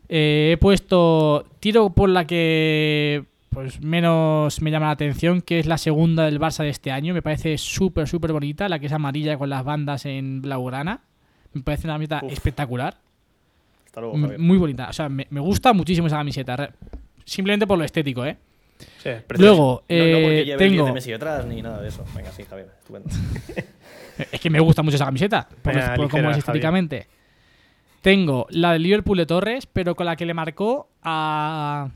Eh, 0.09 0.51
he 0.53 0.57
puesto. 0.59 1.46
Tiro 1.59 1.90
por 1.90 2.11
la 2.11 2.27
que. 2.27 3.25
Pues 3.49 3.81
menos 3.81 4.62
me 4.62 4.70
llama 4.70 4.87
la 4.87 4.92
atención, 4.92 5.40
que 5.40 5.59
es 5.59 5.66
la 5.66 5.77
segunda 5.79 6.25
del 6.25 6.38
Barça 6.38 6.62
de 6.62 6.68
este 6.68 6.92
año. 6.92 7.14
Me 7.14 7.23
parece 7.23 7.59
súper, 7.59 8.07
súper 8.07 8.33
bonita, 8.33 8.68
la 8.68 8.79
que 8.79 8.87
es 8.87 8.92
amarilla 8.92 9.37
con 9.37 9.51
las 9.51 9.64
bandas 9.64 10.07
en 10.07 10.40
blaugrana. 10.40 11.01
Me 11.53 11.62
parece 11.62 11.88
una 11.88 11.94
camiseta 11.94 12.20
Uf. 12.23 12.33
espectacular. 12.33 12.99
hasta 13.87 14.01
luego. 14.01 14.16
Muy 14.38 14.57
bonita. 14.57 14.88
O 14.88 14.92
sea, 14.92 15.09
me, 15.09 15.27
me 15.31 15.40
gusta 15.40 15.73
muchísimo 15.73 16.07
esa 16.07 16.18
camiseta. 16.18 16.73
Simplemente 17.25 17.66
por 17.66 17.77
lo 17.77 17.85
estético, 17.85 18.25
¿eh? 18.25 18.37
Sí. 19.03 19.11
Luego, 19.38 19.85
No, 19.88 19.97
no 19.97 20.03
porque 20.05 20.09
lleve 20.09 20.38
el 20.40 20.45
10 20.45 20.59
tengo. 20.59 20.85
de 20.87 20.93
Messi 20.93 21.11
detrás 21.11 21.47
ni 21.47 21.62
nada 21.62 21.81
de 21.81 21.88
eso. 21.88 22.05
Venga, 22.14 22.31
sí, 22.33 22.45
Javier, 22.49 22.69
estupendo. 22.79 23.09
Es 24.33 24.38
que 24.38 24.51
me 24.51 24.61
gusta 24.61 24.83
mucho 24.83 24.97
esa 24.97 25.07
camiseta, 25.07 25.49
por, 25.62 25.73
Venga, 25.75 25.95
por 25.95 26.11
cómo 26.11 26.31
es 26.31 26.37
estéticamente. 26.38 27.07
Tengo 28.03 28.47
la 28.51 28.73
del 28.75 28.83
Liverpool 28.83 29.16
de 29.16 29.25
Torres, 29.27 29.66
pero 29.66 29.95
con 29.95 30.05
la 30.05 30.16
que 30.16 30.27
le 30.27 30.35
marcó 30.35 30.90
a, 31.03 31.88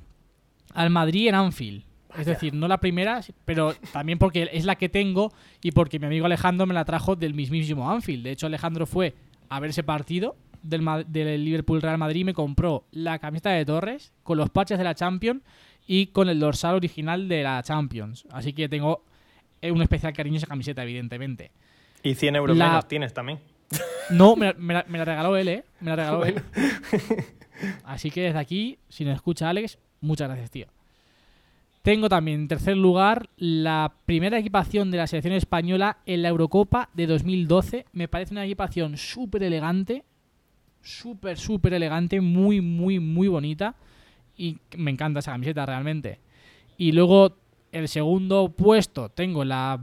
al 0.73 0.91
Madrid 0.91 1.29
en 1.29 1.35
Anfield. 1.35 1.83
Es 2.19 2.27
decir, 2.27 2.55
no 2.55 2.67
la 2.69 2.79
primera, 2.79 3.21
pero 3.45 3.75
también 3.93 4.19
porque 4.19 4.49
es 4.53 4.65
la 4.65 4.77
que 4.77 4.89
tengo 4.89 5.33
y 5.61 5.73
porque 5.73 5.99
mi 5.99 6.07
amigo 6.07 6.27
Alejandro 6.27 6.65
me 6.65 6.73
la 6.73 6.85
trajo 6.85 7.17
del 7.17 7.35
mismísimo 7.35 7.91
Anfield. 7.91 8.23
De 8.23 8.31
hecho, 8.31 8.47
Alejandro 8.47 8.87
fue 8.87 9.15
a 9.49 9.59
ver 9.61 9.71
ese 9.71 9.83
partido 9.83 10.37
del 10.63 11.45
Liverpool 11.45 11.83
Real 11.83 11.99
Madrid 11.99 12.21
y 12.21 12.25
me 12.25 12.33
compró 12.35 12.85
la 12.93 13.19
camiseta 13.19 13.51
de 13.51 13.65
Torres 13.67 14.13
con 14.23 14.39
los 14.39 14.49
patches 14.49 14.79
de 14.79 14.85
la 14.85 14.95
Champions 14.95 15.43
y 15.87 16.07
con 16.07 16.29
el 16.29 16.39
dorsal 16.41 16.75
original 16.77 17.29
de 17.29 17.43
la 17.43 17.63
Champions. 17.63 18.27
Así 18.31 18.53
que 18.53 18.69
tengo 18.69 19.05
eh, 19.61 19.71
un 19.71 19.83
especial 19.83 20.13
cariño 20.13 20.37
a 20.37 20.39
esa 20.39 20.47
camiseta, 20.47 20.83
evidentemente. 20.83 21.51
Y 22.03 22.15
100 22.15 22.37
euros 22.37 22.57
La- 22.57 22.69
menos 22.69 22.89
tienes 22.89 23.13
también. 23.15 23.39
No, 24.11 24.37
me, 24.37 24.47
la- 24.47 24.55
me 24.59 24.75
la, 24.75 24.85
me 24.89 24.99
la 24.99 25.05
regaló 25.07 25.37
él, 25.37 25.49
¿eh? 25.49 25.65
Me 25.81 25.91
la 25.91 25.97
regaló 25.97 26.25
él. 26.27 26.43
Así 27.85 28.11
que 28.11 28.21
desde 28.23 28.39
aquí, 28.39 28.79
si 28.89 29.05
nos 29.05 29.15
escucha 29.15 29.49
Alex, 29.49 29.79
muchas 30.01 30.29
gracias, 30.29 30.51
tío. 30.51 30.67
Tengo 31.83 32.09
también 32.09 32.41
en 32.43 32.49
tercer 32.49 32.77
lugar 32.77 33.29
la 33.37 33.95
primera 34.07 34.39
equipación 34.39 34.91
de 34.91 34.99
la 34.99 35.07
selección 35.07 35.35
española 35.35 35.99
en 36.07 36.23
la 36.23 36.29
Eurocopa 36.31 36.89
de 36.95 37.07
2012. 37.07 37.87
Me 37.93 38.09
parece 38.09 38.33
una 38.35 38.45
equipación 38.45 38.97
súper 38.97 39.43
elegante, 39.43 40.05
súper, 40.83 41.39
súper 41.39 41.75
elegante, 41.75 42.21
muy, 42.21 42.61
muy, 42.61 43.01
muy 43.01 43.29
bonita. 43.29 43.75
Y 44.37 44.59
me 44.77 44.91
encanta 44.91 45.21
esa 45.21 45.33
camiseta 45.33 45.65
realmente. 45.67 46.19
Y 46.77 46.93
luego, 46.93 47.37
el 47.73 47.89
segundo 47.89 48.49
puesto, 48.49 49.09
tengo 49.09 49.45
la 49.45 49.81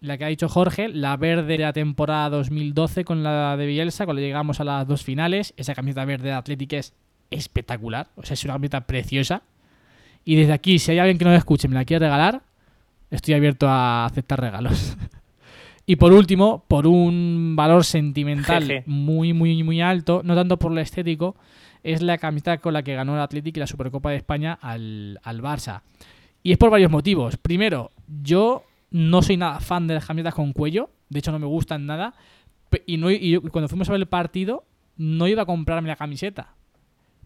la 0.00 0.16
que 0.16 0.24
ha 0.24 0.28
dicho 0.28 0.48
Jorge, 0.48 0.88
la 0.88 1.16
verde 1.16 1.56
de 1.56 1.64
la 1.64 1.72
temporada 1.72 2.30
2012 2.30 3.04
con 3.04 3.22
la 3.22 3.56
de 3.56 3.66
Bielsa, 3.66 4.04
cuando 4.04 4.20
llegamos 4.20 4.60
a 4.60 4.64
las 4.64 4.86
dos 4.86 5.02
finales. 5.02 5.54
Esa 5.56 5.74
camiseta 5.74 6.04
verde 6.04 6.28
de 6.28 6.34
Athletic 6.34 6.72
es 6.74 6.94
espectacular, 7.30 8.08
o 8.16 8.22
sea, 8.22 8.34
es 8.34 8.44
una 8.44 8.54
camiseta 8.54 8.82
preciosa. 8.82 9.42
Y 10.24 10.36
desde 10.36 10.52
aquí, 10.52 10.78
si 10.78 10.92
hay 10.92 10.98
alguien 10.98 11.18
que 11.18 11.24
no 11.24 11.30
me 11.30 11.36
escuche 11.36 11.66
y 11.66 11.70
me 11.70 11.74
la 11.74 11.84
quiere 11.84 12.06
regalar, 12.06 12.42
estoy 13.10 13.34
abierto 13.34 13.66
a 13.68 14.06
aceptar 14.06 14.40
regalos. 14.40 14.96
y 15.86 15.96
por 15.96 16.12
último, 16.12 16.64
por 16.68 16.86
un 16.86 17.54
valor 17.56 17.84
sentimental 17.84 18.64
Jeje. 18.64 18.84
muy, 18.86 19.32
muy, 19.32 19.62
muy 19.62 19.80
alto, 19.80 20.22
no 20.24 20.34
tanto 20.34 20.58
por 20.58 20.70
lo 20.70 20.80
estético, 20.80 21.34
es 21.92 22.02
la 22.02 22.18
camiseta 22.18 22.58
con 22.58 22.74
la 22.74 22.82
que 22.82 22.94
ganó 22.94 23.14
el 23.14 23.20
Athletic 23.20 23.56
y 23.56 23.60
la 23.60 23.66
Supercopa 23.66 24.10
de 24.10 24.16
España 24.16 24.58
al, 24.60 25.18
al 25.22 25.42
Barça. 25.42 25.82
Y 26.42 26.52
es 26.52 26.58
por 26.58 26.70
varios 26.70 26.90
motivos. 26.90 27.36
Primero, 27.38 27.92
yo 28.22 28.64
no 28.90 29.22
soy 29.22 29.36
nada 29.36 29.60
fan 29.60 29.86
de 29.86 29.94
las 29.94 30.06
camisetas 30.06 30.34
con 30.34 30.52
cuello, 30.52 30.90
de 31.08 31.18
hecho 31.18 31.32
no 31.32 31.38
me 31.38 31.46
gustan 31.46 31.86
nada, 31.86 32.14
y, 32.86 32.98
no, 32.98 33.08
cuando 33.50 33.68
fuimos 33.68 33.88
a 33.88 33.92
ver 33.92 34.02
el 34.02 34.06
partido 34.06 34.64
no 34.96 35.26
iba 35.26 35.42
a 35.42 35.46
comprarme 35.46 35.88
la 35.88 35.96
camiseta. 35.96 36.54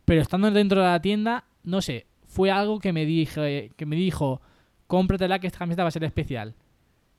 Pero 0.05 0.21
estando 0.21 0.51
dentro 0.51 0.81
de 0.81 0.89
la 0.89 1.01
tienda, 1.01 1.45
no 1.65 1.81
sé, 1.81 2.07
fue 2.27 2.51
algo 2.51 2.79
que 2.79 2.93
me 2.93 3.05
dije, 3.05 3.73
que 3.77 3.87
me 3.87 3.97
dijo, 3.97 4.41
cómpratela 4.87 5.39
que 5.39 5.47
esta 5.47 5.61
camiseta 5.61 5.83
va 5.83 5.89
a 5.89 5.93
ser 5.93 6.05
especial. 6.05 6.55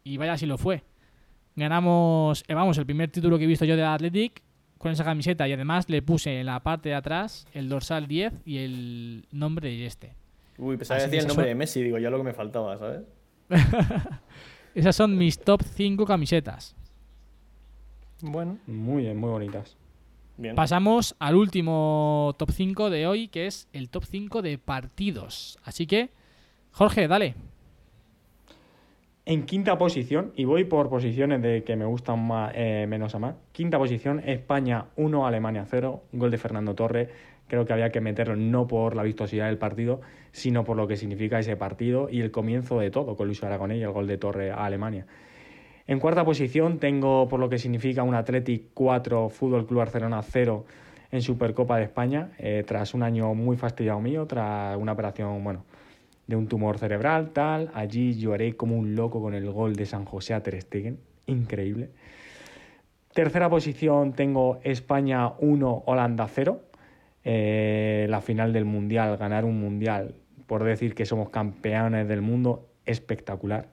Y 0.03 0.17
vaya 0.17 0.37
si 0.37 0.45
lo 0.45 0.57
fue. 0.57 0.83
Ganamos, 1.55 2.43
eh, 2.47 2.53
vamos, 2.53 2.77
el 2.77 2.85
primer 2.85 3.09
título 3.09 3.37
que 3.37 3.43
he 3.43 3.47
visto 3.47 3.65
yo 3.65 3.75
de 3.75 3.83
Athletic 3.83 4.41
con 4.84 4.91
esa 4.91 5.03
camiseta 5.03 5.47
y 5.47 5.53
además 5.53 5.89
le 5.89 6.01
puse 6.03 6.39
en 6.39 6.45
la 6.45 6.59
parte 6.61 6.89
de 6.89 6.95
atrás 6.95 7.47
el 7.53 7.67
dorsal 7.69 8.07
10 8.07 8.34
y 8.45 8.57
el 8.59 9.25
nombre 9.31 9.69
de 9.69 9.86
este. 9.88 10.13
Uy, 10.59 10.77
pensaba 10.77 10.99
que 10.99 11.05
decía 11.05 11.21
el 11.21 11.27
nombre 11.27 11.45
son- 11.45 11.49
de 11.49 11.55
Messi, 11.55 11.81
digo, 11.81 11.97
ya 11.97 12.11
lo 12.11 12.17
que 12.19 12.23
me 12.23 12.34
faltaba, 12.34 12.77
¿sabes? 12.77 13.01
Esas 14.75 14.95
son 14.95 15.17
mis 15.17 15.39
top 15.39 15.61
5 15.63 16.05
camisetas. 16.05 16.75
Bueno, 18.21 18.57
Muy 18.67 19.03
bien, 19.03 19.17
muy 19.17 19.29
bonitas. 19.29 19.75
Bien. 20.38 20.55
Pasamos 20.55 21.15
al 21.19 21.36
último 21.36 22.34
top 22.38 22.51
5 22.51 22.89
de 22.89 23.05
hoy, 23.05 23.27
que 23.27 23.47
es 23.47 23.67
el 23.73 23.89
top 23.89 24.05
5 24.05 24.41
de 24.41 24.57
partidos. 24.57 25.59
Así 25.63 25.86
que, 25.86 26.09
Jorge, 26.71 27.07
dale. 27.07 27.36
En 29.26 29.45
quinta 29.45 29.78
posición, 29.78 30.34
y 30.36 30.43
voy 30.43 30.65
por 30.65 30.89
posiciones 30.89 31.41
de 31.41 31.63
que 31.63 31.78
me 31.78 31.86
gustan 31.86 32.28
más, 32.28 32.51
eh, 32.55 32.86
menos 32.89 33.15
a 33.15 33.19
más. 33.19 33.36
Quinta 33.53 33.78
posición, 33.78 34.19
España 34.19 34.88
1, 34.97 35.26
Alemania 35.26 35.63
0, 35.65 36.03
gol 36.11 36.30
de 36.30 36.38
Fernando 36.38 36.76
Torres. 36.76 37.07
Creo 37.47 37.65
que 37.65 37.71
había 37.71 37.89
que 37.89 38.01
meterlo 38.01 38.36
no 38.36 38.67
por 38.67 38.97
la 38.97 39.03
vistosidad 39.03 39.45
del 39.45 39.57
partido, 39.57 40.01
sino 40.34 40.65
por 40.65 40.76
lo 40.76 40.89
que 40.89 40.97
significa 40.97 41.39
ese 41.39 41.55
partido 41.55 42.09
y 42.09 42.19
el 42.19 42.32
comienzo 42.32 42.80
de 42.80 42.91
todo 42.91 43.15
con 43.15 43.28
Luis 43.28 43.41
Aragonés 43.43 43.78
y 43.78 43.84
el 43.84 43.91
gol 43.91 44.07
de 44.07 44.17
Torres 44.17 44.51
a 44.51 44.65
Alemania. 44.65 45.05
En 45.88 45.99
cuarta 45.99 46.26
posición 46.26 46.80
tengo 46.80 47.30
por 47.30 47.39
lo 47.39 47.47
que 47.47 47.59
significa 47.59 48.03
un 48.03 48.15
Athletic 48.15 48.71
4, 48.74 49.30
Fútbol 49.30 49.65
Club 49.65 49.80
Barcelona 49.80 50.21
0 50.21 50.65
en 51.11 51.21
Supercopa 51.21 51.78
de 51.78 51.84
España, 51.84 52.32
eh, 52.39 52.65
tras 52.67 52.93
un 52.93 53.03
año 53.03 53.34
muy 53.36 53.55
fastidiado 53.55 54.01
mío, 54.01 54.26
tras 54.26 54.76
una 54.76 54.91
operación, 54.91 55.41
bueno, 55.45 55.63
de 56.28 56.36
un 56.36 56.47
tumor 56.47 56.78
cerebral, 56.78 57.32
tal. 57.32 57.71
Allí 57.74 58.15
lloré 58.15 58.55
como 58.55 58.78
un 58.78 58.95
loco 58.95 59.21
con 59.21 59.34
el 59.34 59.49
gol 59.49 59.76
de 59.76 59.86
San 59.86 60.05
José 60.05 60.34
a 60.34 60.43
Ter 60.43 60.61
Stegen, 60.61 60.99
increíble. 61.26 61.89
Tercera 63.13 63.49
posición 63.49 64.13
tengo 64.13 64.59
España 64.63 65.34
1, 65.39 65.84
Holanda 65.86 66.28
0. 66.28 66.61
Eh, 67.26 68.07
la 68.09 68.21
final 68.21 68.51
del 68.53 68.65
Mundial, 68.65 69.17
ganar 69.17 69.45
un 69.45 69.59
Mundial, 69.59 70.15
por 70.47 70.63
decir 70.63 70.95
que 70.95 71.05
somos 71.05 71.30
campeones 71.30 72.07
del 72.07 72.21
mundo, 72.21 72.67
espectacular. 72.86 73.69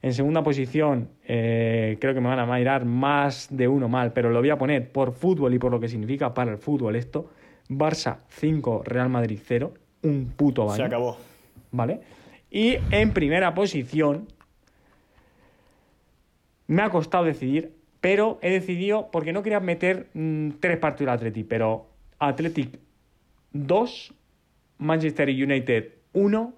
En 0.00 0.14
segunda 0.14 0.42
posición, 0.42 1.10
eh, 1.28 1.96
creo 2.00 2.12
que 2.12 2.20
me 2.20 2.28
van 2.28 2.40
a 2.40 2.46
mirar 2.46 2.84
más 2.84 3.46
de 3.50 3.68
uno 3.68 3.88
mal, 3.88 4.12
pero 4.12 4.30
lo 4.30 4.40
voy 4.40 4.50
a 4.50 4.58
poner 4.58 4.90
por 4.90 5.12
fútbol 5.12 5.54
y 5.54 5.60
por 5.60 5.70
lo 5.70 5.78
que 5.78 5.86
significa 5.86 6.34
para 6.34 6.50
el 6.50 6.58
fútbol 6.58 6.96
esto. 6.96 7.30
Barça 7.68 8.18
5, 8.28 8.82
Real 8.84 9.08
Madrid 9.08 9.38
0. 9.44 9.72
Un 10.02 10.32
puto 10.36 10.64
baño. 10.64 10.76
Se 10.76 10.82
acabó. 10.82 11.16
¿Vale? 11.72 12.00
Y 12.50 12.76
en 12.90 13.12
primera 13.12 13.54
posición, 13.54 14.28
me 16.66 16.82
ha 16.82 16.90
costado 16.90 17.24
decidir, 17.24 17.74
pero 18.00 18.38
he 18.42 18.50
decidido, 18.50 19.10
porque 19.10 19.32
no 19.32 19.42
quería 19.42 19.60
meter 19.60 20.08
mm, 20.14 20.50
tres 20.60 20.78
partidos 20.78 21.12
al 21.12 21.18
Athletic, 21.18 21.46
pero 21.48 21.86
Athletic 22.18 22.78
2, 23.52 24.14
Manchester 24.78 25.28
United 25.28 25.92
1 26.12 26.54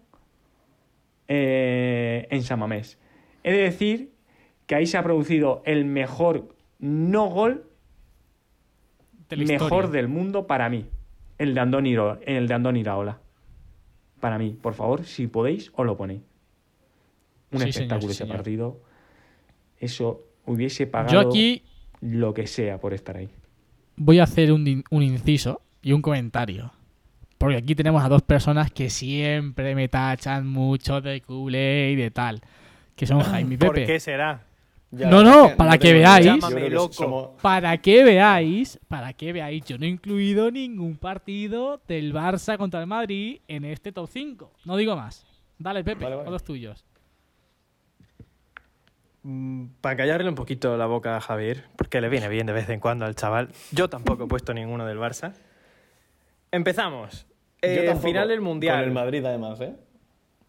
eh, 1.29 2.27
en 2.31 2.43
Samamés. 2.43 2.99
He 3.43 3.53
de 3.53 3.59
decir 3.59 4.13
que 4.67 4.75
ahí 4.75 4.87
se 4.87 4.99
ha 4.99 5.03
producido 5.03 5.63
el 5.65 5.85
mejor 5.85 6.55
no 6.79 7.27
gol 7.27 7.67
De 9.29 9.37
mejor 9.37 9.91
del 9.91 10.09
mundo 10.09 10.47
para 10.47 10.69
mí. 10.69 10.87
El 11.39 11.55
de 11.55 11.61
Andón 11.61 11.87
Iraola. 12.77 13.21
Para 14.25 14.39
mí, 14.39 14.57
por 14.59 14.73
favor, 14.73 15.05
si 15.05 15.27
podéis, 15.27 15.71
os 15.75 15.85
lo 15.85 15.99
ponéis. 15.99 16.23
Un 17.53 17.61
Sí, 17.61 17.69
espectáculo 17.69 18.01
señor, 18.01 18.01
sí, 18.01 18.11
ese 18.13 18.25
señor. 18.25 18.37
partido. 18.39 18.81
Eso 19.79 20.23
hubiese 20.47 20.87
pagado 20.87 21.13
Yo 21.13 21.21
aquí 21.21 21.63
lo 22.01 22.33
que 22.33 22.47
sea 22.47 22.81
por 22.81 22.95
estar 22.95 23.19
ahí. 23.19 23.29
voy 23.97 24.19
a 24.21 24.25
hacer 24.25 24.51
un, 24.51 24.83
un 24.91 25.03
inciso 25.03 25.61
y 25.83 25.93
un 25.93 26.01
comentario. 26.01 26.73
Porque 27.37 27.57
aquí 27.59 27.75
tenemos 27.75 28.03
a 28.03 28.09
dos 28.09 28.23
personas 28.23 28.71
que 28.73 28.89
siempre 28.89 29.75
me 29.75 29.89
tachan 29.89 30.47
mucho 30.47 31.03
de 31.03 31.21
culé 31.21 31.91
y 31.93 31.97
de 31.97 32.11
tal. 32.11 32.41
Que 32.97 33.07
son 33.07 33.21
Jaime 33.21 33.57
y 33.57 33.59
¿por 33.59 33.75
Pepe. 33.75 33.87
qué 33.87 34.01
será? 34.01 34.47
Ya, 34.97 35.09
No, 35.11 35.23
no, 35.23 35.57
para 35.57 35.77
que 35.79 35.93
veáis. 35.93 36.27
Llámame 36.27 36.71
loco. 36.71 36.93
somos- 36.93 37.29
Para 37.43 37.77
que 37.79 38.05
veáis, 38.05 38.79
para 38.89 39.13
que 39.13 39.33
veáis, 39.33 39.65
yo 39.65 39.79
no 39.79 39.85
he 39.85 39.89
incluido 39.89 40.51
ningún 40.51 40.97
partido 40.97 41.81
del 41.89 42.13
Barça 42.15 42.57
contra 42.59 42.81
el 42.81 42.87
Madrid 42.87 43.41
en 43.49 43.65
este 43.65 43.93
top 43.93 44.09
5. 44.11 44.53
No 44.65 44.77
digo 44.77 44.95
más. 44.97 45.27
Dale, 45.59 45.83
Pepe, 45.85 46.05
Vale, 46.05 46.17
vale. 46.17 46.25
con 46.27 46.33
los 46.33 46.45
tuyos. 46.45 46.85
Mm, 49.23 49.67
Para 49.81 49.97
callarle 49.97 50.29
un 50.29 50.35
poquito 50.35 50.77
la 50.77 50.87
boca 50.87 51.17
a 51.17 51.21
Javier, 51.21 51.65
porque 51.77 52.01
le 52.01 52.09
viene 52.09 52.29
bien 52.29 52.47
de 52.47 52.53
vez 52.53 52.69
en 52.69 52.81
cuando 52.81 53.07
al 53.07 53.15
chaval. 53.15 53.49
Yo 53.73 53.89
tampoco 53.89 54.25
he 54.25 54.27
puesto 54.27 54.53
ninguno 54.53 54.85
del 54.87 54.99
Barça. 54.99 55.33
Empezamos. 56.53 57.27
Eh, 57.63 57.95
final 58.03 58.29
del 58.29 58.43
Mundial. 58.43 58.77
Con 58.77 58.85
el 58.85 58.91
Madrid, 58.93 59.25
además, 59.25 59.61
¿eh? 59.63 59.75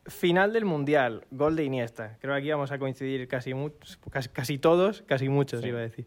Final 0.07 0.53
del 0.53 0.65
Mundial, 0.65 1.25
gol 1.31 1.55
de 1.55 1.63
Iniesta. 1.63 2.17
Creo 2.21 2.33
que 2.35 2.39
aquí 2.39 2.51
vamos 2.51 2.71
a 2.71 2.77
coincidir 2.77 3.27
casi, 3.27 3.53
muchos, 3.53 3.97
casi, 4.11 4.29
casi 4.29 4.57
todos, 4.57 5.01
casi 5.03 5.29
muchos, 5.29 5.61
Sí. 5.61 5.67
iba 5.69 5.79
a 5.79 5.81
decir. 5.81 6.05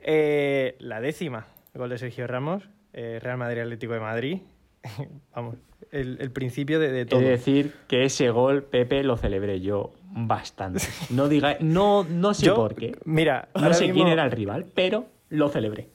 Eh, 0.00 0.76
la 0.78 1.00
décima, 1.00 1.46
gol 1.74 1.90
de 1.90 1.98
Sergio 1.98 2.26
Ramos, 2.26 2.68
eh, 2.92 3.18
Real 3.22 3.38
Madrid 3.38 3.60
Atlético 3.62 3.94
de 3.94 4.00
Madrid. 4.00 4.38
vamos, 5.34 5.56
el, 5.90 6.18
el 6.20 6.30
principio 6.30 6.78
de, 6.78 7.06
todo. 7.06 7.20
de 7.20 7.30
decir 7.30 7.72
que 7.88 8.04
ese 8.04 8.30
gol, 8.30 8.62
Pepe, 8.62 9.02
lo 9.02 9.16
celebré 9.16 9.60
yo 9.60 9.92
bastante. 10.12 10.80
No 11.10 11.28
diga, 11.28 11.56
no, 11.60 12.04
no 12.04 12.34
sé 12.34 12.46
Yo, 12.46 12.54
por 12.54 12.74
qué. 12.74 12.96
Mira, 13.04 13.48
No 13.54 13.72
sé 13.74 13.84
mismo- 13.86 13.94
quién 13.94 14.08
era 14.08 14.24
el 14.24 14.30
rival, 14.30 14.66
pero 14.74 15.06
lo 15.30 15.48
celebré. 15.48 15.88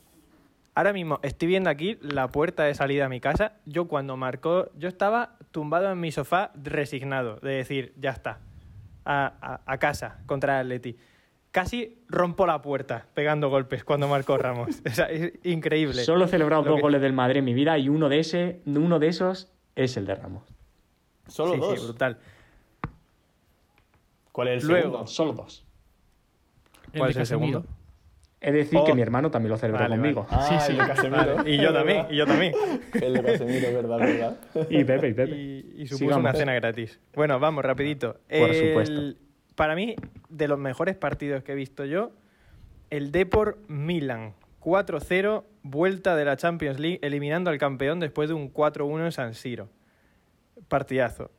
Ahora 0.73 0.93
mismo 0.93 1.19
estoy 1.21 1.47
viendo 1.49 1.69
aquí 1.69 1.97
la 2.01 2.29
puerta 2.29 2.63
de 2.63 2.73
salida 2.73 3.05
a 3.05 3.09
mi 3.09 3.19
casa. 3.19 3.53
Yo 3.65 3.87
cuando 3.87 4.15
marcó, 4.15 4.71
yo 4.77 4.87
estaba 4.87 5.37
tumbado 5.51 5.91
en 5.91 5.99
mi 5.99 6.11
sofá 6.11 6.51
resignado, 6.55 7.35
de 7.41 7.51
decir, 7.51 7.93
ya 7.97 8.11
está, 8.11 8.39
a, 9.05 9.33
a- 9.41 9.61
a 9.65 9.77
casa 9.77 10.19
contra 10.25 10.59
el 10.61 10.67
Atleti. 10.67 10.97
Casi 11.51 12.01
rompo 12.07 12.47
la 12.47 12.61
puerta 12.61 13.07
pegando 13.13 13.49
golpes 13.49 13.83
cuando 13.83 14.07
marcó 14.07 14.37
Ramos. 14.37 14.81
O 14.85 14.89
sea, 14.93 15.07
es 15.09 15.33
increíble. 15.43 16.03
Solo 16.03 16.25
he 16.25 16.27
celebrado 16.29 16.63
Lo 16.63 16.69
dos 16.69 16.75
que- 16.77 16.81
goles 16.81 17.01
del 17.01 17.11
Madrid 17.13 17.39
en 17.39 17.45
mi 17.45 17.53
vida 17.53 17.77
y 17.77 17.89
uno 17.89 18.07
de, 18.09 18.19
ese, 18.19 18.61
uno 18.65 18.99
de 18.99 19.07
esos 19.09 19.51
es 19.75 19.97
el 19.97 20.05
de 20.05 20.15
Ramos. 20.15 20.43
Solo 21.27 21.53
Sí, 21.55 21.59
sí, 21.61 21.67
dos. 21.67 21.83
brutal. 21.87 22.17
¿Cuál 24.31 24.47
es 24.49 24.63
el 24.63 24.69
Luego. 24.69 24.83
segundo? 24.89 25.07
Solo 25.07 25.33
dos. 25.33 25.65
¿Cuál 26.97 27.09
es 27.11 27.17
el 27.17 27.25
segundo? 27.25 27.65
He 28.43 28.51
de 28.51 28.57
decir 28.59 28.79
que 28.83 28.91
Oh. 28.91 28.95
mi 28.95 29.01
hermano 29.03 29.29
también 29.29 29.51
lo 29.51 29.57
celebró 29.57 29.83
Vale, 29.83 29.95
conmigo. 29.97 30.25
Ah, 30.31 30.47
Sí, 30.49 30.55
sí. 30.65 30.71
el 30.71 30.77
de 30.79 30.87
Casemiro. 30.93 31.35
Vale, 31.35 31.51
Y 31.51 31.57
yo 31.61 31.71
también, 31.73 32.05
y 32.09 32.15
yo 32.17 32.25
también. 32.25 32.53
El 33.01 33.13
de 33.13 33.23
Casemiro, 33.23 33.73
verdad, 33.73 33.97
verdad. 33.99 34.37
Y 34.69 34.83
Pepe, 34.83 35.09
y 35.09 35.13
Pepe. 35.13 35.35
Y, 35.35 35.73
y 35.77 35.85
supuso 35.85 35.97
Sigamos. 36.05 36.23
una 36.23 36.33
cena 36.33 36.53
gratis. 36.55 36.99
Bueno, 37.13 37.39
vamos, 37.39 37.63
rapidito. 37.63 38.13
Por 38.27 38.49
El- 38.49 38.67
supuesto. 38.69 39.19
Para 39.55 39.75
mí, 39.75 39.95
de 40.29 40.47
los 40.47 40.57
mejores 40.57 40.95
partidos 40.95 41.43
que 41.43 41.51
he 41.51 41.55
visto 41.55 41.85
yo, 41.85 42.11
el 42.89 43.11
Depor 43.11 43.59
Milan. 43.67 44.33
4-0, 44.59 45.43
vuelta 45.63 46.15
de 46.15 46.25
la 46.25 46.35
Champions 46.37 46.79
League, 46.79 46.99
eliminando 47.03 47.49
al 47.51 47.57
campeón 47.59 47.99
después 47.99 48.27
de 48.29 48.35
un 48.35 48.51
4-1 48.51 49.05
en 49.05 49.11
San 49.11 49.33
Siro. 49.35 49.69
Partidazo. 50.67 51.31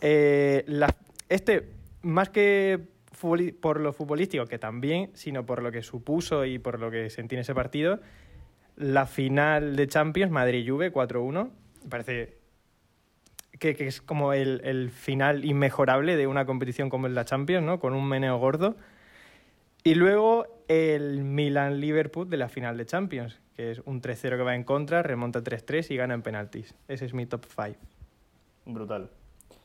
Eh, 0.00 0.64
la- 0.66 0.94
este, 1.28 1.68
más 2.02 2.28
que 2.30 2.80
por 3.60 3.80
lo 3.80 3.92
futbolístico, 3.92 4.46
que 4.46 4.58
también, 4.58 5.10
sino 5.14 5.46
por 5.46 5.62
lo 5.62 5.70
que 5.70 5.82
supuso 5.82 6.44
y 6.44 6.58
por 6.58 6.80
lo 6.80 6.90
que 6.90 7.10
sentí 7.10 7.34
en 7.34 7.40
ese 7.40 7.54
partido, 7.54 8.00
la 8.76 9.06
final 9.06 9.76
de 9.76 9.86
Champions, 9.86 10.32
Madrid-Juve 10.32 10.92
4-1, 10.92 11.50
me 11.84 11.88
parece 11.88 12.38
que, 13.58 13.76
que 13.76 13.86
es 13.86 14.00
como 14.00 14.32
el, 14.32 14.60
el 14.64 14.90
final 14.90 15.44
inmejorable 15.44 16.16
de 16.16 16.26
una 16.26 16.46
competición 16.46 16.90
como 16.90 17.06
es 17.06 17.12
la 17.12 17.24
Champions, 17.24 17.64
¿no? 17.64 17.78
Con 17.78 17.94
un 17.94 18.08
meneo 18.08 18.38
gordo. 18.38 18.76
Y 19.84 19.94
luego 19.94 20.46
el 20.68 21.24
Milan-Liverpool 21.24 22.28
de 22.28 22.36
la 22.36 22.48
final 22.48 22.76
de 22.76 22.86
Champions, 22.86 23.40
que 23.54 23.72
es 23.72 23.82
un 23.84 24.00
3-0 24.00 24.36
que 24.36 24.42
va 24.42 24.54
en 24.54 24.64
contra, 24.64 25.02
remonta 25.02 25.42
3-3 25.42 25.90
y 25.90 25.96
gana 25.96 26.14
en 26.14 26.22
penaltis. 26.22 26.74
Ese 26.88 27.04
es 27.04 27.14
mi 27.14 27.26
top 27.26 27.44
5. 27.46 27.78
Brutal. 28.66 29.10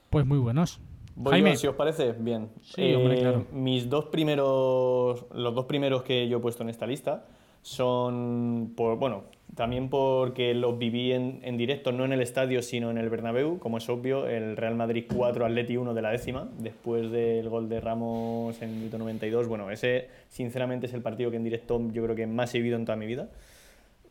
Pues 0.10 0.26
muy 0.26 0.40
buenos. 0.40 0.82
Voy 1.20 1.32
Jaime. 1.32 1.54
yo, 1.54 1.58
si 1.58 1.68
os 1.68 1.76
parece, 1.76 2.12
bien. 2.12 2.50
Sí, 2.62 2.94
hombre, 2.94 3.20
claro. 3.20 3.46
Mis 3.52 3.90
dos 3.90 4.06
primeros, 4.06 5.26
los 5.34 5.56
dos 5.56 5.66
primeros 5.66 6.04
que 6.04 6.28
yo 6.30 6.38
he 6.38 6.40
puesto 6.40 6.62
en 6.62 6.70
esta 6.70 6.86
lista 6.86 7.26
son, 7.64 8.74
por, 8.78 9.00
bueno, 9.00 9.24
también 9.56 9.90
porque 9.90 10.54
los 10.54 10.78
viví 10.78 11.12
en, 11.14 11.40
en 11.42 11.58
directo, 11.58 11.92
no 11.92 12.06
en 12.06 12.14
el 12.14 12.22
estadio, 12.22 12.62
sino 12.62 12.92
en 12.92 13.00
el 13.00 13.10
Bernabéu, 13.10 13.58
como 13.58 13.80
es 13.80 13.90
obvio, 13.90 14.28
el 14.28 14.56
Real 14.56 14.76
Madrid 14.76 15.06
4, 15.12 15.44
Atleti 15.44 15.76
1 15.76 15.96
de 15.96 16.02
la 16.04 16.12
décima, 16.12 16.48
después 16.60 17.10
del 17.10 17.50
gol 17.50 17.68
de 17.68 17.82
Ramos 17.82 18.62
en 18.62 18.70
el 18.70 18.76
minuto 18.76 19.00
92. 19.00 19.48
Bueno, 19.48 19.72
ese 19.72 20.10
sinceramente 20.30 20.86
es 20.86 20.94
el 20.94 21.02
partido 21.02 21.32
que 21.32 21.38
en 21.38 21.44
directo 21.44 21.82
yo 21.92 22.04
creo 22.04 22.16
que 22.16 22.28
más 22.28 22.54
he 22.54 22.60
vivido 22.60 22.78
en 22.78 22.86
toda 22.86 22.96
mi 22.96 23.08
vida. 23.08 23.28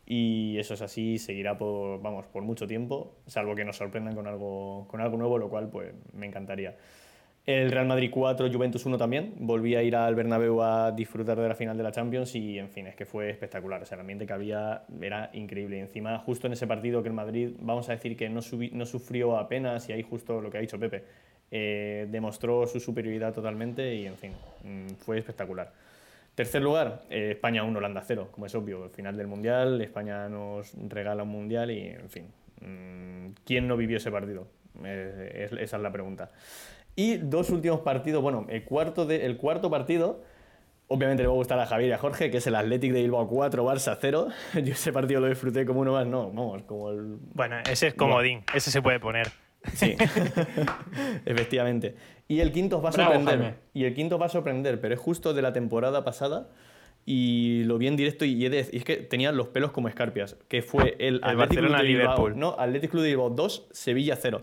Y 0.07 0.57
eso 0.59 0.75
es 0.75 0.83
así, 0.83 1.19
seguirá 1.19 1.59
por, 1.59 2.01
vamos, 2.01 2.27
por 2.27 2.43
mucho 2.45 2.67
tiempo, 2.67 3.13
salvo 3.27 3.57
que 3.57 3.65
nos 3.65 3.77
sorprendan 3.77 4.15
con 4.15 4.29
algo, 4.29 4.87
con 4.89 5.01
algo 5.01 5.17
nuevo, 5.17 5.37
lo 5.37 5.49
cual 5.49 5.69
pues 5.69 5.93
me 6.15 6.27
encantaría. 6.27 6.77
El 7.45 7.71
Real 7.71 7.87
Madrid 7.87 8.11
4, 8.13 8.51
Juventus 8.53 8.85
1 8.87 8.99
también. 8.99 9.35
Volví 9.39 9.77
a 9.77 9.83
ir 9.83 9.95
al 9.95 10.17
Bernabéu 10.17 10.63
a 10.63 10.91
disfrutar 10.91 11.39
de 11.41 11.49
la 11.49 11.55
final 11.55 11.77
de 11.77 11.85
la 11.85 11.93
Champions 11.93 12.35
y, 12.35 12.59
en 12.59 12.69
fin, 12.69 12.89
es 12.89 12.97
que 12.97 13.07
fue 13.07 13.31
espectacular. 13.31 13.81
O 13.83 13.87
sea, 13.87 13.95
el 13.95 14.01
ambiente 14.01 14.27
que 14.27 14.33
había 14.33 14.83
era 15.01 15.31
increíble. 15.33 15.77
Y 15.77 15.81
encima, 15.81 16.19
justo 16.19 16.49
en 16.49 16.55
ese 16.55 16.67
partido 16.67 17.03
que 17.03 17.09
el 17.09 17.15
Madrid, 17.15 17.51
vamos 17.61 17.89
a 17.89 17.93
decir 17.93 18.17
que 18.17 18.29
no, 18.29 18.41
subi- 18.41 18.73
no 18.73 18.85
sufrió 18.85 19.37
apenas, 19.39 19.89
y 19.89 19.93
ahí 19.93 20.03
justo 20.03 20.41
lo 20.41 20.51
que 20.51 20.59
ha 20.59 20.61
dicho 20.61 20.77
Pepe, 20.81 21.05
eh, 21.53 22.09
demostró 22.11 22.67
su 22.67 22.81
superioridad 22.81 23.33
totalmente 23.33 23.95
y, 23.95 24.07
en 24.07 24.17
fin, 24.17 24.33
mm, 24.65 24.95
fue 24.97 25.19
espectacular. 25.19 25.73
Tercer 26.37 26.63
lugar, 26.63 27.03
eh, 27.09 27.31
España 27.33 27.65
1, 27.65 27.79
Holanda 27.79 28.03
0, 28.07 28.29
como 28.31 28.45
es 28.47 28.55
obvio, 28.55 28.85
el 28.85 28.91
final 28.91 29.17
del 29.17 29.27
Mundial, 29.27 29.81
España 29.81 30.29
nos 30.29 30.73
regala 30.89 31.23
un 31.25 31.31
Mundial 31.31 31.71
y, 31.71 31.89
en 31.89 32.11
fin, 32.11 32.27
mm, 32.61 33.29
¿quién 33.45 33.67
no 33.67 33.77
vivió 33.77 33.97
ese 33.97 34.11
partido? 34.11 34.47
Eh, 34.85 35.47
es- 35.47 35.53
esa 35.59 35.77
es 35.79 35.83
la 35.83 35.91
pregunta. 35.91 36.31
Y 36.95 37.17
dos 37.17 37.49
últimos 37.49 37.81
partidos, 37.81 38.23
bueno, 38.23 38.47
el 38.51 38.65
cuarto, 38.65 39.07
de- 39.07 39.25
el 39.25 39.39
cuarto 39.39 39.71
partido, 39.71 40.23
obviamente 40.89 41.23
le 41.23 41.27
va 41.29 41.33
a 41.33 41.37
gustar 41.37 41.59
a 41.59 41.65
Javier 41.67 41.89
y 41.89 41.93
a 41.95 41.99
Jorge, 41.99 42.31
que 42.31 42.37
es 42.37 42.47
el 42.47 42.55
Athletic 42.55 42.93
de 42.93 43.01
Bilbao 43.01 43.27
4, 43.29 43.65
Barça 43.65 43.97
0. 43.99 44.29
Yo 44.63 44.73
ese 44.75 44.93
partido 44.93 45.23
lo 45.23 45.29
disfruté 45.29 45.65
como 45.65 45.81
uno 45.81 45.93
más, 45.93 46.07
no, 46.07 46.27
vamos, 46.31 46.63
como 46.65 46.91
el 46.91 47.17
Bueno, 47.33 47.57
ese 47.69 47.87
es 47.89 47.95
comodín, 47.95 48.45
ese 48.55 48.71
se 48.71 48.83
puede 48.83 49.01
poner. 49.01 49.29
Sí, 49.75 49.97
efectivamente. 51.25 51.95
Y 52.29 52.41
el 52.41 52.53
quinto 52.53 52.79
os 52.79 52.85
va 52.85 52.89
a 52.89 52.93
Bravo, 52.93 53.13
sorprender. 53.13 53.39
Jaime. 53.39 53.59
Y 53.75 53.85
el 53.85 53.95
quinto 53.95 54.17
os 54.17 54.21
va 54.21 54.27
a 54.27 54.31
sorprender, 54.31 54.81
pero 54.81 54.95
es 54.95 55.01
justo 55.01 55.35
de 55.35 55.43
la 55.43 55.53
temporada 55.53 56.05
pasada 56.05 56.49
y 57.05 57.63
lo 57.65 57.79
vi 57.79 57.87
en 57.87 57.97
directo 57.97 58.25
y, 58.25 58.33
y 58.33 58.47
es 58.47 58.85
que 58.85 58.97
tenía 58.97 59.31
los 59.31 59.49
pelos 59.49 59.71
como 59.71 59.89
escarpias, 59.89 60.37
que 60.49 60.61
fue 60.63 60.97
el, 60.99 61.21
Athletic 61.23 61.59
Club 61.61 61.77
de 61.77 61.83
Bilbao, 61.85 62.07
Barcelona-Liverpool. 62.09 62.39
no, 62.39 62.57
Athletic 62.59 62.91
Club 62.91 63.03
de 63.05 63.09
Bilbao 63.11 63.31
2, 63.31 63.69
Sevilla 63.71 64.17
0. 64.17 64.43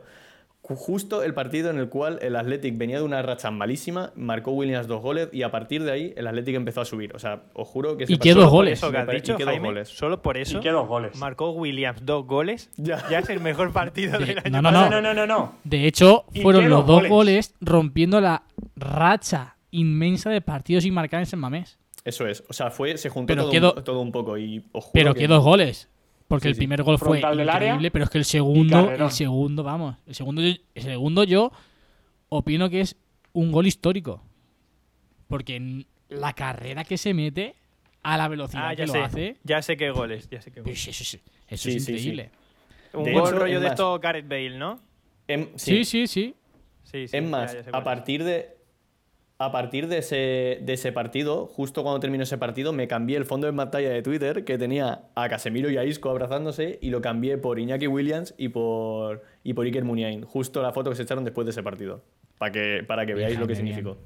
Ju- 0.63 0.75
Justo 0.77 1.23
el 1.23 1.33
partido 1.33 1.69
en 1.69 1.77
el 1.77 1.89
cual 1.89 2.19
el 2.21 2.37
Athletic 2.37 2.77
venía 2.77 2.97
de 2.97 3.03
una 3.03 3.21
racha 3.21 3.51
malísima, 3.51 4.13
marcó 4.15 4.51
Williams 4.51 4.87
dos 4.87 5.01
goles 5.01 5.27
y 5.33 5.43
a 5.43 5.51
partir 5.51 5.83
de 5.83 5.91
ahí 5.91 6.13
el 6.15 6.25
Athletic 6.25 6.55
empezó 6.55 6.79
a 6.79 6.85
subir. 6.85 7.13
O 7.15 7.19
sea, 7.19 7.43
os 7.53 7.67
juro 7.67 7.97
que 7.97 8.05
ese 8.05 8.13
Y 8.13 8.17
qué 8.17 8.33
dos 8.33 8.45
Por 8.45 8.51
goles. 8.53 8.79
eso 8.79 8.89
que 8.89 8.97
has 8.97 9.07
dicho, 9.09 9.33
y 9.33 9.35
qué 9.35 9.43
dos 9.43 9.51
Jaime, 9.51 9.67
goles. 9.67 9.89
solo 9.89 10.21
por 10.21 10.37
eso 10.37 10.59
Y 10.59 10.61
qué 10.61 10.69
dos 10.71 10.87
goles. 10.87 11.17
marcó 11.17 11.51
Williams 11.51 12.05
dos 12.05 12.25
goles. 12.25 12.69
Ya. 12.77 13.03
Ya, 13.09 13.19
es 13.19 13.29
el 13.29 13.41
mejor 13.41 13.73
partido 13.73 14.17
De- 14.17 14.25
del 14.25 14.37
año. 14.39 14.61
no, 14.61 14.61
no, 14.61 14.71
No, 14.71 14.89
no. 14.89 14.89
no, 14.89 15.01
no, 15.01 15.13
no, 15.13 15.27
no. 15.27 15.55
De 15.65 15.85
hecho, 15.85 16.23
¿Y 16.33 16.41
fueron 16.41 16.69
los 16.69 16.85
dos 16.87 16.95
goles? 16.95 17.11
goles 17.11 17.55
rompiendo 17.59 18.21
la 18.21 18.43
racha 18.77 19.57
inmensa 19.71 20.29
de 20.29 20.41
partidos 20.41 20.83
sin 20.83 20.93
marcar 20.93 21.19
en 21.19 21.25
San 21.25 21.39
Mamés. 21.39 21.77
Eso 22.05 22.27
es. 22.27 22.43
O 22.49 22.53
sea, 22.53 22.69
fue, 22.69 22.97
se 22.97 23.09
juntó 23.09 23.35
todo, 23.35 23.49
quedó- 23.51 23.73
un, 23.75 23.83
todo 23.83 23.99
un 24.01 24.11
poco 24.11 24.37
y 24.37 24.59
os 24.71 24.83
juro 24.85 24.91
Pero 24.93 25.13
que- 25.13 25.21
que 25.21 25.27
dos 25.27 25.43
goles. 25.43 25.89
Porque 26.33 26.45
Sí, 26.47 26.49
el 26.53 26.57
primer 26.57 26.81
gol 26.81 26.97
fue 26.97 27.21
área 27.23 27.43
increíble, 27.45 27.91
pero 27.91 28.05
es 28.05 28.09
que 28.09 28.17
el 28.17 28.25
segundo, 28.25 28.89
el 28.89 29.11
segundo, 29.11 29.61
vamos, 29.61 29.97
el 30.07 30.15
segundo, 30.15 30.41
el 30.41 30.59
segundo 30.75 31.23
yo 31.25 31.51
opino 32.29 32.71
que 32.71 32.81
es 32.81 32.95
un 33.33 33.51
gol 33.51 33.67
histórico. 33.67 34.19
Porque 35.27 35.57
en 35.57 35.85
la 36.09 36.33
carrera 36.33 36.85
que 36.85 36.97
se 36.97 37.13
mete 37.13 37.53
a 38.01 38.17
la 38.17 38.27
velocidad 38.29 38.69
Ah, 38.69 38.75
que 38.75 38.77
ya 38.81 38.85
lo 38.87 38.93
sé. 38.93 38.99
hace, 38.99 39.37
Ya 39.43 39.61
sé 39.61 39.77
qué 39.77 39.91
goles, 39.91 40.27
ya 40.31 40.41
sé 40.41 40.49
qué 40.51 40.61
goles. 40.61 40.83
pues 40.83 40.87
eso, 40.87 41.03
es- 41.03 41.21
eso 41.49 41.69
Sí, 41.69 41.77
es 41.77 41.85
sí, 41.85 41.99
sí. 41.99 42.09
increíble. 42.09 42.31
Un 42.93 43.03
De 43.03 43.13
gol 43.13 43.27
hecho, 43.29 43.37
rollo 43.39 43.59
de 43.59 43.65
más- 43.67 43.73
esto 43.73 43.99
Gareth 43.99 44.27
Bale, 44.27 44.57
¿no? 44.57 44.79
Em- 45.27 45.49
Sí, 45.55 45.85
sí, 45.85 46.07
sí. 46.07 46.33
Sí, 46.83 47.07
sí. 47.07 47.15
Es 47.17 47.23
más, 47.23 47.55
a 47.71 47.83
partir 47.83 48.23
de. 48.23 48.57
A 49.45 49.51
partir 49.51 49.87
de 49.87 49.97
ese, 49.97 50.59
de 50.61 50.73
ese 50.73 50.91
partido, 50.91 51.47
justo 51.47 51.83
cuando 51.83 51.99
terminó 51.99 52.23
ese 52.23 52.37
partido, 52.37 52.71
me 52.71 52.87
cambié 52.87 53.17
el 53.17 53.25
fondo 53.25 53.47
de 53.47 53.53
pantalla 53.53 53.89
de 53.89 54.01
Twitter 54.01 54.45
que 54.45 54.57
tenía 54.57 55.05
a 55.15 55.27
Casemiro 55.29 55.69
y 55.69 55.77
a 55.77 55.83
Isco 55.85 56.09
abrazándose 56.09 56.79
y 56.81 56.89
lo 56.91 57.01
cambié 57.01 57.37
por 57.37 57.59
Iñaki 57.59 57.87
Williams 57.87 58.33
y 58.37 58.49
por, 58.49 59.23
y 59.43 59.53
por 59.53 59.65
Iker 59.65 59.83
Muniain. 59.83 60.23
Justo 60.23 60.61
la 60.61 60.71
foto 60.71 60.89
que 60.89 60.95
se 60.95 61.03
echaron 61.03 61.23
después 61.23 61.45
de 61.45 61.51
ese 61.51 61.63
partido. 61.63 62.03
Para 62.37 62.51
que, 62.51 62.83
para 62.87 63.05
que 63.05 63.13
Bien, 63.13 63.25
veáis 63.27 63.39
lo 63.39 63.47
que 63.47 63.53
bien. 63.53 63.65
significó. 63.67 63.97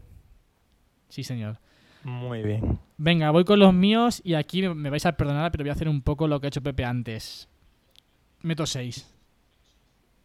Sí, 1.09 1.23
señor. 1.23 1.57
Muy 2.03 2.41
bien. 2.43 2.79
Venga, 2.97 3.31
voy 3.31 3.43
con 3.43 3.59
los 3.59 3.73
míos 3.73 4.21
y 4.23 4.33
aquí 4.35 4.61
me- 4.61 4.73
me 4.75 4.89
vais 4.89 5.05
a 5.05 5.13
perdonar, 5.17 5.51
pero 5.51 5.63
voy 5.63 5.69
a 5.69 5.73
hacer 5.73 5.87
un 5.89 6.01
poco 6.01 6.27
lo 6.27 6.39
que 6.39 6.47
ha 6.47 6.49
hecho 6.49 6.61
Pepe 6.61 6.83
antes. 6.85 7.47
Meto 8.41 8.65
6. 8.65 9.13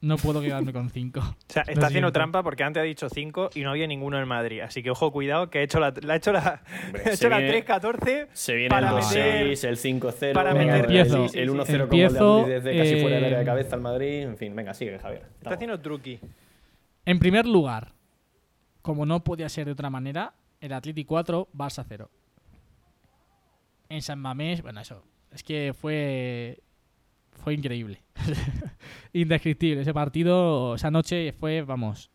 No 0.02 0.16
puedo 0.18 0.40
quedarme 0.42 0.72
con 0.72 0.90
5. 0.90 1.20
O 1.48 1.52
sea, 1.52 1.62
está 1.66 1.86
haciendo 1.86 2.10
trampa 2.12 2.42
porque 2.42 2.64
antes 2.64 2.80
ha 2.80 2.84
dicho 2.84 3.08
5 3.08 3.50
y 3.54 3.60
no 3.62 3.70
había 3.70 3.86
ninguno 3.86 4.18
en 4.20 4.26
Madrid. 4.28 4.60
Así 4.60 4.82
que 4.82 4.90
ojo, 4.90 5.12
cuidado, 5.12 5.48
que 5.48 5.60
ha 5.60 5.62
hecho 5.62 5.78
la, 5.80 5.92
la 6.02 6.14
ha 6.14 6.16
hecho 6.16 6.32
la, 6.32 6.62
Hombre, 6.86 7.02
ha 7.02 7.04
se 7.04 7.12
hecho 7.14 7.28
la 7.28 7.38
viene- 7.38 7.64
3-14. 7.64 8.28
Se 8.32 8.54
viene 8.54 8.68
Para 8.68 8.88
el 8.90 8.94
meter- 8.96 9.46
2-6, 9.56 9.64
el 9.68 9.76
5-0, 9.78 10.32
para 10.32 10.52
Venga, 10.54 10.72
meter- 10.74 10.84
empiezo. 10.86 11.22
el, 11.24 11.28
Sí, 11.28 11.32
sí, 11.34 11.38
el 11.40 11.48
sí. 11.50 11.54
1-0 11.56 11.88
como 11.88 12.38
el 12.42 12.46
de 12.46 12.60
desde 12.60 12.78
casi 12.78 13.00
fuera 13.00 13.16
del 13.16 13.24
área 13.26 13.36
de 13.38 13.42
eh, 13.42 13.46
cabeza 13.46 13.76
al 13.76 13.82
Madrid. 13.82 14.22
En 14.22 14.36
fin, 14.36 14.54
venga, 14.56 14.74
sigue, 14.74 14.98
Javier. 14.98 15.22
Está 15.22 15.36
Vamos. 15.44 15.54
haciendo 15.56 15.80
truqui. 15.80 16.18
En 17.04 17.18
primer 17.18 17.46
lugar, 17.46 17.92
como 18.82 19.06
no 19.06 19.22
podía 19.22 19.48
ser 19.48 19.66
de 19.66 19.72
otra 19.72 19.88
manera, 19.90 20.34
el 20.60 20.72
Atleti 20.72 21.04
4, 21.04 21.48
Barça 21.54 21.84
0. 21.88 22.10
En 23.88 24.02
San 24.02 24.18
Mamés, 24.18 24.62
bueno, 24.62 24.80
eso, 24.80 25.04
es 25.32 25.42
que 25.42 25.74
fue 25.78 26.60
fue 27.32 27.54
increíble. 27.54 28.00
Indescriptible. 29.12 29.82
Ese 29.82 29.94
partido, 29.94 30.74
esa 30.74 30.90
noche 30.90 31.32
fue, 31.32 31.62
vamos, 31.62 32.10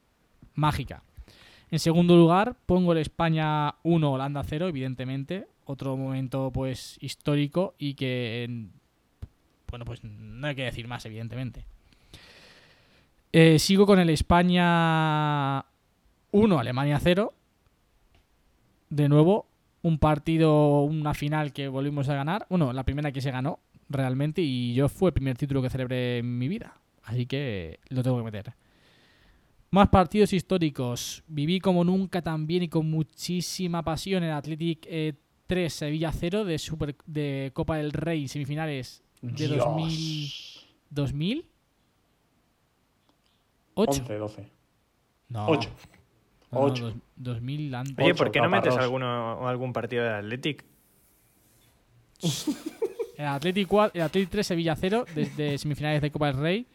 mágica. 0.55 1.03
En 1.69 1.79
segundo 1.79 2.15
lugar, 2.15 2.55
pongo 2.65 2.93
el 2.93 2.99
España 2.99 3.75
1, 3.83 4.11
Holanda 4.11 4.43
0, 4.43 4.67
evidentemente. 4.69 5.47
Otro 5.65 5.97
momento, 5.97 6.49
pues, 6.53 6.97
histórico 7.01 7.75
y 7.77 7.95
que, 7.95 8.45
en- 8.45 8.71
bueno, 9.69 9.83
pues 9.83 10.01
no 10.03 10.47
hay 10.47 10.55
que 10.55 10.63
decir 10.63 10.87
más, 10.87 11.05
evidentemente. 11.05 11.65
Eh, 13.33 13.59
sigo 13.59 13.85
con 13.85 13.99
el 13.99 14.09
España 14.09 15.65
1, 16.31 16.59
Alemania 16.59 16.99
0. 17.01 17.33
De 18.89 19.09
nuevo, 19.09 19.47
un 19.81 19.99
partido, 19.99 20.83
una 20.83 21.13
final 21.13 21.51
que 21.51 21.67
volvimos 21.67 22.07
a 22.07 22.15
ganar. 22.15 22.45
Bueno, 22.49 22.71
la 22.71 22.83
primera 22.83 23.11
que 23.11 23.19
se 23.21 23.31
ganó 23.31 23.59
realmente 23.89 24.41
y 24.41 24.73
yo 24.73 24.89
fue 24.89 25.09
el 25.09 25.13
primer 25.13 25.37
título 25.37 25.61
que 25.61 25.69
celebré 25.69 26.19
en 26.19 26.37
mi 26.37 26.47
vida. 26.47 26.79
Así 27.03 27.25
que 27.25 27.79
lo 27.89 28.03
tengo 28.03 28.17
que 28.17 28.23
meter. 28.23 28.53
Más 29.69 29.89
partidos 29.89 30.33
históricos. 30.33 31.23
Viví 31.27 31.59
como 31.59 31.83
nunca 31.83 32.21
también 32.21 32.63
y 32.63 32.67
con 32.69 32.89
muchísima 32.89 33.83
pasión 33.83 34.23
el 34.23 34.31
Athletic 34.31 34.85
eh, 34.89 35.13
3, 35.47 35.73
Sevilla 35.73 36.11
0 36.11 36.45
de, 36.45 36.57
Super, 36.57 36.95
de 37.05 37.51
Copa 37.53 37.77
del 37.77 37.91
Rey 37.93 38.27
semifinales 38.27 39.03
de 39.21 39.47
Dios. 39.47 39.65
2000. 39.65 40.31
2000 40.89 41.45
8. 43.79 44.01
11, 44.01 44.13
12. 44.17 44.51
No. 45.29 45.47
8. 45.47 45.69
No, 46.51 46.59
no, 46.59 46.65
Ocho. 46.65 46.85
dos- 46.85 46.95
2000 47.17 47.75
antes. 47.75 48.03
Oye, 48.05 48.15
¿por 48.15 48.31
qué 48.31 48.39
no 48.39 48.49
metes 48.49 48.75
alguno, 48.77 49.47
algún 49.47 49.73
partido 49.73 50.03
de 50.03 50.09
Athletic? 50.11 50.65
El 53.17 53.25
Athletic, 53.25 53.67
4, 53.67 53.91
el 53.95 54.01
Athletic 54.03 54.29
3, 54.29 54.47
Sevilla 54.47 54.75
0, 54.75 55.05
desde 55.15 55.57
semifinales 55.57 56.01
de 56.01 56.11
Copa 56.11 56.27
del 56.27 56.37
Rey. 56.37 56.67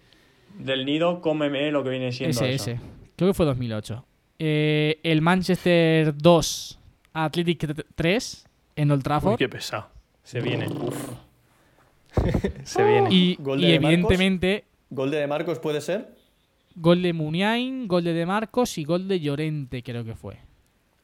Del 0.58 0.84
nido, 0.84 1.20
cómeme 1.20 1.70
lo 1.70 1.82
que 1.82 1.90
viene 1.90 2.12
siendo 2.12 2.30
Ese, 2.36 2.52
eso. 2.52 2.70
ese. 2.72 2.80
Creo 3.16 3.30
que 3.30 3.34
fue 3.34 3.46
2008. 3.46 4.04
Eh, 4.38 4.98
el 5.04 5.22
Manchester 5.22 6.14
2, 6.16 6.78
Athletic 7.12 7.84
3, 7.94 8.46
en 8.76 8.90
Old 8.90 9.02
Trafford. 9.02 9.32
Uy, 9.32 9.38
qué 9.38 9.48
pesado. 9.48 9.88
Se 10.24 10.40
viene. 10.40 10.66
Se 12.64 12.84
viene. 12.84 13.08
y 13.10 13.36
Gol 13.38 13.60
de 13.60 13.66
y 13.68 13.70
De 13.72 13.80
Marcos. 13.80 13.92
evidentemente, 13.94 14.64
¿Gol 14.90 15.10
de 15.10 15.18
De 15.18 15.26
Marcos 15.26 15.58
puede 15.58 15.80
ser? 15.80 16.14
gol 16.74 17.02
de 17.02 17.12
Muniain, 17.12 17.86
gol 17.86 18.02
de 18.04 18.12
De 18.14 18.24
Marcos 18.26 18.78
y 18.78 18.84
gol 18.84 19.06
de 19.08 19.20
Llorente, 19.20 19.82
creo 19.82 20.04
que 20.04 20.14
fue. 20.14 20.38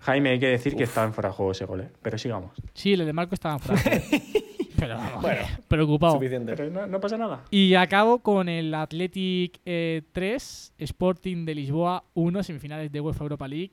Jaime, 0.00 0.30
hay 0.30 0.38
que 0.38 0.46
decir 0.48 0.74
que 0.76 0.84
estaba 0.84 1.06
en 1.06 1.12
fuera 1.14 1.28
de 1.30 1.34
juego 1.34 1.52
ese 1.52 1.64
gol, 1.64 1.80
¿eh? 1.82 1.90
pero 2.02 2.16
sigamos. 2.18 2.52
Sí, 2.74 2.92
el 2.94 3.04
de 3.04 3.12
Marcos 3.12 3.34
estaba 3.34 3.54
en 3.54 3.60
Francia. 3.60 4.02
Pero 4.78 4.96
vamos, 4.96 5.24
preocupado. 5.66 6.14
Suficiente. 6.14 6.54
Pero 6.56 6.70
no, 6.70 6.86
no 6.86 7.00
pasa 7.00 7.16
nada. 7.16 7.44
Y 7.50 7.74
acabo 7.74 8.18
con 8.20 8.48
el 8.48 8.72
Athletic 8.74 9.60
eh, 9.66 10.02
3, 10.12 10.74
Sporting 10.78 11.44
de 11.44 11.54
Lisboa 11.54 12.04
1, 12.14 12.42
semifinales 12.42 12.92
de 12.92 13.00
UEFA 13.00 13.24
Europa 13.24 13.48
League, 13.48 13.72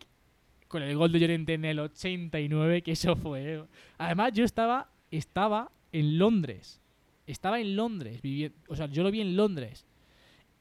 con 0.67 0.81
el 0.83 0.95
gol 0.97 1.11
de 1.11 1.19
Llorente 1.19 1.53
en 1.53 1.65
el 1.65 1.79
89, 1.79 2.81
que 2.81 2.91
eso 2.93 3.15
fue... 3.15 3.63
Además, 3.97 4.33
yo 4.33 4.43
estaba, 4.43 4.89
estaba 5.11 5.69
en 5.91 6.17
Londres. 6.17 6.81
Estaba 7.27 7.59
en 7.59 7.75
Londres, 7.75 8.21
vivi- 8.21 8.51
o 8.67 8.75
sea, 8.75 8.87
yo 8.87 9.01
lo 9.03 9.11
vi 9.11 9.21
en 9.21 9.35
Londres. 9.35 9.85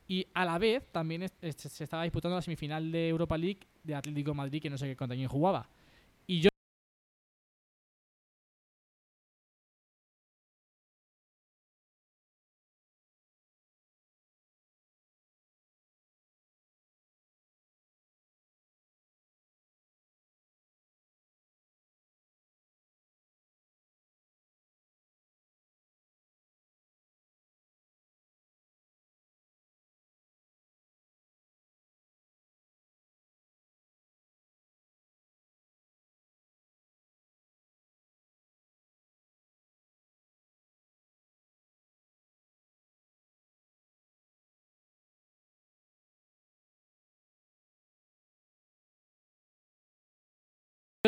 Y 0.09 0.26
a 0.34 0.45
la 0.45 0.59
vez 0.59 0.86
también 0.92 1.22
es- 1.22 1.32
es- 1.40 1.57
se 1.57 1.84
estaba 1.84 2.03
disputando 2.05 2.36
la 2.36 2.42
semifinal 2.42 2.90
de 2.92 3.09
Europa 3.09 3.36
League 3.38 3.61
de 3.82 3.95
Atlético 3.95 4.30
de 4.32 4.36
Madrid, 4.36 4.62
que 4.62 4.70
no 4.70 4.78
sé 4.78 4.86
qué 4.86 4.97
contra 4.97 5.16
quién 5.16 5.28
jugaba. 5.28 5.66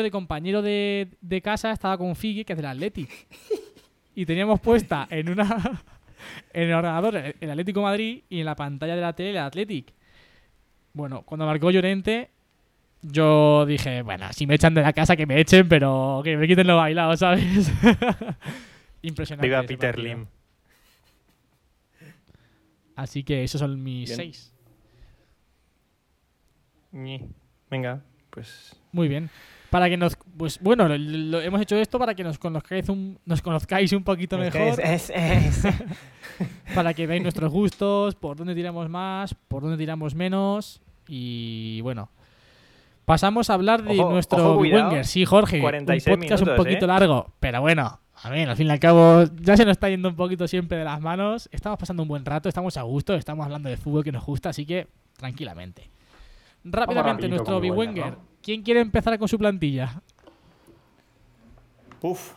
De 0.03 0.11
compañero 0.11 0.61
de, 0.61 1.07
de 1.21 1.41
casa 1.41 1.71
estaba 1.71 1.97
con 1.97 2.15
Figgy, 2.15 2.45
que 2.45 2.53
es 2.53 2.57
del 2.57 2.67
Atleti. 2.67 3.07
Y 4.15 4.25
teníamos 4.25 4.59
puesta 4.59 5.07
en 5.09 5.29
una 5.29 5.81
en 6.53 6.63
el 6.63 6.73
ordenador 6.73 7.15
el 7.39 7.49
Atlético 7.49 7.79
de 7.79 7.83
Madrid 7.83 8.23
y 8.29 8.39
en 8.39 8.45
la 8.45 8.55
pantalla 8.55 8.95
de 8.95 9.01
la 9.01 9.13
tele 9.13 9.31
el 9.31 9.37
Athletic. 9.37 9.93
Bueno, 10.93 11.23
cuando 11.23 11.45
marcó 11.45 11.71
Llorente, 11.71 12.29
yo 13.01 13.65
dije, 13.65 14.01
bueno, 14.01 14.31
si 14.33 14.47
me 14.47 14.55
echan 14.55 14.73
de 14.73 14.81
la 14.81 14.93
casa 14.93 15.15
que 15.15 15.25
me 15.25 15.39
echen, 15.39 15.67
pero 15.67 16.21
que 16.23 16.37
me 16.37 16.47
quiten 16.47 16.67
lo 16.67 16.77
bailado, 16.77 17.15
¿sabes? 17.17 17.71
Impresionante. 19.01 19.47
Viva 19.47 19.61
Peter 19.63 19.95
partido. 19.95 20.15
Lim. 20.15 20.25
Así 22.95 23.23
que 23.23 23.43
esos 23.43 23.59
son 23.59 23.83
mis 23.83 24.09
Bien. 24.09 24.17
seis. 24.17 24.53
Venga, 27.69 28.01
pues 28.31 28.75
Muy 28.91 29.07
bien. 29.07 29.29
Para 29.69 29.89
que 29.89 29.97
nos, 29.97 30.17
pues 30.37 30.59
bueno, 30.61 30.87
lo- 30.87 30.97
lo- 30.97 31.41
hemos 31.41 31.59
hecho 31.61 31.75
esto 31.75 31.99
para 31.99 32.13
que 32.15 32.23
nos 32.23 32.39
conozcáis 32.39 32.87
un, 32.89 33.19
nos 33.25 33.41
conozcáis 33.41 33.91
un 33.91 34.03
poquito 34.03 34.37
mejor. 34.37 34.61
Es- 34.79 35.09
es- 35.09 35.65
es- 35.65 35.67
para 36.75 36.93
que 36.93 37.05
veáis 37.07 37.21
nuestros 37.21 37.51
gustos, 37.51 38.15
por 38.15 38.37
dónde 38.37 38.55
tiramos 38.55 38.89
más, 38.89 39.33
por 39.33 39.61
dónde 39.63 39.77
tiramos 39.77 40.15
menos. 40.15 40.81
Y 41.09 41.81
bueno, 41.81 42.09
pasamos 43.05 43.49
a 43.49 43.55
hablar 43.55 43.83
de 43.83 43.99
Ojo- 43.99 44.11
nuestro 44.11 44.51
ojo. 44.53 44.61
Wenger. 44.61 45.05
Sí, 45.05 45.25
Jorge, 45.25 45.59
46 45.59 46.07
un 46.15 46.21
podcast 46.21 46.41
un 46.41 46.45
minutos, 46.47 46.65
poquito 46.65 46.85
¿eh? 46.85 46.87
largo, 46.87 47.31
pero 47.39 47.61
bueno, 47.61 47.99
a 48.23 48.29
ver, 48.29 48.49
al 48.49 48.55
fin 48.55 48.67
y 48.67 48.71
al 48.71 48.79
cabo, 48.79 49.23
ya 49.41 49.57
se 49.57 49.63
nos 49.65 49.73
está 49.73 49.89
yendo 49.89 50.09
un 50.09 50.15
poquito 50.15 50.47
siempre 50.47 50.77
de 50.77 50.83
las 50.85 51.01
manos. 51.01 51.49
Estamos 51.51 51.77
pasando 51.77 52.03
un 52.03 52.09
buen 52.09 52.25
rato, 52.25 52.47
estamos 52.49 52.77
a 52.77 52.81
gusto, 52.83 53.13
estamos 53.15 53.45
hablando 53.45 53.69
de 53.69 53.77
fútbol 53.77 54.03
que 54.03 54.11
nos 54.11 54.25
gusta, 54.25 54.49
así 54.49 54.65
que 54.65 54.87
tranquilamente. 55.17 55.89
Rápidamente, 56.63 57.11
rapidito 57.11 57.35
nuestro 57.35 57.59
Big 57.61 57.71
Wenger. 57.71 58.15
¿Quién 58.47 58.61
quiere 58.61 58.79
empezar 58.79 59.19
con 59.19 59.27
su 59.27 59.37
plantilla? 59.37 60.01
Uf. 62.01 62.31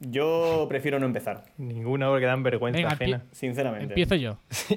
Yo 0.00 0.66
prefiero 0.68 0.98
no 0.98 1.06
empezar, 1.06 1.46
Ninguna 1.56 2.08
porque 2.08 2.26
dan 2.26 2.42
vergüenza 2.42 2.76
Venga, 2.76 2.90
ajena. 2.92 3.22
sinceramente. 3.32 3.86
Empiezo 3.86 4.16
yo. 4.16 4.36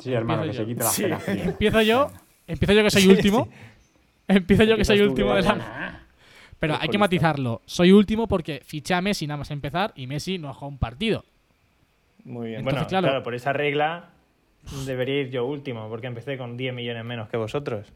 Sí, 0.00 0.12
hermano, 0.12 0.42
que 0.42 0.54
se 0.54 0.64
quite 0.64 0.82
la 0.82 0.90
Sí. 0.90 1.02
pena. 1.04 1.20
Empiezo 1.44 1.82
yo. 1.82 2.10
Empiezo 2.48 2.72
yo 2.72 2.82
que 2.82 2.90
soy 2.90 3.06
último. 3.06 3.48
Empiezo 4.26 4.64
yo 4.64 4.76
que 4.76 4.84
soy 4.84 5.02
último 5.02 5.34
de 5.36 5.42
la. 5.42 6.00
Pero 6.58 6.76
hay 6.80 6.88
que 6.88 6.98
matizarlo. 6.98 7.62
Soy 7.64 7.92
último 7.92 8.26
porque 8.26 8.62
fiché 8.64 8.94
a 8.94 9.00
Messi 9.02 9.28
nada 9.28 9.38
más 9.38 9.52
empezar 9.52 9.92
y 9.94 10.08
Messi 10.08 10.38
no 10.38 10.48
ha 10.48 10.54
jugado 10.54 10.70
un 10.72 10.78
partido. 10.78 11.24
Muy 12.24 12.48
bien. 12.48 12.60
Entonces, 12.60 12.74
bueno, 12.80 12.88
claro. 12.88 13.06
claro. 13.06 13.22
por 13.22 13.34
esa 13.36 13.52
regla 13.52 14.08
debería 14.84 15.20
ir 15.20 15.30
yo 15.30 15.44
último, 15.46 15.88
porque 15.88 16.08
empecé 16.08 16.36
con 16.36 16.56
10 16.56 16.74
millones 16.74 17.04
menos 17.04 17.28
que 17.28 17.36
vosotros. 17.36 17.86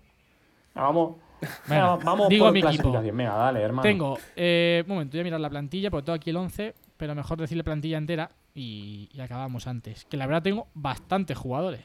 Ah, 0.77 0.83
Vamos, 0.83 1.17
Venga, 1.69 1.97
vamos 1.97 2.29
digo 2.29 2.45
por 2.45 2.49
a 2.51 2.53
mi 2.53 2.61
equipo. 2.61 2.93
Venga, 2.93 3.35
dale, 3.35 3.61
hermano. 3.61 3.83
Tengo. 3.83 4.19
Eh, 4.37 4.83
un 4.87 4.93
momento, 4.95 5.13
voy 5.13 5.21
a 5.21 5.25
mirar 5.25 5.41
la 5.41 5.51
plantilla 5.51 5.91
porque 5.91 6.07
tengo 6.07 6.17
aquí 6.17 6.31
el 6.31 6.37
11. 6.37 6.75
Pero 6.97 7.15
mejor 7.15 7.39
decir 7.39 7.57
la 7.57 7.65
plantilla 7.65 7.99
entera 7.99 8.31
y, 8.55 9.09
y 9.13 9.21
acabamos 9.21 9.67
antes. 9.67 10.05
Que 10.05 10.17
la 10.17 10.27
verdad 10.27 10.43
tengo 10.43 10.69
bastantes 10.75 11.37
jugadores. 11.37 11.83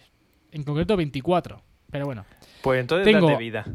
En 0.52 0.64
concreto 0.64 0.96
24. 0.98 1.62
Pero 1.92 2.06
bueno. 2.06 2.26
Pues 2.62 2.80
entonces 2.82 3.06
Tengo- 3.06 3.28
date 3.28 3.40
vida. 3.40 3.66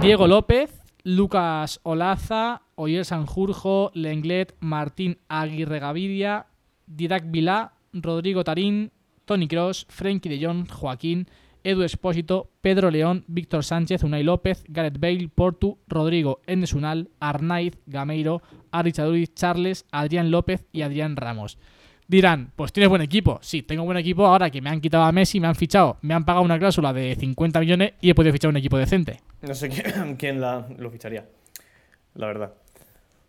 Diego 0.00 0.26
López, 0.26 0.70
Lucas 1.02 1.80
Olaza, 1.82 2.62
Oyer 2.76 3.04
Sanjurjo, 3.04 3.90
Lenglet, 3.94 4.54
Martín 4.60 5.18
Aguirre 5.28 5.78
Gaviria, 5.78 6.46
Didac 6.86 7.24
Vilá, 7.30 7.72
Rodrigo 7.92 8.44
Tarín, 8.44 8.92
Tony 9.24 9.48
Cross, 9.48 9.86
Frenkie 9.88 10.28
de 10.28 10.44
Jong, 10.44 10.68
Joaquín, 10.70 11.26
Edu 11.64 11.82
Espósito, 11.82 12.50
Pedro 12.60 12.90
León, 12.90 13.24
Víctor 13.26 13.64
Sánchez, 13.64 14.02
Unai 14.04 14.22
López, 14.22 14.64
Gareth 14.68 15.00
Bale, 15.00 15.28
Portu, 15.34 15.78
Rodrigo 15.88 16.40
Enesunal, 16.46 17.08
Arnaiz, 17.20 17.78
Gameiro, 17.86 18.42
Ari 18.70 18.92
Chaduri, 18.92 19.26
Charles, 19.28 19.86
Adrián 19.90 20.30
López 20.30 20.66
y 20.72 20.82
Adrián 20.82 21.16
Ramos. 21.16 21.58
Dirán, 22.06 22.52
pues 22.54 22.70
tienes 22.72 22.90
buen 22.90 23.00
equipo. 23.00 23.38
Sí, 23.40 23.62
tengo 23.62 23.84
buen 23.84 23.96
equipo 23.96 24.26
ahora 24.26 24.50
que 24.50 24.60
me 24.60 24.68
han 24.68 24.80
quitado 24.80 25.04
a 25.04 25.12
Messi, 25.12 25.40
me 25.40 25.46
han 25.46 25.54
fichado, 25.54 25.96
me 26.02 26.12
han 26.12 26.24
pagado 26.26 26.44
una 26.44 26.58
cláusula 26.58 26.92
de 26.92 27.16
50 27.16 27.60
millones 27.60 27.94
y 28.02 28.10
he 28.10 28.14
podido 28.14 28.32
fichar 28.34 28.50
un 28.50 28.58
equipo 28.58 28.76
decente. 28.76 29.20
No 29.40 29.54
sé 29.54 29.70
quién, 29.70 30.16
quién 30.18 30.40
la, 30.40 30.66
lo 30.78 30.90
ficharía. 30.90 31.26
La 32.14 32.26
verdad. 32.26 32.52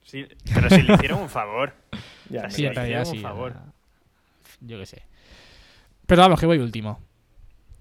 Sí, 0.04 0.26
pero 0.54 0.70
si 0.70 0.82
le 0.82 0.94
hicieron 0.94 1.22
un 1.22 1.30
favor. 1.30 1.74
Ya, 2.28 2.50
Sí, 2.50 2.64
te 2.64 2.74
realidad 2.74 3.04
hicieron 3.04 3.08
un 3.08 3.16
sí, 3.16 3.22
favor. 3.22 3.54
Yo 4.62 4.80
qué 4.80 4.86
sé. 4.88 5.04
Pero 6.08 6.24
vamos, 6.24 6.40
que 6.40 6.48
voy 6.48 6.58
último. 6.58 7.00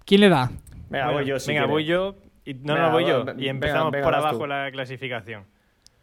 ¿Quién 0.05 0.21
le 0.21 0.29
da? 0.29 0.51
Venga, 0.91 1.11
voy 1.13 1.25
yo. 1.25 1.39
si 1.39 1.49
venga, 1.49 1.61
quieres. 1.63 1.71
voy 1.73 1.85
yo. 1.85 2.17
Y, 2.45 2.55
no, 2.55 2.75
Venga, 2.75 2.87
no, 2.89 2.93
voy 2.93 3.05
va- 3.05 3.09
yo. 3.11 3.25
Y 3.39 3.49
empezamos 3.49 3.91
venga, 3.93 4.05
por 4.05 4.15
abajo 4.15 4.39
tú. 4.41 4.47
la 4.47 4.71
clasificación. 4.71 5.45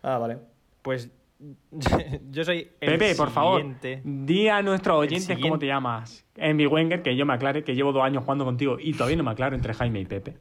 Ah, 0.01 0.17
vale. 0.17 0.37
Pues 0.81 1.11
yo 2.31 2.43
soy 2.43 2.69
el 2.79 2.97
Pepe, 2.97 3.15
por 3.15 3.29
favor, 3.31 3.63
di 4.03 4.47
a 4.47 4.61
nuestros 4.61 4.97
oyentes 4.97 5.37
cómo 5.39 5.57
te 5.59 5.67
llamas. 5.67 6.25
En 6.35 6.55
mi 6.57 6.65
Wenger, 6.67 7.01
que 7.03 7.15
yo 7.15 7.25
me 7.25 7.33
aclare, 7.33 7.63
que 7.63 7.75
llevo 7.75 7.91
dos 7.91 8.03
años 8.03 8.23
jugando 8.23 8.45
contigo 8.45 8.77
y 8.79 8.93
todavía 8.93 9.17
no 9.17 9.23
me 9.23 9.31
aclaro 9.31 9.55
entre 9.55 9.73
Jaime 9.73 9.99
y 10.01 10.05
Pepe. 10.05 10.37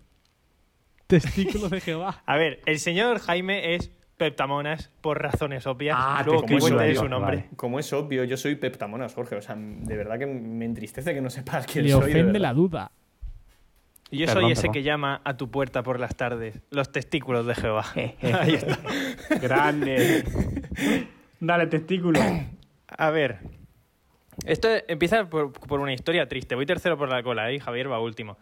Testículos 1.07 1.71
de 1.71 1.81
Jehová. 1.81 2.23
A 2.27 2.37
ver, 2.37 2.61
el 2.67 2.79
señor 2.79 3.19
Jaime 3.19 3.75
es 3.75 3.91
Peptamonas 4.17 4.91
por 5.01 5.21
razones 5.21 5.67
obvias. 5.67 5.97
Ah, 5.99 6.23
Luego 6.25 6.43
te 6.43 6.47
que 6.49 6.55
como 6.59 6.61
cuente 6.77 6.93
eso, 6.93 7.03
su 7.03 7.09
nombre. 7.09 7.37
vale. 7.37 7.49
Como 7.57 7.79
es 7.79 7.93
obvio, 7.93 8.25
yo 8.25 8.37
soy 8.37 8.55
Peptamonas, 8.57 9.15
Jorge. 9.15 9.37
O 9.37 9.43
sea, 9.43 9.57
de 9.59 9.97
verdad 9.97 10.19
que 10.19 10.27
me 10.27 10.65
entristece 10.67 11.15
que 11.15 11.21
no 11.23 11.31
sepas 11.31 11.67
quién 11.67 11.85
Le 11.87 11.93
soy. 11.93 12.01
de 12.13 12.21
ofende 12.21 12.39
la 12.39 12.53
duda. 12.53 12.93
Yo 14.11 14.27
Perdón, 14.27 14.43
soy 14.43 14.53
ese 14.53 14.63
perdón. 14.63 14.73
que 14.73 14.83
llama 14.83 15.21
a 15.25 15.37
tu 15.37 15.51
puerta 15.51 15.83
por 15.83 16.01
las 16.01 16.17
tardes. 16.17 16.61
Los 16.71 16.91
testículos 16.91 17.47
de 17.47 17.55
Jehová. 17.55 17.85
Ahí 17.95 18.55
está. 18.55 18.79
Grande. 19.41 20.25
Dale, 21.39 21.67
testículo. 21.67 22.21
A 22.89 23.11
ver. 23.11 23.39
Esto 24.47 24.69
empieza 24.89 25.29
por, 25.29 25.53
por 25.53 25.81
una 25.81 25.93
historia 25.93 26.27
triste. 26.29 26.55
Voy 26.55 26.67
tercero 26.67 26.97
por 26.97 27.09
la 27.09 27.23
cola, 27.23 27.51
¿eh? 27.51 27.61
Javier 27.61 27.91
va 27.91 28.01
último. 28.01 28.39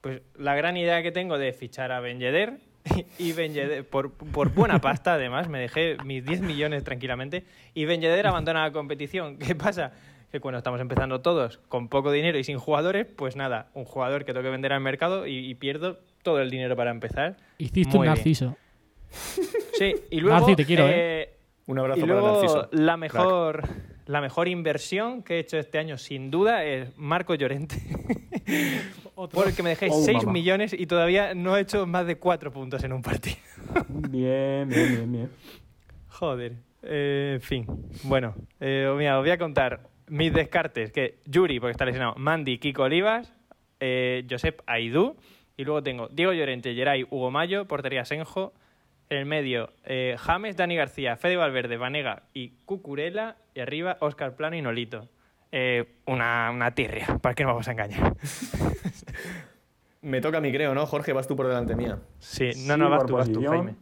Pues 0.00 0.22
la 0.36 0.54
gran 0.54 0.76
idea 0.76 1.02
que 1.02 1.12
tengo 1.12 1.38
de 1.38 1.52
fichar 1.52 1.90
a 1.90 2.00
Ben 2.00 2.18
Yedder, 2.18 2.58
y 3.18 3.32
Ben 3.32 3.52
Yedder, 3.52 3.88
por, 3.88 4.12
por 4.12 4.50
buena 4.50 4.80
pasta 4.80 5.14
además, 5.14 5.48
me 5.48 5.58
dejé 5.58 5.96
mis 6.04 6.24
10 6.24 6.42
millones 6.42 6.84
tranquilamente, 6.84 7.44
y 7.72 7.84
Ben 7.84 8.00
Yedder 8.00 8.26
abandona 8.26 8.62
la 8.62 8.72
competición. 8.72 9.38
¿Qué 9.38 9.54
pasa? 9.54 9.92
Que 10.34 10.40
cuando 10.40 10.58
estamos 10.58 10.80
empezando 10.80 11.20
todos 11.20 11.58
con 11.68 11.86
poco 11.86 12.10
dinero 12.10 12.36
y 12.40 12.42
sin 12.42 12.58
jugadores, 12.58 13.06
pues 13.06 13.36
nada, 13.36 13.68
un 13.72 13.84
jugador 13.84 14.24
que 14.24 14.32
tengo 14.32 14.42
que 14.42 14.50
vender 14.50 14.72
al 14.72 14.80
mercado 14.80 15.28
y, 15.28 15.48
y 15.48 15.54
pierdo 15.54 16.00
todo 16.24 16.40
el 16.40 16.50
dinero 16.50 16.74
para 16.74 16.90
empezar. 16.90 17.36
Hiciste 17.56 17.96
Muy 17.96 17.98
un 17.98 18.02
bien. 18.02 18.14
narciso. 18.16 18.56
Sí, 19.78 19.94
y 20.10 20.18
luego... 20.18 20.36
Narci, 20.40 20.56
te 20.56 20.64
quiero, 20.64 20.86
eh, 20.88 21.30
Un 21.66 21.78
abrazo 21.78 22.00
y 22.00 22.02
para 22.02 22.12
luego 22.14 22.32
Narciso. 22.32 22.68
la 22.72 22.96
mejor, 22.96 23.62
la 24.06 24.20
mejor 24.20 24.48
inversión 24.48 25.22
que 25.22 25.36
he 25.36 25.38
hecho 25.38 25.56
este 25.56 25.78
año, 25.78 25.98
sin 25.98 26.32
duda, 26.32 26.64
es 26.64 26.88
Marco 26.98 27.36
Llorente. 27.36 27.76
Porque 29.14 29.62
me 29.62 29.68
dejé 29.70 29.86
Oh, 29.92 30.02
6 30.02 30.16
mamá. 30.18 30.32
millones 30.32 30.72
y 30.76 30.86
todavía 30.86 31.32
no 31.36 31.56
he 31.56 31.60
hecho 31.60 31.86
más 31.86 32.08
de 32.08 32.16
4 32.16 32.52
puntos 32.52 32.82
en 32.82 32.92
un 32.92 33.02
partido. 33.02 33.36
Bien, 33.88 34.68
bien, 34.68 34.88
bien, 34.96 35.12
bien. 35.12 35.30
Joder. 36.08 36.54
Eh, 36.82 37.34
en 37.36 37.40
fin, 37.40 37.66
bueno, 38.02 38.34
eh, 38.60 38.92
mira, 38.98 39.16
os 39.18 39.22
voy 39.24 39.30
a 39.30 39.38
contar 39.38 39.80
mis 40.08 40.32
descartes, 40.32 40.92
que 40.92 41.18
Yuri, 41.26 41.60
porque 41.60 41.72
está 41.72 41.84
lesionado, 41.84 42.14
Mandy, 42.16 42.58
Kiko 42.58 42.82
Olivas, 42.84 43.34
eh, 43.80 44.26
Josep 44.28 44.60
Aidú, 44.66 45.16
y 45.56 45.64
luego 45.64 45.82
tengo 45.82 46.08
Diego 46.08 46.32
Llorente, 46.32 46.74
Geray, 46.74 47.06
Hugo 47.10 47.30
Mayo, 47.30 47.66
portería 47.66 48.04
Senjo, 48.04 48.52
en 49.10 49.18
el 49.18 49.26
medio 49.26 49.70
eh, 49.84 50.16
James, 50.18 50.56
Dani 50.56 50.76
García, 50.76 51.16
Fede 51.16 51.36
Valverde, 51.36 51.76
Vanega 51.76 52.22
y 52.32 52.50
Cucurella, 52.64 53.36
y 53.54 53.60
arriba 53.60 53.96
Oscar 54.00 54.34
Plano 54.36 54.56
y 54.56 54.62
Nolito. 54.62 55.08
Eh, 55.52 55.84
una, 56.06 56.50
una 56.50 56.74
tirria, 56.74 57.18
¿para 57.22 57.34
qué 57.34 57.44
nos 57.44 57.52
vamos 57.52 57.68
a 57.68 57.72
engañar? 57.72 58.16
Me 60.02 60.20
toca 60.20 60.38
a 60.38 60.40
mí, 60.40 60.52
creo, 60.52 60.74
¿no? 60.74 60.84
Jorge, 60.84 61.12
vas 61.12 61.26
tú 61.28 61.36
por 61.36 61.46
delante 61.46 61.76
mía. 61.76 61.98
Sí, 62.18 62.52
Sí, 62.52 62.66
no, 62.66 62.76
no, 62.76 62.90
vas 62.90 62.98
por 63.00 63.06
tú, 63.06 63.14
vas 63.16 63.32
tú. 63.32 63.42
Jaime. 63.42 63.76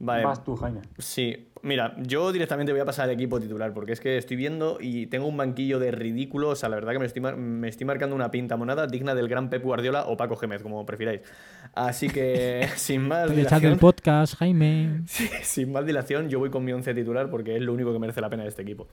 Vale. 0.00 0.24
Vas 0.24 0.44
tú, 0.44 0.54
Jaime. 0.54 0.80
Sí, 0.98 1.48
mira, 1.62 1.96
yo 1.98 2.30
directamente 2.30 2.70
voy 2.70 2.80
a 2.80 2.84
pasar 2.84 3.06
al 3.06 3.10
equipo 3.10 3.40
titular 3.40 3.72
porque 3.74 3.90
es 3.92 4.00
que 4.00 4.16
estoy 4.16 4.36
viendo 4.36 4.78
y 4.80 5.06
tengo 5.06 5.26
un 5.26 5.36
banquillo 5.36 5.80
de 5.80 5.90
ridículo. 5.90 6.50
O 6.50 6.54
sea, 6.54 6.68
la 6.68 6.76
verdad 6.76 6.92
que 6.92 7.00
me 7.00 7.06
estoy, 7.06 7.20
mar- 7.20 7.36
me 7.36 7.68
estoy 7.68 7.84
marcando 7.84 8.14
una 8.14 8.30
pinta 8.30 8.56
monada 8.56 8.86
digna 8.86 9.16
del 9.16 9.26
gran 9.28 9.50
Pep 9.50 9.62
Guardiola 9.64 10.04
o 10.06 10.16
Paco 10.16 10.36
Gémez, 10.36 10.62
como 10.62 10.86
prefiráis. 10.86 11.22
Así 11.74 12.08
que, 12.08 12.68
sin 12.76 13.08
más 13.08 13.22
echando 13.24 13.32
el 13.32 13.36
dilación, 13.44 13.78
podcast, 13.80 14.36
Jaime. 14.36 15.00
sin 15.42 15.72
más 15.72 15.84
dilación, 15.84 16.28
yo 16.28 16.38
voy 16.38 16.50
con 16.50 16.64
mi 16.64 16.72
once 16.72 16.94
titular 16.94 17.28
porque 17.28 17.56
es 17.56 17.62
lo 17.62 17.72
único 17.72 17.92
que 17.92 17.98
merece 17.98 18.20
la 18.20 18.30
pena 18.30 18.44
de 18.44 18.50
este 18.50 18.62
equipo. 18.62 18.86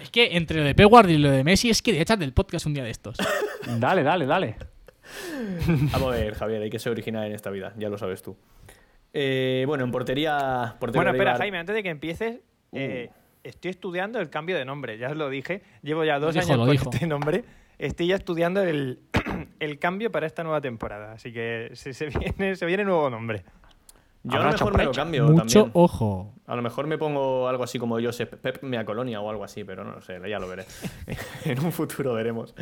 Es 0.00 0.10
que 0.10 0.36
entre 0.36 0.58
lo 0.58 0.64
de 0.64 0.76
Pep 0.76 0.88
Guardiola 0.88 1.18
y 1.18 1.22
lo 1.22 1.30
de 1.32 1.42
Messi 1.42 1.70
es 1.70 1.82
que 1.82 1.92
de 1.92 2.00
echar 2.02 2.18
del 2.18 2.32
podcast 2.32 2.66
un 2.66 2.74
día 2.74 2.84
de 2.84 2.90
estos. 2.90 3.16
Dale, 3.80 4.02
dale, 4.04 4.26
dale. 4.26 4.56
Vamos 5.92 6.12
a 6.14 6.16
ver, 6.16 6.34
Javier, 6.34 6.62
hay 6.62 6.70
que 6.70 6.78
ser 6.78 6.92
original 6.92 7.26
en 7.26 7.32
esta 7.32 7.50
vida, 7.50 7.72
ya 7.78 7.88
lo 7.88 7.98
sabes 7.98 8.22
tú. 8.22 8.36
Eh, 9.12 9.64
bueno, 9.66 9.84
en 9.84 9.90
portería. 9.92 10.76
portero 10.80 10.98
Bueno, 11.02 11.10
espera, 11.12 11.36
Jaime, 11.36 11.58
antes 11.58 11.74
de 11.74 11.82
que 11.82 11.90
empieces, 11.90 12.40
Uh. 12.74 12.78
eh, 12.78 13.10
estoy 13.44 13.70
estudiando 13.70 14.18
el 14.18 14.30
cambio 14.30 14.56
de 14.56 14.64
nombre, 14.64 14.96
ya 14.96 15.10
os 15.10 15.16
lo 15.16 15.28
dije. 15.28 15.62
Llevo 15.82 16.04
ya 16.04 16.18
dos 16.18 16.34
dijo, 16.34 16.46
años 16.46 16.58
con 16.58 16.70
dijo. 16.70 16.90
este 16.92 17.06
nombre. 17.06 17.44
Estoy 17.78 18.06
ya 18.06 18.14
estudiando 18.16 18.62
el, 18.62 19.00
el 19.60 19.78
cambio 19.78 20.10
para 20.10 20.26
esta 20.26 20.42
nueva 20.42 20.60
temporada, 20.60 21.12
así 21.12 21.32
que 21.32 21.70
se, 21.74 21.92
se 21.92 22.06
viene, 22.06 22.56
se 22.56 22.64
viene 22.64 22.84
nuevo 22.84 23.10
nombre. 23.10 23.44
Yo 24.24 24.38
a 24.38 24.44
lo 24.44 24.52
mejor 24.52 24.76
me 24.78 24.84
lo 24.84 24.92
cambio 24.92 25.24
Mucho 25.24 25.36
también. 25.64 25.70
ojo. 25.74 26.32
A 26.46 26.54
lo 26.54 26.62
mejor 26.62 26.86
me 26.86 26.96
pongo 26.96 27.48
algo 27.48 27.64
así 27.64 27.78
como 27.80 28.00
Josep 28.00 28.36
Pep 28.36 28.62
Mea 28.62 28.84
Colonia 28.84 29.20
o 29.20 29.28
algo 29.28 29.42
así, 29.42 29.64
pero 29.64 29.82
no 29.84 29.90
lo 29.92 30.00
sé, 30.00 30.20
ya 30.30 30.38
lo 30.38 30.46
veré. 30.48 30.64
en 31.44 31.58
un 31.58 31.72
futuro 31.72 32.14
veremos. 32.14 32.54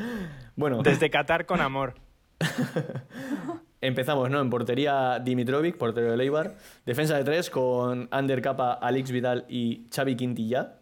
Bueno, 0.57 0.83
Desde 0.83 1.11
Qatar 1.11 1.45
con 1.47 1.61
amor. 1.61 1.95
empezamos, 3.81 4.31
¿no? 4.31 4.41
En 4.41 4.51
portería 4.51 5.19
Dimitrovic, 5.19 5.77
portero 5.77 6.11
de 6.11 6.17
Leibar. 6.17 6.57
Defensa 6.87 7.17
de 7.17 7.25
tres 7.25 7.51
con 7.51 8.09
Ander 8.11 8.43
Capa, 8.43 8.75
Alex 8.75 9.11
Vidal 9.11 9.45
y 9.49 9.87
Xavi 9.95 10.17
Quintilla. 10.17 10.77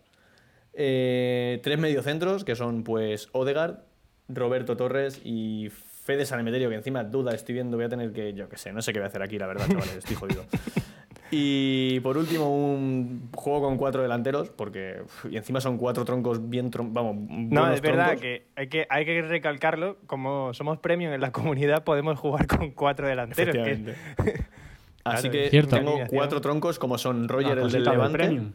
Eh, 0.73 1.61
tres 1.63 1.79
mediocentros 1.79 2.45
que 2.45 2.55
son 2.55 2.85
pues 2.85 3.29
Odegaard, 3.33 3.81
Roberto 4.29 4.77
Torres 4.77 5.21
y 5.25 5.71
Fede 5.71 6.25
San 6.25 6.41
Emeterio, 6.41 6.71
que 6.71 6.77
encima 6.77 7.05
duda 7.05 7.35
estoy 7.35 7.55
viendo, 7.55 7.77
voy 7.77 7.87
a 7.87 7.89
tener 7.89 8.13
que, 8.13 8.33
yo 8.33 8.49
qué 8.49 8.57
sé, 8.57 8.73
no 8.73 8.81
sé 8.81 8.93
qué 8.93 9.01
voy 9.01 9.05
a 9.05 9.09
hacer 9.09 9.23
aquí, 9.23 9.39
la 9.39 9.47
verdad, 9.47 9.67
chavales, 9.69 9.97
estoy 9.97 10.17
jodido. 10.17 10.45
Y 11.31 12.01
por 12.01 12.17
último, 12.17 12.49
un 12.55 13.29
juego 13.35 13.63
con 13.63 13.77
cuatro 13.77 14.03
delanteros, 14.03 14.49
porque 14.51 15.03
y 15.31 15.37
encima 15.37 15.61
son 15.61 15.77
cuatro 15.77 16.05
troncos 16.05 16.49
bien, 16.49 16.71
tron- 16.71 16.93
vamos, 16.93 17.17
No, 17.29 17.71
es 17.73 17.81
verdad 17.83 18.07
troncos. 18.07 18.23
que 18.23 18.47
hay, 18.57 18.69
que 18.69 18.87
hay 18.89 19.05
que 19.05 19.23
recalcarlo. 19.23 19.99
Como 20.07 20.55
somos 20.55 20.79
premium 20.79 21.13
en 21.13 21.21
la 21.21 21.31
comunidad, 21.33 21.85
podemos 21.85 22.19
jugar 22.19 22.47
con 22.47 22.71
cuatro 22.71 23.07
delanteros. 23.07 23.55
que-. 23.55 23.95
Así 25.05 25.29
Claro, 25.29 25.31
que 25.45 25.51
Cierto. 25.51 25.77
tengo 25.77 25.99
cuatro 26.11 26.41
troncos 26.41 26.79
como 26.79 26.99
son 26.99 27.29
Roger, 27.29 27.53
Una 27.53 27.53
el 27.53 27.57
del 27.57 27.65
cosita 27.65 27.91
del 27.91 27.99
Levante. 27.99 28.19
Premium. 28.19 28.53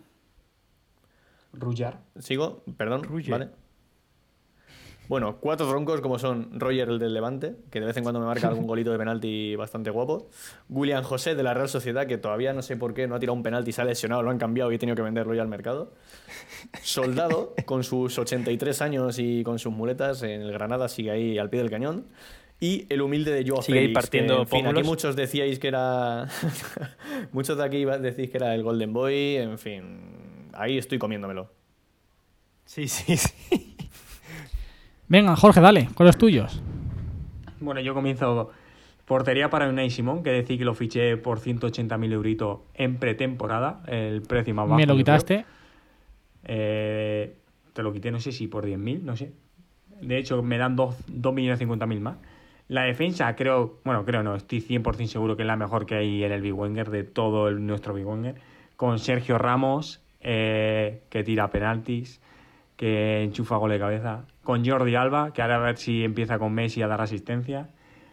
Rullar. 1.54 2.00
Sigo, 2.20 2.64
perdón, 2.78 3.04
Roger. 3.04 3.32
¿vale? 3.32 3.50
Bueno, 5.10 5.38
cuatro 5.40 5.68
troncos 5.68 6.02
como 6.02 6.18
son 6.18 6.60
Roger, 6.60 6.90
el 6.90 7.00
del 7.00 7.14
Levante, 7.14 7.56
que 7.70 7.80
de 7.80 7.86
vez 7.86 7.98
en 7.98 8.04
cuando 8.04 8.20
me 8.20 8.26
marca 8.26 8.48
algún 8.48 8.66
golito 8.68 8.92
de 8.92 8.98
penalti 8.98 9.56
bastante 9.56 9.90
guapo. 9.90 10.30
William 10.70 11.04
José, 11.04 11.36
de 11.36 11.44
la 11.44 11.54
Real 11.54 11.68
Sociedad, 11.68 12.08
que 12.08 12.18
todavía 12.18 12.54
no 12.54 12.62
sé 12.62 12.78
por 12.78 12.94
qué 12.94 13.08
no 13.08 13.16
ha 13.16 13.20
tirado 13.20 13.36
un 13.36 13.44
penalti, 13.44 13.72
se 13.72 13.82
ha 13.82 13.86
lesionado, 13.86 14.24
lo 14.24 14.32
han 14.32 14.38
cambiado 14.38 14.72
y 14.72 14.76
he 14.76 14.80
tenido 14.80 14.96
que 14.96 15.02
venderlo 15.02 15.34
ya 15.34 15.42
al 15.42 15.50
mercado. 15.50 15.94
Soldado, 16.82 17.54
con 17.66 17.84
sus 17.84 18.18
83 18.18 18.82
años 18.82 19.20
y 19.20 19.44
con 19.44 19.60
sus 19.60 19.74
muletas, 19.74 20.24
en 20.24 20.42
el 20.42 20.52
Granada 20.54 20.88
sigue 20.88 21.12
ahí 21.12 21.38
al 21.38 21.50
pie 21.50 21.60
del 21.62 21.70
cañón. 21.70 22.06
Y 22.60 22.86
el 22.90 23.02
humilde 23.02 23.32
de 23.32 23.46
Joao 23.46 23.62
Sigue 23.62 23.80
Félix, 23.80 23.94
partiendo 23.94 24.36
que, 24.36 24.42
en 24.42 24.48
fin, 24.48 24.68
aquí 24.68 24.84
muchos 24.84 25.18
decíais 25.18 25.60
que 25.60 25.68
era... 25.68 26.30
muchos 27.34 27.58
de 27.58 27.64
aquí 27.66 27.84
decís 27.84 28.30
que 28.30 28.38
era 28.38 28.56
el 28.56 28.64
Golden 28.64 28.94
Boy, 28.94 29.36
en 29.36 29.60
fin, 29.60 30.48
ahí 30.54 30.78
estoy 30.78 30.98
comiéndomelo. 30.98 31.52
Sí, 32.66 32.88
sí, 32.88 33.18
sí. 33.18 33.63
Venga, 35.14 35.36
Jorge, 35.36 35.62
dale, 35.62 35.90
con 35.94 36.08
los 36.08 36.18
tuyos. 36.18 36.60
Bueno, 37.60 37.80
yo 37.82 37.94
comienzo 37.94 38.50
portería 39.06 39.48
para 39.48 39.70
Unai 39.70 39.92
Simón, 39.92 40.24
que 40.24 40.32
decir 40.32 40.58
que 40.58 40.66
lo 40.66 40.74
fiché 40.74 41.18
por 41.18 41.40
180.000 41.40 42.14
euritos 42.14 42.62
en 42.74 42.98
pretemporada, 42.98 43.84
el 43.86 44.24
precio 44.24 44.56
más 44.56 44.66
bajo. 44.68 44.76
Me 44.76 44.88
lo 44.88 44.96
quitaste. 44.96 45.46
Eh, 46.46 47.38
te 47.74 47.84
lo 47.84 47.94
quité, 47.94 48.10
no 48.10 48.20
sé 48.20 48.32
si 48.32 48.48
por 48.48 48.66
10.000, 48.66 49.04
no 49.04 49.16
sé. 49.16 49.32
De 50.02 50.18
hecho, 50.18 50.42
me 50.42 50.58
dan 50.58 50.76
2.050.000 50.76 52.00
más. 52.00 52.18
La 52.68 52.82
defensa, 52.82 53.36
creo, 53.36 53.82
bueno, 53.84 54.06
creo 54.06 54.24
no, 54.24 54.36
estoy 54.36 54.62
100% 54.62 55.06
seguro 55.06 55.38
que 55.38 55.44
es 55.44 55.48
la 55.48 55.58
mejor 55.58 55.86
que 55.86 55.94
hay 55.94 56.24
en 56.24 56.32
el 56.32 56.42
Big 56.42 56.56
Wenger, 56.56 56.90
de 56.90 57.04
todo 57.04 57.50
el, 57.50 57.64
nuestro 57.68 57.94
Big 57.94 58.08
Wenger. 58.08 58.34
Con 58.78 58.98
Sergio 58.98 59.38
Ramos, 59.38 60.02
eh, 60.22 61.04
que 61.12 61.24
tira 61.24 61.52
penaltis, 61.52 62.20
que 62.78 63.22
enchufa 63.22 63.58
gol 63.58 63.70
de 63.70 63.78
cabeza. 63.78 64.26
Con 64.44 64.66
Jordi 64.66 64.96
Alba, 64.96 65.32
que 65.34 65.42
ahora 65.42 65.56
a 65.56 65.60
ver 65.60 65.78
si 65.78 66.04
empieza 66.04 66.38
con 66.40 66.54
Messi 66.54 66.82
a 66.82 66.88
dar 66.88 67.02
asistencia. 67.02 67.70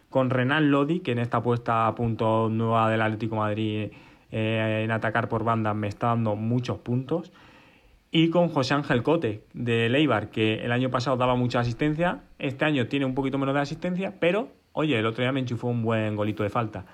Con 0.09 0.29
Renan 0.29 0.71
Lodi, 0.71 0.99
que 0.99 1.11
en 1.11 1.19
esta 1.19 1.37
apuesta 1.37 1.87
a 1.87 1.95
punto 1.95 2.49
nueva 2.49 2.89
del 2.89 3.01
Atlético 3.01 3.35
de 3.35 3.41
Madrid 3.41 3.91
eh, 4.31 4.81
en 4.83 4.91
atacar 4.91 5.27
por 5.27 5.43
bandas 5.43 5.75
me 5.75 5.87
está 5.87 6.07
dando 6.07 6.35
muchos 6.35 6.77
puntos. 6.79 7.31
Y 8.11 8.29
con 8.29 8.49
José 8.49 8.73
Ángel 8.73 9.03
Cote, 9.03 9.45
de 9.53 9.87
Leibar, 9.87 10.29
que 10.29 10.65
el 10.65 10.71
año 10.73 10.89
pasado 10.89 11.15
daba 11.15 11.35
mucha 11.35 11.61
asistencia. 11.61 12.23
Este 12.39 12.65
año 12.65 12.87
tiene 12.87 13.05
un 13.05 13.15
poquito 13.15 13.37
menos 13.37 13.55
de 13.55 13.61
asistencia, 13.61 14.15
pero, 14.19 14.49
oye, 14.73 14.99
el 14.99 15.05
otro 15.05 15.23
día 15.23 15.31
me 15.31 15.39
enchufó 15.39 15.67
un 15.67 15.81
buen 15.81 16.17
golito 16.17 16.43
de 16.43 16.49
falta. 16.49 16.85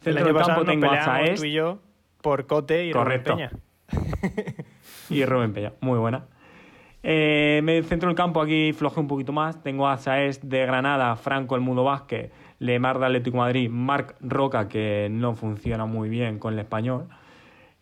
El 0.00 0.14
Centro 0.14 0.20
año 0.20 0.26
del 0.26 0.34
pasado 0.36 0.64
campo 0.64 0.70
tengo 0.70 0.86
a 0.86 0.90
peleábamos 0.90 1.26
Zaes 1.26 1.40
tú 1.40 1.46
y 1.46 1.52
yo 1.52 1.78
por 2.24 2.46
Cote 2.46 2.86
y 2.86 2.92
Rubén 2.92 3.04
Correcto. 3.04 3.36
Peña. 3.36 3.50
y 5.10 5.24
Rubén 5.26 5.52
Pella. 5.52 5.74
Muy 5.82 5.98
buena. 5.98 6.24
Eh, 7.06 7.60
me 7.62 7.82
centro 7.82 8.08
el 8.08 8.16
campo 8.16 8.40
aquí, 8.40 8.72
floje 8.72 8.98
un 8.98 9.08
poquito 9.08 9.30
más. 9.30 9.62
Tengo 9.62 9.86
a 9.86 9.98
Saez 9.98 10.40
de 10.42 10.64
Granada, 10.64 11.14
Franco 11.16 11.54
el 11.54 11.60
Mundo 11.60 11.84
Vázquez, 11.84 12.32
Lemar 12.58 12.98
de 12.98 13.04
Atlético 13.04 13.36
Madrid, 13.36 13.68
Marc 13.68 14.16
Roca, 14.20 14.68
que 14.68 15.08
no 15.10 15.34
funciona 15.34 15.84
muy 15.84 16.08
bien 16.08 16.38
con 16.38 16.54
el 16.54 16.60
español. 16.60 17.08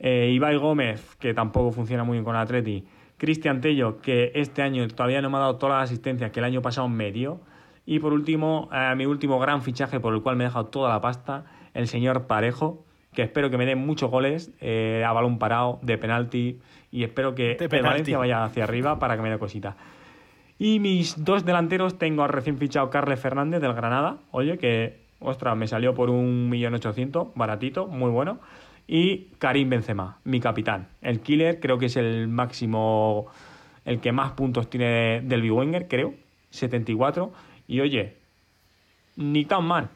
Eh, 0.00 0.32
Ibai 0.34 0.56
Gómez, 0.56 1.14
que 1.20 1.34
tampoco 1.34 1.70
funciona 1.70 2.02
muy 2.02 2.16
bien 2.16 2.24
con 2.24 2.34
el 2.34 2.42
Atleti. 2.42 2.84
Cristian 3.16 3.60
Tello, 3.60 4.00
que 4.00 4.32
este 4.34 4.60
año 4.60 4.88
todavía 4.88 5.22
no 5.22 5.30
me 5.30 5.36
ha 5.36 5.40
dado 5.40 5.56
todas 5.56 5.76
las 5.76 5.90
asistencias 5.90 6.32
que 6.32 6.40
el 6.40 6.44
año 6.44 6.60
pasado 6.60 6.88
me 6.88 7.12
dio. 7.12 7.40
Y 7.86 8.00
por 8.00 8.12
último, 8.12 8.68
eh, 8.72 8.92
mi 8.96 9.06
último 9.06 9.38
gran 9.38 9.62
fichaje 9.62 10.00
por 10.00 10.14
el 10.14 10.22
cual 10.22 10.34
me 10.34 10.42
he 10.42 10.48
dejado 10.48 10.66
toda 10.66 10.88
la 10.88 11.00
pasta, 11.00 11.44
el 11.74 11.86
señor 11.86 12.26
Parejo, 12.26 12.84
que 13.14 13.22
espero 13.22 13.50
que 13.50 13.58
me 13.58 13.66
dé 13.66 13.76
muchos 13.76 14.10
goles 14.10 14.50
eh, 14.60 15.04
a 15.06 15.12
balón 15.12 15.38
parado, 15.38 15.78
de 15.82 15.98
penalti, 15.98 16.58
y 16.90 17.04
espero 17.04 17.34
que 17.34 17.52
el. 17.52 17.82
Valencia 17.82 18.18
vaya 18.18 18.44
hacia 18.44 18.64
arriba 18.64 18.98
para 18.98 19.16
que 19.16 19.22
me 19.22 19.30
dé 19.30 19.38
cosita. 19.38 19.76
Y 20.58 20.78
mis 20.78 21.22
dos 21.24 21.44
delanteros 21.44 21.98
tengo 21.98 22.22
al 22.22 22.28
recién 22.28 22.58
fichado 22.58 22.88
Carles 22.90 23.18
Fernández 23.18 23.60
del 23.60 23.74
Granada, 23.74 24.18
oye, 24.30 24.58
que, 24.58 25.00
ostras, 25.18 25.56
me 25.56 25.66
salió 25.66 25.94
por 25.94 26.08
un 26.08 26.48
millón 26.48 26.74
ochocientos, 26.74 27.28
baratito, 27.34 27.86
muy 27.86 28.10
bueno. 28.10 28.38
Y 28.86 29.28
Karim 29.38 29.70
Benzema, 29.70 30.18
mi 30.24 30.40
capitán. 30.40 30.88
El 31.00 31.20
killer 31.20 31.60
creo 31.60 31.78
que 31.78 31.86
es 31.86 31.96
el 31.96 32.28
máximo, 32.28 33.26
el 33.84 34.00
que 34.00 34.12
más 34.12 34.32
puntos 34.32 34.68
tiene 34.68 35.20
del 35.22 35.42
Big 35.42 35.52
Wenger, 35.52 35.88
creo, 35.88 36.14
74. 36.50 37.32
Y 37.68 37.80
oye, 37.80 38.16
ni 39.16 39.44
tan 39.44 39.64
mal. 39.64 39.88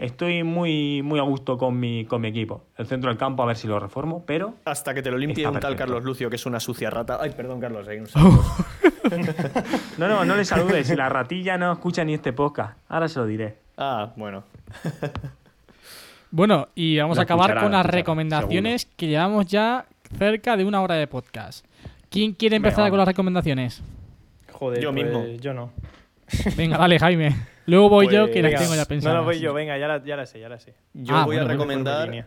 Estoy 0.00 0.42
muy, 0.44 1.02
muy 1.02 1.18
a 1.20 1.22
gusto 1.24 1.58
con 1.58 1.78
mi, 1.78 2.06
con 2.06 2.22
mi 2.22 2.28
equipo. 2.28 2.64
El 2.78 2.86
centro 2.86 3.10
del 3.10 3.18
campo, 3.18 3.42
a 3.42 3.46
ver 3.46 3.56
si 3.56 3.68
lo 3.68 3.78
reformo, 3.78 4.24
pero 4.26 4.54
Hasta 4.64 4.94
que 4.94 5.02
te 5.02 5.10
lo 5.10 5.18
limpie 5.18 5.46
un 5.46 5.60
tal. 5.60 5.76
Carlos 5.76 6.02
Lucio, 6.02 6.30
que 6.30 6.36
es 6.36 6.46
una 6.46 6.58
sucia 6.58 6.88
rata. 6.88 7.18
Ay, 7.20 7.32
perdón, 7.36 7.60
Carlos. 7.60 7.86
ahí 7.86 7.98
un 7.98 8.06
saludo. 8.08 8.42
No, 9.98 10.08
no, 10.08 10.24
no 10.24 10.36
le 10.36 10.44
saludes. 10.46 10.88
La 10.96 11.10
ratilla 11.10 11.58
no 11.58 11.72
escucha 11.72 12.02
ni 12.02 12.14
este 12.14 12.32
podcast. 12.32 12.78
Ahora 12.88 13.08
se 13.08 13.18
lo 13.18 13.26
diré. 13.26 13.56
ah, 13.76 14.10
bueno. 14.16 14.44
Bueno, 16.30 16.68
y 16.74 16.96
vamos 16.96 17.16
Lo 17.18 17.20
a 17.20 17.24
acabar 17.24 17.60
con 17.60 17.72
las 17.72 17.84
recomendaciones 17.84 18.86
que 18.86 19.08
llevamos 19.08 19.46
ya 19.46 19.84
cerca 20.16 20.56
de 20.56 20.64
una 20.64 20.80
hora 20.80 20.94
de 20.94 21.08
podcast. 21.08 21.66
¿Quién 22.08 22.32
quiere 22.32 22.54
Venga, 22.56 22.68
empezar 22.68 22.88
con 22.88 22.98
las 22.98 23.08
recomendaciones? 23.08 23.82
Joder, 24.52 24.80
Yo 24.82 24.92
pues, 24.92 25.04
mismo. 25.04 25.26
Yo 25.40 25.52
no. 25.52 25.72
Venga, 26.56 26.78
dale, 26.78 26.98
Jaime. 26.98 27.36
Luego 27.70 27.88
voy 27.88 28.08
yo, 28.08 28.22
Pues, 28.24 28.32
que 28.32 28.42
las 28.42 28.50
Venga, 28.52 28.62
tengo 28.62 28.74
ya 28.74 28.84
pensadas. 28.84 29.14
No, 29.14 29.20
no 29.20 29.26
voy 29.26 29.40
yo, 29.40 29.54
venga, 29.54 29.78
ya 29.78 29.88
la, 29.88 30.02
ya 30.04 30.16
la 30.16 30.26
sé, 30.26 30.40
ya 30.40 30.48
la 30.48 30.58
sé. 30.58 30.74
Yo 30.94 31.14
Ah, 31.14 31.24
voy 31.24 31.36
bueno, 31.36 31.48
a 31.48 31.52
recomendar. 31.52 32.26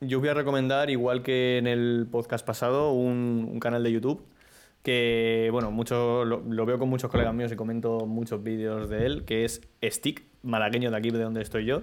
Yo 0.00 0.18
voy 0.20 0.28
a 0.28 0.34
recomendar, 0.34 0.90
igual 0.90 1.22
que 1.22 1.58
en 1.58 1.66
el 1.66 2.06
podcast 2.10 2.44
pasado, 2.46 2.92
un, 2.92 3.48
un 3.52 3.60
canal 3.60 3.82
de 3.82 3.92
YouTube 3.92 4.24
que, 4.82 5.48
bueno, 5.52 5.70
mucho, 5.70 6.24
lo, 6.24 6.42
lo 6.48 6.64
veo 6.66 6.78
con 6.78 6.88
muchos 6.88 7.10
colegas 7.10 7.34
míos 7.34 7.52
y 7.52 7.56
comento 7.56 8.06
muchos 8.06 8.42
vídeos 8.42 8.88
de 8.88 9.04
él, 9.04 9.24
que 9.26 9.44
es 9.44 9.60
Stick, 9.84 10.24
malagueño 10.42 10.90
de 10.90 10.96
aquí 10.96 11.10
de 11.10 11.22
donde 11.22 11.42
estoy 11.42 11.66
yo. 11.66 11.82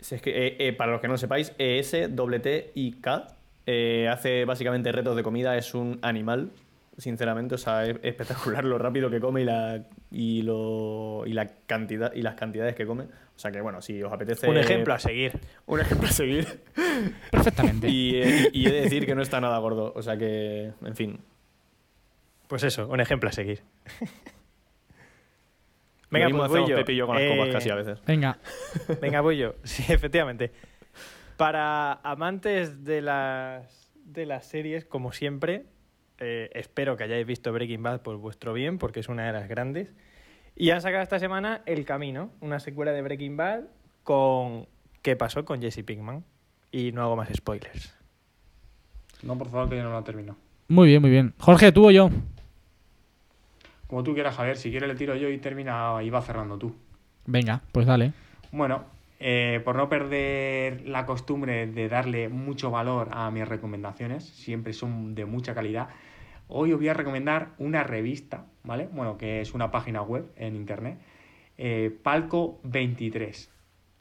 Si 0.00 0.14
Es 0.14 0.22
que, 0.22 0.30
eh, 0.46 0.56
eh, 0.58 0.72
para 0.72 0.92
los 0.92 1.02
que 1.02 1.06
no 1.08 1.12
lo 1.14 1.18
sepáis, 1.18 1.52
E 1.58 1.78
E-S-T-I-K. 1.78 3.26
Eh, 3.66 4.08
hace 4.10 4.46
básicamente 4.46 4.90
retos 4.90 5.14
de 5.14 5.22
comida, 5.22 5.56
es 5.58 5.74
un 5.74 5.98
animal, 6.02 6.50
sinceramente. 7.00 7.54
O 7.54 7.58
sea, 7.58 7.84
es 7.84 7.96
espectacular 8.02 8.64
lo 8.64 8.78
rápido 8.78 9.10
que 9.10 9.20
come 9.20 9.42
y 9.42 9.44
la, 9.44 9.84
y 10.10 10.42
lo, 10.42 11.24
y 11.26 11.32
la 11.32 11.46
cantidad 11.66 12.12
y 12.12 12.22
las 12.22 12.34
cantidades 12.34 12.74
que 12.74 12.86
come. 12.86 13.04
O 13.04 13.38
sea 13.38 13.50
que, 13.50 13.60
bueno, 13.60 13.80
si 13.80 14.02
os 14.02 14.12
apetece. 14.12 14.48
Un 14.48 14.56
ejemplo 14.58 14.94
a 14.94 14.98
seguir. 14.98 15.32
Un 15.66 15.80
ejemplo 15.80 16.08
a 16.08 16.12
seguir. 16.12 16.62
Perfectamente. 17.30 17.88
Y, 17.88 18.16
eh, 18.16 18.50
y 18.52 18.66
he 18.68 18.72
de 18.72 18.80
decir 18.82 19.06
que 19.06 19.14
no 19.14 19.22
está 19.22 19.40
nada 19.40 19.58
gordo. 19.58 19.92
O 19.96 20.02
sea 20.02 20.16
que, 20.16 20.72
en 20.84 20.96
fin. 20.96 21.20
Pues 22.48 22.64
eso, 22.64 22.88
un 22.88 23.00
ejemplo 23.00 23.28
a 23.28 23.32
seguir. 23.32 23.62
Lo 24.00 24.06
Venga, 26.10 26.26
mismo 26.26 26.40
pues 26.40 26.50
voy 26.50 26.68
yo. 26.68 26.76
Pepe 26.76 26.92
y 26.92 26.96
yo 26.96 27.06
con 27.06 27.16
las 27.16 27.30
copas 27.30 27.48
Eh, 27.48 27.52
casi 27.52 27.70
a 27.70 27.76
veces. 27.76 27.98
Venga, 28.04 28.38
Venga, 29.00 29.20
voy 29.20 29.38
yo. 29.38 29.54
Sí, 29.62 29.84
efectivamente. 29.92 30.50
Para 31.36 31.92
amantes 32.02 32.84
de 32.84 33.00
las, 33.00 33.92
de 33.94 34.26
las 34.26 34.44
series, 34.46 34.84
como 34.84 35.12
siempre, 35.12 35.66
eh, 36.20 36.50
espero 36.54 36.96
que 36.96 37.04
hayáis 37.04 37.26
visto 37.26 37.52
Breaking 37.52 37.82
Bad 37.82 38.02
por 38.02 38.16
vuestro 38.16 38.52
bien, 38.52 38.78
porque 38.78 39.00
es 39.00 39.08
una 39.08 39.26
de 39.26 39.32
las 39.32 39.48
grandes. 39.48 39.92
Y 40.56 40.70
han 40.70 40.80
sacado 40.82 41.02
esta 41.02 41.18
semana 41.18 41.62
El 41.66 41.84
Camino, 41.84 42.30
una 42.40 42.60
secuela 42.60 42.92
de 42.92 43.02
Breaking 43.02 43.36
Bad 43.36 43.62
con 44.04 44.66
¿Qué 45.02 45.16
pasó 45.16 45.44
con 45.46 45.62
Jesse 45.62 45.82
Pinkman? 45.82 46.24
Y 46.70 46.92
no 46.92 47.02
hago 47.02 47.16
más 47.16 47.30
spoilers. 47.34 47.94
No, 49.22 49.36
por 49.38 49.48
favor, 49.50 49.70
que 49.70 49.76
yo 49.76 49.82
no 49.82 49.90
lo 49.90 50.02
termino. 50.04 50.36
muy 50.68 50.88
bien, 50.88 51.00
muy 51.00 51.10
bien. 51.10 51.32
Jorge, 51.38 51.72
¿tú 51.72 51.88
o 51.88 51.90
yo? 51.90 52.10
Como 53.86 54.02
tú 54.02 54.12
quieras, 54.12 54.36
Javier. 54.36 54.56
Si 54.56 54.70
quieres, 54.70 54.88
le 54.88 54.94
tiro 54.94 55.16
yo 55.16 55.30
y 55.30 55.38
termina 55.38 56.02
y 56.02 56.10
va 56.10 56.20
cerrando 56.20 56.58
tú. 56.58 56.74
Venga, 57.26 57.62
pues 57.72 57.86
dale. 57.86 58.12
Bueno, 58.52 58.84
eh, 59.20 59.60
por 59.64 59.76
no 59.76 59.88
perder 59.88 60.86
la 60.86 61.06
costumbre 61.06 61.66
de 61.66 61.88
darle 61.88 62.28
mucho 62.28 62.70
valor 62.70 63.08
a 63.12 63.30
mis 63.30 63.48
recomendaciones, 63.48 64.24
siempre 64.24 64.74
son 64.74 65.14
de 65.14 65.24
mucha 65.24 65.54
calidad, 65.54 65.88
hoy 66.50 66.72
os 66.72 66.78
voy 66.78 66.88
a 66.88 66.94
recomendar 66.94 67.50
una 67.58 67.82
revista, 67.84 68.46
¿vale? 68.64 68.88
Bueno, 68.92 69.16
que 69.16 69.40
es 69.40 69.54
una 69.54 69.70
página 69.70 70.02
web 70.02 70.30
en 70.36 70.56
internet, 70.56 70.98
eh, 71.58 71.96
Palco 72.02 72.60
23. 72.64 73.50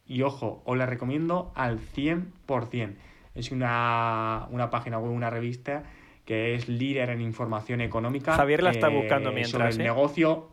Y 0.08 0.24
ojo, 0.24 0.62
os 0.66 0.78
la 0.78 0.86
recomiendo 0.86 1.52
al 1.56 1.80
100%. 1.80 2.96
Es 3.36 3.52
una, 3.52 4.48
una 4.50 4.70
página 4.70 4.98
web, 4.98 5.12
una 5.12 5.30
revista 5.30 5.84
que 6.26 6.56
es 6.56 6.68
líder 6.68 7.10
en 7.12 7.22
información 7.22 7.82
económica. 7.82 8.34
Javier 8.36 8.64
la 8.64 8.72
está 8.72 8.92
eh, 8.92 8.96
buscando 8.96 9.30
Sobre 9.30 9.42
mientras, 9.42 9.76
el 9.76 9.82
¿eh? 9.82 9.84
negocio, 9.86 10.50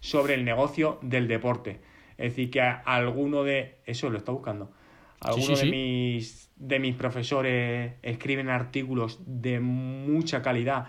sobre 0.00 0.34
el 0.34 0.44
negocio 0.44 0.98
del 1.02 1.28
deporte. 1.28 1.80
Es 2.18 2.32
decir, 2.32 2.50
que 2.50 2.60
alguno 2.60 3.44
de. 3.44 3.76
Eso 3.86 4.10
lo 4.10 4.18
está 4.18 4.32
buscando. 4.32 4.70
Algunos 5.20 5.46
sí, 5.46 5.56
sí. 5.56 5.66
de 5.66 5.72
mis 5.72 6.48
de 6.58 6.78
mis 6.80 6.96
profesores 6.96 7.92
escriben 8.02 8.48
artículos 8.48 9.20
de 9.26 9.60
mucha 9.60 10.42
calidad 10.42 10.88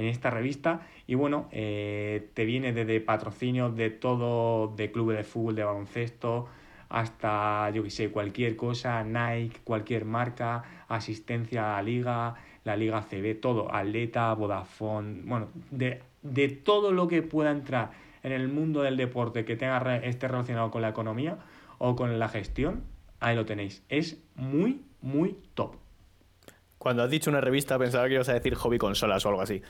en 0.00 0.06
esta 0.06 0.30
revista. 0.30 0.80
Y 1.06 1.14
bueno, 1.14 1.48
eh, 1.52 2.30
te 2.34 2.46
viene 2.46 2.72
desde 2.72 3.00
patrocinios 3.00 3.76
de 3.76 3.90
todo, 3.90 4.68
de 4.74 4.90
clubes 4.90 5.18
de 5.18 5.24
fútbol, 5.24 5.54
de 5.54 5.64
baloncesto, 5.64 6.48
hasta, 6.88 7.70
yo 7.70 7.82
que 7.82 7.90
sé, 7.90 8.10
cualquier 8.10 8.56
cosa, 8.56 9.04
Nike, 9.04 9.60
cualquier 9.62 10.06
marca, 10.06 10.64
asistencia 10.88 11.74
a 11.74 11.76
la 11.76 11.82
liga, 11.82 12.34
la 12.64 12.76
liga 12.76 13.02
CB, 13.02 13.40
todo, 13.40 13.72
Atleta, 13.72 14.32
Vodafone, 14.32 15.20
bueno, 15.24 15.48
de, 15.70 16.02
de 16.22 16.48
todo 16.48 16.92
lo 16.92 17.06
que 17.06 17.22
pueda 17.22 17.50
entrar 17.50 17.90
en 18.22 18.32
el 18.32 18.48
mundo 18.48 18.82
del 18.82 18.96
deporte 18.96 19.44
que 19.44 19.56
tenga 19.56 19.96
esté 19.98 20.28
relacionado 20.28 20.70
con 20.70 20.80
la 20.82 20.88
economía 20.88 21.38
o 21.78 21.94
con 21.94 22.18
la 22.18 22.28
gestión, 22.28 22.84
ahí 23.20 23.36
lo 23.36 23.44
tenéis. 23.44 23.82
Es 23.90 24.18
muy, 24.34 24.82
muy 25.02 25.36
top. 25.54 25.76
Cuando 26.80 27.02
has 27.02 27.10
dicho 27.10 27.28
una 27.28 27.42
revista 27.42 27.78
pensaba 27.78 28.08
que 28.08 28.14
ibas 28.14 28.30
a 28.30 28.32
decir 28.32 28.54
hobby 28.54 28.78
consolas 28.78 29.26
o 29.26 29.28
algo 29.28 29.42
así. 29.42 29.60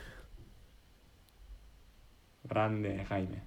Grande, 2.51 3.05
Jaime. 3.07 3.37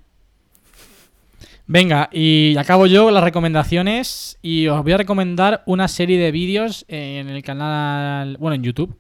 Venga, 1.67 2.09
y 2.11 2.57
acabo 2.57 2.87
yo 2.87 3.11
las 3.11 3.23
recomendaciones 3.23 4.39
y 4.41 4.67
os 4.69 4.83
voy 4.83 4.93
a 4.93 4.97
recomendar 4.97 5.63
una 5.67 5.89
serie 5.89 6.19
de 6.19 6.33
vídeos 6.33 6.87
en 6.89 7.29
el 7.29 7.43
canal, 7.43 8.39
bueno, 8.39 8.55
en 8.55 8.63
YouTube, 8.63 8.97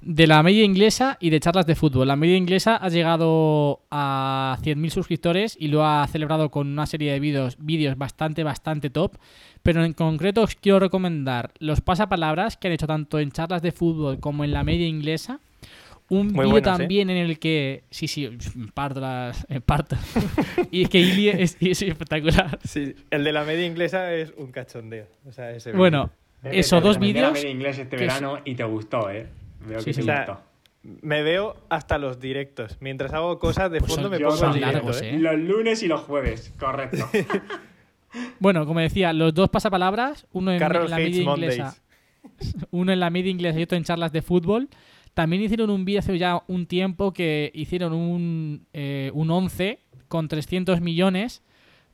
de 0.00 0.26
la 0.26 0.42
media 0.42 0.64
inglesa 0.64 1.18
y 1.20 1.30
de 1.30 1.38
charlas 1.38 1.66
de 1.66 1.76
fútbol. 1.76 2.08
La 2.08 2.16
media 2.16 2.36
inglesa 2.36 2.76
ha 2.76 2.88
llegado 2.88 3.82
a 3.92 4.58
100.000 4.62 4.90
suscriptores 4.90 5.56
y 5.58 5.68
lo 5.68 5.86
ha 5.86 6.04
celebrado 6.08 6.50
con 6.50 6.66
una 6.66 6.86
serie 6.86 7.12
de 7.12 7.20
vídeos, 7.20 7.56
vídeos 7.60 7.96
bastante, 7.96 8.42
bastante 8.42 8.90
top. 8.90 9.18
Pero 9.62 9.84
en 9.84 9.92
concreto 9.92 10.42
os 10.42 10.56
quiero 10.56 10.80
recomendar 10.80 11.52
los 11.60 11.80
pasapalabras 11.80 12.56
que 12.56 12.66
han 12.66 12.74
hecho 12.74 12.88
tanto 12.88 13.20
en 13.20 13.30
charlas 13.30 13.62
de 13.62 13.70
fútbol 13.70 14.18
como 14.18 14.42
en 14.42 14.52
la 14.52 14.64
media 14.64 14.88
inglesa. 14.88 15.38
Un 16.10 16.28
Muy 16.32 16.46
vídeo 16.46 16.58
¿eh? 16.58 16.62
también 16.62 17.10
en 17.10 17.18
el 17.18 17.38
que. 17.38 17.84
Sí, 17.90 18.08
sí, 18.08 18.30
parto 18.72 19.00
las. 19.00 19.44
eh, 19.50 19.60
parto. 19.60 19.96
y 20.70 20.82
es 20.84 20.88
que 20.88 20.98
Ili 21.00 21.28
es, 21.28 21.56
es 21.60 21.82
espectacular. 21.82 22.58
Sí, 22.64 22.94
el 23.10 23.24
de 23.24 23.32
la 23.32 23.44
media 23.44 23.66
inglesa 23.66 24.14
es 24.14 24.32
un 24.36 24.50
cachondeo. 24.52 25.06
O 25.26 25.32
sea, 25.32 25.50
ese. 25.50 25.72
Bueno, 25.72 26.10
esos 26.44 26.82
dos 26.82 26.98
vídeos. 26.98 27.38
en 27.44 27.50
inglés 27.50 27.78
este 27.78 27.96
es- 27.96 28.00
verano 28.00 28.38
y 28.44 28.54
te 28.54 28.64
gustó, 28.64 29.10
¿eh? 29.10 29.26
Veo 29.66 29.80
Sí, 29.80 29.86
que 29.86 29.92
sí. 29.94 29.96
te 30.00 30.02
O 30.02 30.04
sea, 30.14 30.24
gustó. 30.24 30.42
me 31.02 31.22
veo 31.22 31.56
hasta 31.68 31.98
los 31.98 32.18
directos. 32.20 32.78
Mientras 32.80 33.12
hago 33.12 33.38
cosas 33.38 33.70
de 33.70 33.80
Pues 33.80 33.92
fondo 33.92 34.04
son- 34.08 34.12
me 34.12 34.18
Yo 34.18 34.28
pongo 34.28 34.38
son 34.38 34.48
el 34.50 34.54
directo, 34.54 34.72
largos, 34.78 35.02
¿eh? 35.02 35.10
¿eh? 35.10 35.18
Los 35.18 35.38
lunes 35.38 35.82
y 35.82 35.88
los 35.88 36.00
jueves, 36.02 36.54
correcto. 36.58 37.06
Bueno, 38.38 38.64
como 38.66 38.80
decía, 38.80 39.12
los 39.12 39.34
dos 39.34 39.50
pasapalabras, 39.50 40.26
uno 40.32 40.50
en, 40.50 40.60
la 40.60 40.68
media 40.96 41.24
Mondays. 41.24 41.58
inglesa, 41.58 41.76
uno 42.70 42.90
en 42.92 43.00
la 43.00 43.10
media 43.10 43.30
inglesa 43.30 43.60
y 43.60 43.64
otro 43.64 43.76
en 43.76 43.84
charlas 43.84 44.12
de 44.12 44.22
fútbol. 44.22 44.68
También 45.18 45.42
hicieron 45.42 45.70
un 45.70 45.84
vídeo 45.84 45.98
hace 45.98 46.16
ya 46.16 46.44
un 46.46 46.66
tiempo 46.66 47.12
que 47.12 47.50
hicieron 47.52 47.92
un, 47.92 48.64
eh, 48.72 49.10
un 49.14 49.28
11 49.32 49.80
con 50.06 50.28
300 50.28 50.80
millones 50.80 51.42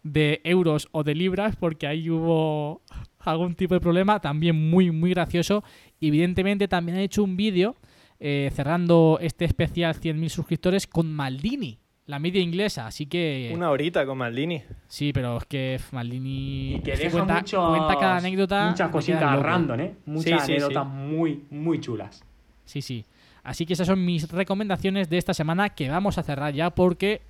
de 0.02 0.42
euros 0.44 0.88
o 0.92 1.02
de 1.04 1.14
libras 1.14 1.56
porque 1.56 1.86
ahí 1.86 2.10
hubo 2.10 2.82
algún 3.20 3.54
tipo 3.54 3.72
de 3.72 3.80
problema, 3.80 4.20
también 4.20 4.68
muy, 4.68 4.90
muy 4.90 5.08
gracioso. 5.08 5.64
Evidentemente 6.02 6.68
también 6.68 6.98
han 6.98 7.02
hecho 7.04 7.24
un 7.24 7.34
vídeo 7.34 7.76
eh, 8.20 8.50
cerrando 8.52 9.16
este 9.22 9.46
especial 9.46 9.94
100.000 9.94 10.28
suscriptores 10.28 10.86
con 10.86 11.10
Maldini, 11.10 11.78
la 12.04 12.18
media 12.18 12.42
inglesa, 12.42 12.86
así 12.86 13.06
que... 13.06 13.52
Una 13.54 13.70
horita 13.70 14.04
con 14.04 14.18
Maldini. 14.18 14.62
Sí, 14.86 15.14
pero 15.14 15.38
es 15.38 15.46
que 15.46 15.80
Maldini 15.92 16.74
Y 16.74 16.80
que 16.80 16.94
deja 16.94 17.10
cuenta, 17.10 17.36
muchos- 17.36 17.70
cuenta 17.70 17.98
cada 17.98 18.16
anécdota. 18.18 18.68
muchas 18.68 18.90
cositas 18.90 19.40
random, 19.40 19.80
¿eh? 19.80 19.94
Muchas 20.04 20.42
Sí, 20.42 20.46
sí, 20.46 20.52
anécdotas 20.52 20.84
sí. 20.84 20.90
muy, 21.16 21.44
muy 21.48 21.80
chulas. 21.80 22.22
Sí, 22.66 22.82
sí. 22.82 23.04
Así 23.44 23.66
que 23.66 23.74
esas 23.74 23.86
son 23.86 24.04
mis 24.04 24.28
recomendaciones 24.30 25.10
de 25.10 25.18
esta 25.18 25.34
semana 25.34 25.68
que 25.68 25.90
vamos 25.90 26.16
a 26.16 26.22
cerrar 26.22 26.54
ya 26.54 26.70
porque, 26.70 27.20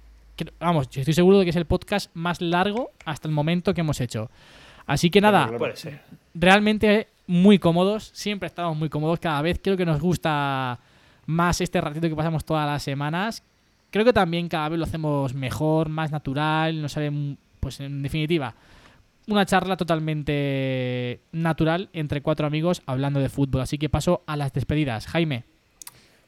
vamos, 0.60 0.88
yo 0.88 1.00
estoy 1.00 1.12
seguro 1.12 1.40
de 1.40 1.44
que 1.44 1.50
es 1.50 1.56
el 1.56 1.66
podcast 1.66 2.10
más 2.14 2.40
largo 2.40 2.92
hasta 3.04 3.26
el 3.28 3.34
momento 3.34 3.74
que 3.74 3.80
hemos 3.80 4.00
hecho. 4.00 4.30
Así 4.86 5.10
que 5.10 5.20
nada, 5.20 5.50
Puede 5.58 5.76
ser. 5.76 6.00
realmente 6.34 7.08
muy 7.26 7.58
cómodos, 7.58 8.10
siempre 8.14 8.46
estamos 8.46 8.76
muy 8.76 8.88
cómodos, 8.88 9.18
cada 9.18 9.42
vez 9.42 9.58
creo 9.62 9.76
que 9.76 9.84
nos 9.86 10.00
gusta 10.00 10.78
más 11.26 11.60
este 11.60 11.80
ratito 11.80 12.08
que 12.08 12.14
pasamos 12.14 12.44
todas 12.44 12.66
las 12.66 12.82
semanas. 12.82 13.42
Creo 13.90 14.04
que 14.04 14.12
también 14.12 14.48
cada 14.48 14.68
vez 14.68 14.78
lo 14.78 14.84
hacemos 14.84 15.34
mejor, 15.34 15.88
más 15.88 16.12
natural, 16.12 16.80
nos 16.80 16.92
sale, 16.92 17.10
mm, 17.10 17.36
pues 17.60 17.80
en 17.80 18.02
definitiva, 18.02 18.54
una 19.26 19.46
charla 19.46 19.76
totalmente 19.76 21.20
natural 21.32 21.88
entre 21.92 22.20
cuatro 22.20 22.46
amigos 22.46 22.82
hablando 22.86 23.20
de 23.20 23.28
fútbol. 23.30 23.62
Así 23.62 23.78
que 23.78 23.88
paso 23.88 24.22
a 24.26 24.36
las 24.36 24.52
despedidas. 24.52 25.06
Jaime. 25.06 25.44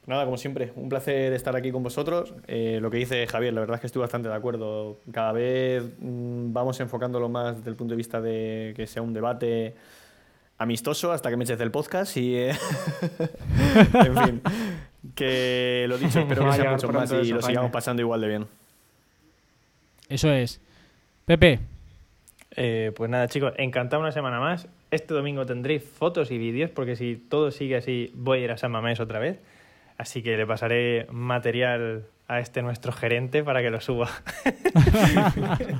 Nada, 0.06 0.24
como 0.24 0.36
siempre, 0.36 0.72
un 0.76 0.88
placer 0.88 1.32
estar 1.32 1.56
aquí 1.56 1.72
con 1.72 1.82
vosotros. 1.82 2.32
Eh, 2.46 2.78
lo 2.80 2.90
que 2.90 2.98
dice 2.98 3.26
Javier, 3.26 3.52
la 3.52 3.60
verdad 3.60 3.74
es 3.74 3.80
que 3.80 3.86
estoy 3.88 4.00
bastante 4.00 4.28
de 4.28 4.34
acuerdo. 4.34 5.00
Cada 5.10 5.32
vez 5.32 5.82
mm, 5.98 6.52
vamos 6.52 6.78
enfocándolo 6.78 7.28
más 7.28 7.56
desde 7.56 7.70
el 7.70 7.76
punto 7.76 7.92
de 7.92 7.96
vista 7.96 8.20
de 8.20 8.72
que 8.76 8.86
sea 8.86 9.02
un 9.02 9.12
debate 9.12 9.74
amistoso 10.58 11.10
hasta 11.10 11.28
que 11.28 11.36
me 11.36 11.44
eches 11.44 11.58
del 11.58 11.72
podcast 11.72 12.16
y... 12.16 12.36
eh, 12.36 12.50
en 13.94 14.16
fin, 14.16 14.42
que 15.16 15.86
lo 15.88 15.98
dicho, 15.98 16.20
espero 16.20 16.44
que 16.44 16.48
a 16.50 16.52
sea 16.52 16.70
mucho 16.70 16.88
más 16.88 17.12
y 17.12 17.32
lo 17.32 17.42
sigamos 17.42 17.72
pasando 17.72 18.00
igual 18.00 18.20
de 18.20 18.28
bien. 18.28 18.46
Eso 20.08 20.30
es. 20.30 20.60
Pepe. 21.24 21.58
Eh, 22.54 22.92
pues 22.94 23.10
nada, 23.10 23.26
chicos, 23.26 23.54
encantado 23.58 24.00
una 24.00 24.12
semana 24.12 24.38
más. 24.38 24.68
Este 24.92 25.14
domingo 25.14 25.44
tendréis 25.46 25.82
fotos 25.82 26.30
y 26.30 26.38
vídeos, 26.38 26.70
porque 26.70 26.94
si 26.94 27.16
todo 27.16 27.50
sigue 27.50 27.76
así, 27.76 28.12
voy 28.14 28.38
a 28.38 28.44
ir 28.44 28.50
a 28.52 28.56
San 28.56 28.70
Mamés 28.70 29.00
otra 29.00 29.18
vez. 29.18 29.38
Así 29.98 30.22
que 30.22 30.36
le 30.36 30.46
pasaré 30.46 31.06
material 31.10 32.06
a 32.28 32.40
este 32.40 32.62
nuestro 32.62 32.92
gerente 32.92 33.42
para 33.42 33.62
que 33.62 33.70
lo 33.70 33.80
suba. 33.80 34.10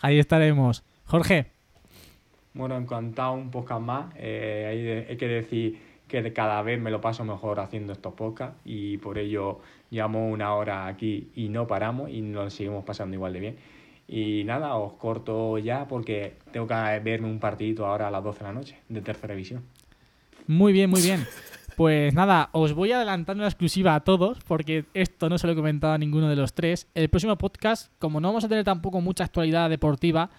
Ahí 0.00 0.18
estaremos. 0.18 0.84
Jorge. 1.04 1.46
Bueno, 2.54 2.76
encantado 2.76 3.32
un 3.32 3.50
podcast 3.50 3.82
más. 3.82 4.14
Eh, 4.16 4.66
hay, 4.68 5.10
hay 5.10 5.16
que 5.16 5.28
decir 5.28 5.78
que 6.08 6.32
cada 6.32 6.62
vez 6.62 6.80
me 6.80 6.90
lo 6.90 7.00
paso 7.00 7.24
mejor 7.24 7.60
haciendo 7.60 7.92
estos 7.92 8.14
podcasts 8.14 8.56
y 8.64 8.98
por 8.98 9.18
ello 9.18 9.60
llevamos 9.90 10.32
una 10.32 10.54
hora 10.54 10.86
aquí 10.86 11.30
y 11.34 11.48
no 11.48 11.66
paramos 11.66 12.10
y 12.10 12.20
nos 12.20 12.54
seguimos 12.54 12.84
pasando 12.84 13.14
igual 13.14 13.32
de 13.32 13.40
bien. 13.40 13.56
Y 14.08 14.44
nada, 14.44 14.76
os 14.76 14.92
corto 14.94 15.58
ya 15.58 15.88
porque 15.88 16.34
tengo 16.52 16.68
que 16.68 16.74
verme 17.02 17.28
un 17.28 17.40
partidito 17.40 17.86
ahora 17.86 18.06
a 18.06 18.10
las 18.10 18.22
12 18.22 18.38
de 18.38 18.44
la 18.44 18.52
noche 18.52 18.78
de 18.88 19.00
tercera 19.00 19.34
división. 19.34 19.64
Muy 20.46 20.72
bien, 20.72 20.90
muy 20.90 21.02
bien. 21.02 21.26
Pues 21.76 22.14
nada, 22.14 22.48
os 22.52 22.72
voy 22.72 22.92
adelantando 22.92 23.42
una 23.42 23.48
exclusiva 23.48 23.94
a 23.94 24.00
todos, 24.00 24.38
porque 24.46 24.86
esto 24.94 25.28
no 25.28 25.36
se 25.36 25.46
lo 25.46 25.52
he 25.52 25.56
comentado 25.56 25.92
a 25.92 25.98
ninguno 25.98 26.26
de 26.30 26.34
los 26.34 26.54
tres. 26.54 26.88
El 26.94 27.10
próximo 27.10 27.36
podcast, 27.36 27.92
como 27.98 28.18
no 28.18 28.28
vamos 28.28 28.44
a 28.44 28.48
tener 28.48 28.64
tampoco 28.64 29.02
mucha 29.02 29.24
actualidad 29.24 29.68
deportiva, 29.68 30.30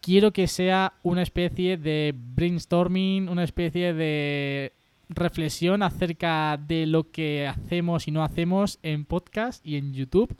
quiero 0.00 0.32
que 0.32 0.46
sea 0.46 0.92
una 1.02 1.22
especie 1.22 1.76
de 1.76 2.14
brainstorming, 2.16 3.28
una 3.28 3.42
especie 3.42 3.92
de 3.92 4.72
reflexión 5.08 5.82
acerca 5.82 6.56
de 6.56 6.86
lo 6.86 7.10
que 7.10 7.48
hacemos 7.48 8.06
y 8.06 8.12
no 8.12 8.22
hacemos 8.22 8.78
en 8.84 9.04
podcast 9.04 9.66
y 9.66 9.76
en 9.76 9.94
YouTube 9.94 10.36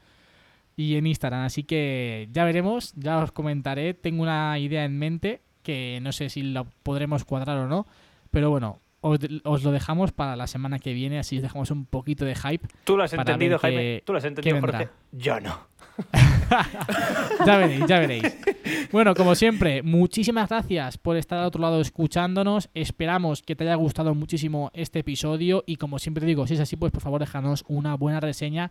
y 0.76 0.94
en 0.94 1.08
Instagram. 1.08 1.42
Así 1.46 1.64
que 1.64 2.28
ya 2.30 2.44
veremos, 2.44 2.92
ya 2.94 3.18
os 3.18 3.32
comentaré. 3.32 3.92
Tengo 3.92 4.22
una 4.22 4.56
idea 4.60 4.84
en 4.84 4.96
mente 4.96 5.42
que 5.64 5.98
no 6.00 6.12
sé 6.12 6.30
si 6.30 6.42
la 6.42 6.62
podremos 6.62 7.24
cuadrar 7.24 7.58
o 7.58 7.66
no, 7.66 7.88
pero 8.30 8.50
bueno, 8.50 8.78
os, 9.06 9.20
os 9.44 9.62
lo 9.62 9.70
dejamos 9.70 10.12
para 10.12 10.36
la 10.36 10.46
semana 10.46 10.78
que 10.78 10.92
viene, 10.92 11.18
así 11.18 11.36
os 11.36 11.42
dejamos 11.42 11.70
un 11.70 11.86
poquito 11.86 12.24
de 12.24 12.34
hype. 12.34 12.66
¿Tú 12.84 12.96
lo 12.96 13.04
has 13.04 13.12
entendido, 13.12 13.58
Jaime? 13.58 14.02
¿Tú 14.04 14.12
lo 14.12 14.18
has 14.18 14.24
entendido. 14.24 14.60
Jorge? 14.60 14.88
Yo 15.12 15.40
no. 15.40 15.76
ya 17.46 17.56
veréis, 17.56 17.86
ya 17.86 17.98
veréis. 18.00 18.36
Bueno, 18.92 19.14
como 19.14 19.34
siempre, 19.34 19.82
muchísimas 19.82 20.48
gracias 20.48 20.98
por 20.98 21.16
estar 21.16 21.38
al 21.38 21.46
otro 21.46 21.62
lado 21.62 21.80
escuchándonos. 21.80 22.68
Esperamos 22.74 23.42
que 23.42 23.56
te 23.56 23.64
haya 23.64 23.76
gustado 23.76 24.14
muchísimo 24.14 24.70
este 24.74 24.98
episodio 24.98 25.64
y 25.66 25.76
como 25.76 25.98
siempre 25.98 26.26
digo, 26.26 26.46
si 26.46 26.54
es 26.54 26.60
así, 26.60 26.76
pues 26.76 26.92
por 26.92 27.02
favor 27.02 27.20
déjanos 27.20 27.64
una 27.68 27.94
buena 27.94 28.20
reseña 28.20 28.70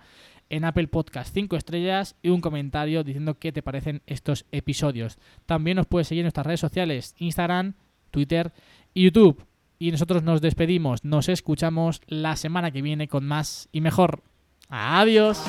en 0.50 0.66
Apple 0.66 0.88
Podcast 0.88 1.34
5 1.34 1.56
estrellas 1.56 2.16
y 2.22 2.30
un 2.30 2.42
comentario 2.42 3.04
diciendo 3.04 3.40
qué 3.40 3.52
te 3.52 3.64
parecen 3.64 4.02
estos 4.06 4.46
episodios. 4.52 5.18
También 5.46 5.78
nos 5.78 5.88
puedes 5.88 6.08
seguir 6.08 6.22
en 6.22 6.26
nuestras 6.26 6.46
redes 6.46 6.60
sociales, 6.60 7.16
Instagram, 7.18 7.74
Twitter 8.12 8.54
y 8.94 9.06
YouTube. 9.06 9.44
Y 9.78 9.92
nosotros 9.92 10.24
nos 10.24 10.42
despedimos, 10.42 11.04
nos 11.04 11.30
escuchamos 11.30 12.02
la 12.08 12.36
semana 12.36 12.72
que 12.72 12.82
viene 12.82 13.08
con 13.08 13.26
más 13.26 13.70
y 13.72 13.82
mejor. 13.82 14.24
Adiós. 14.70 15.44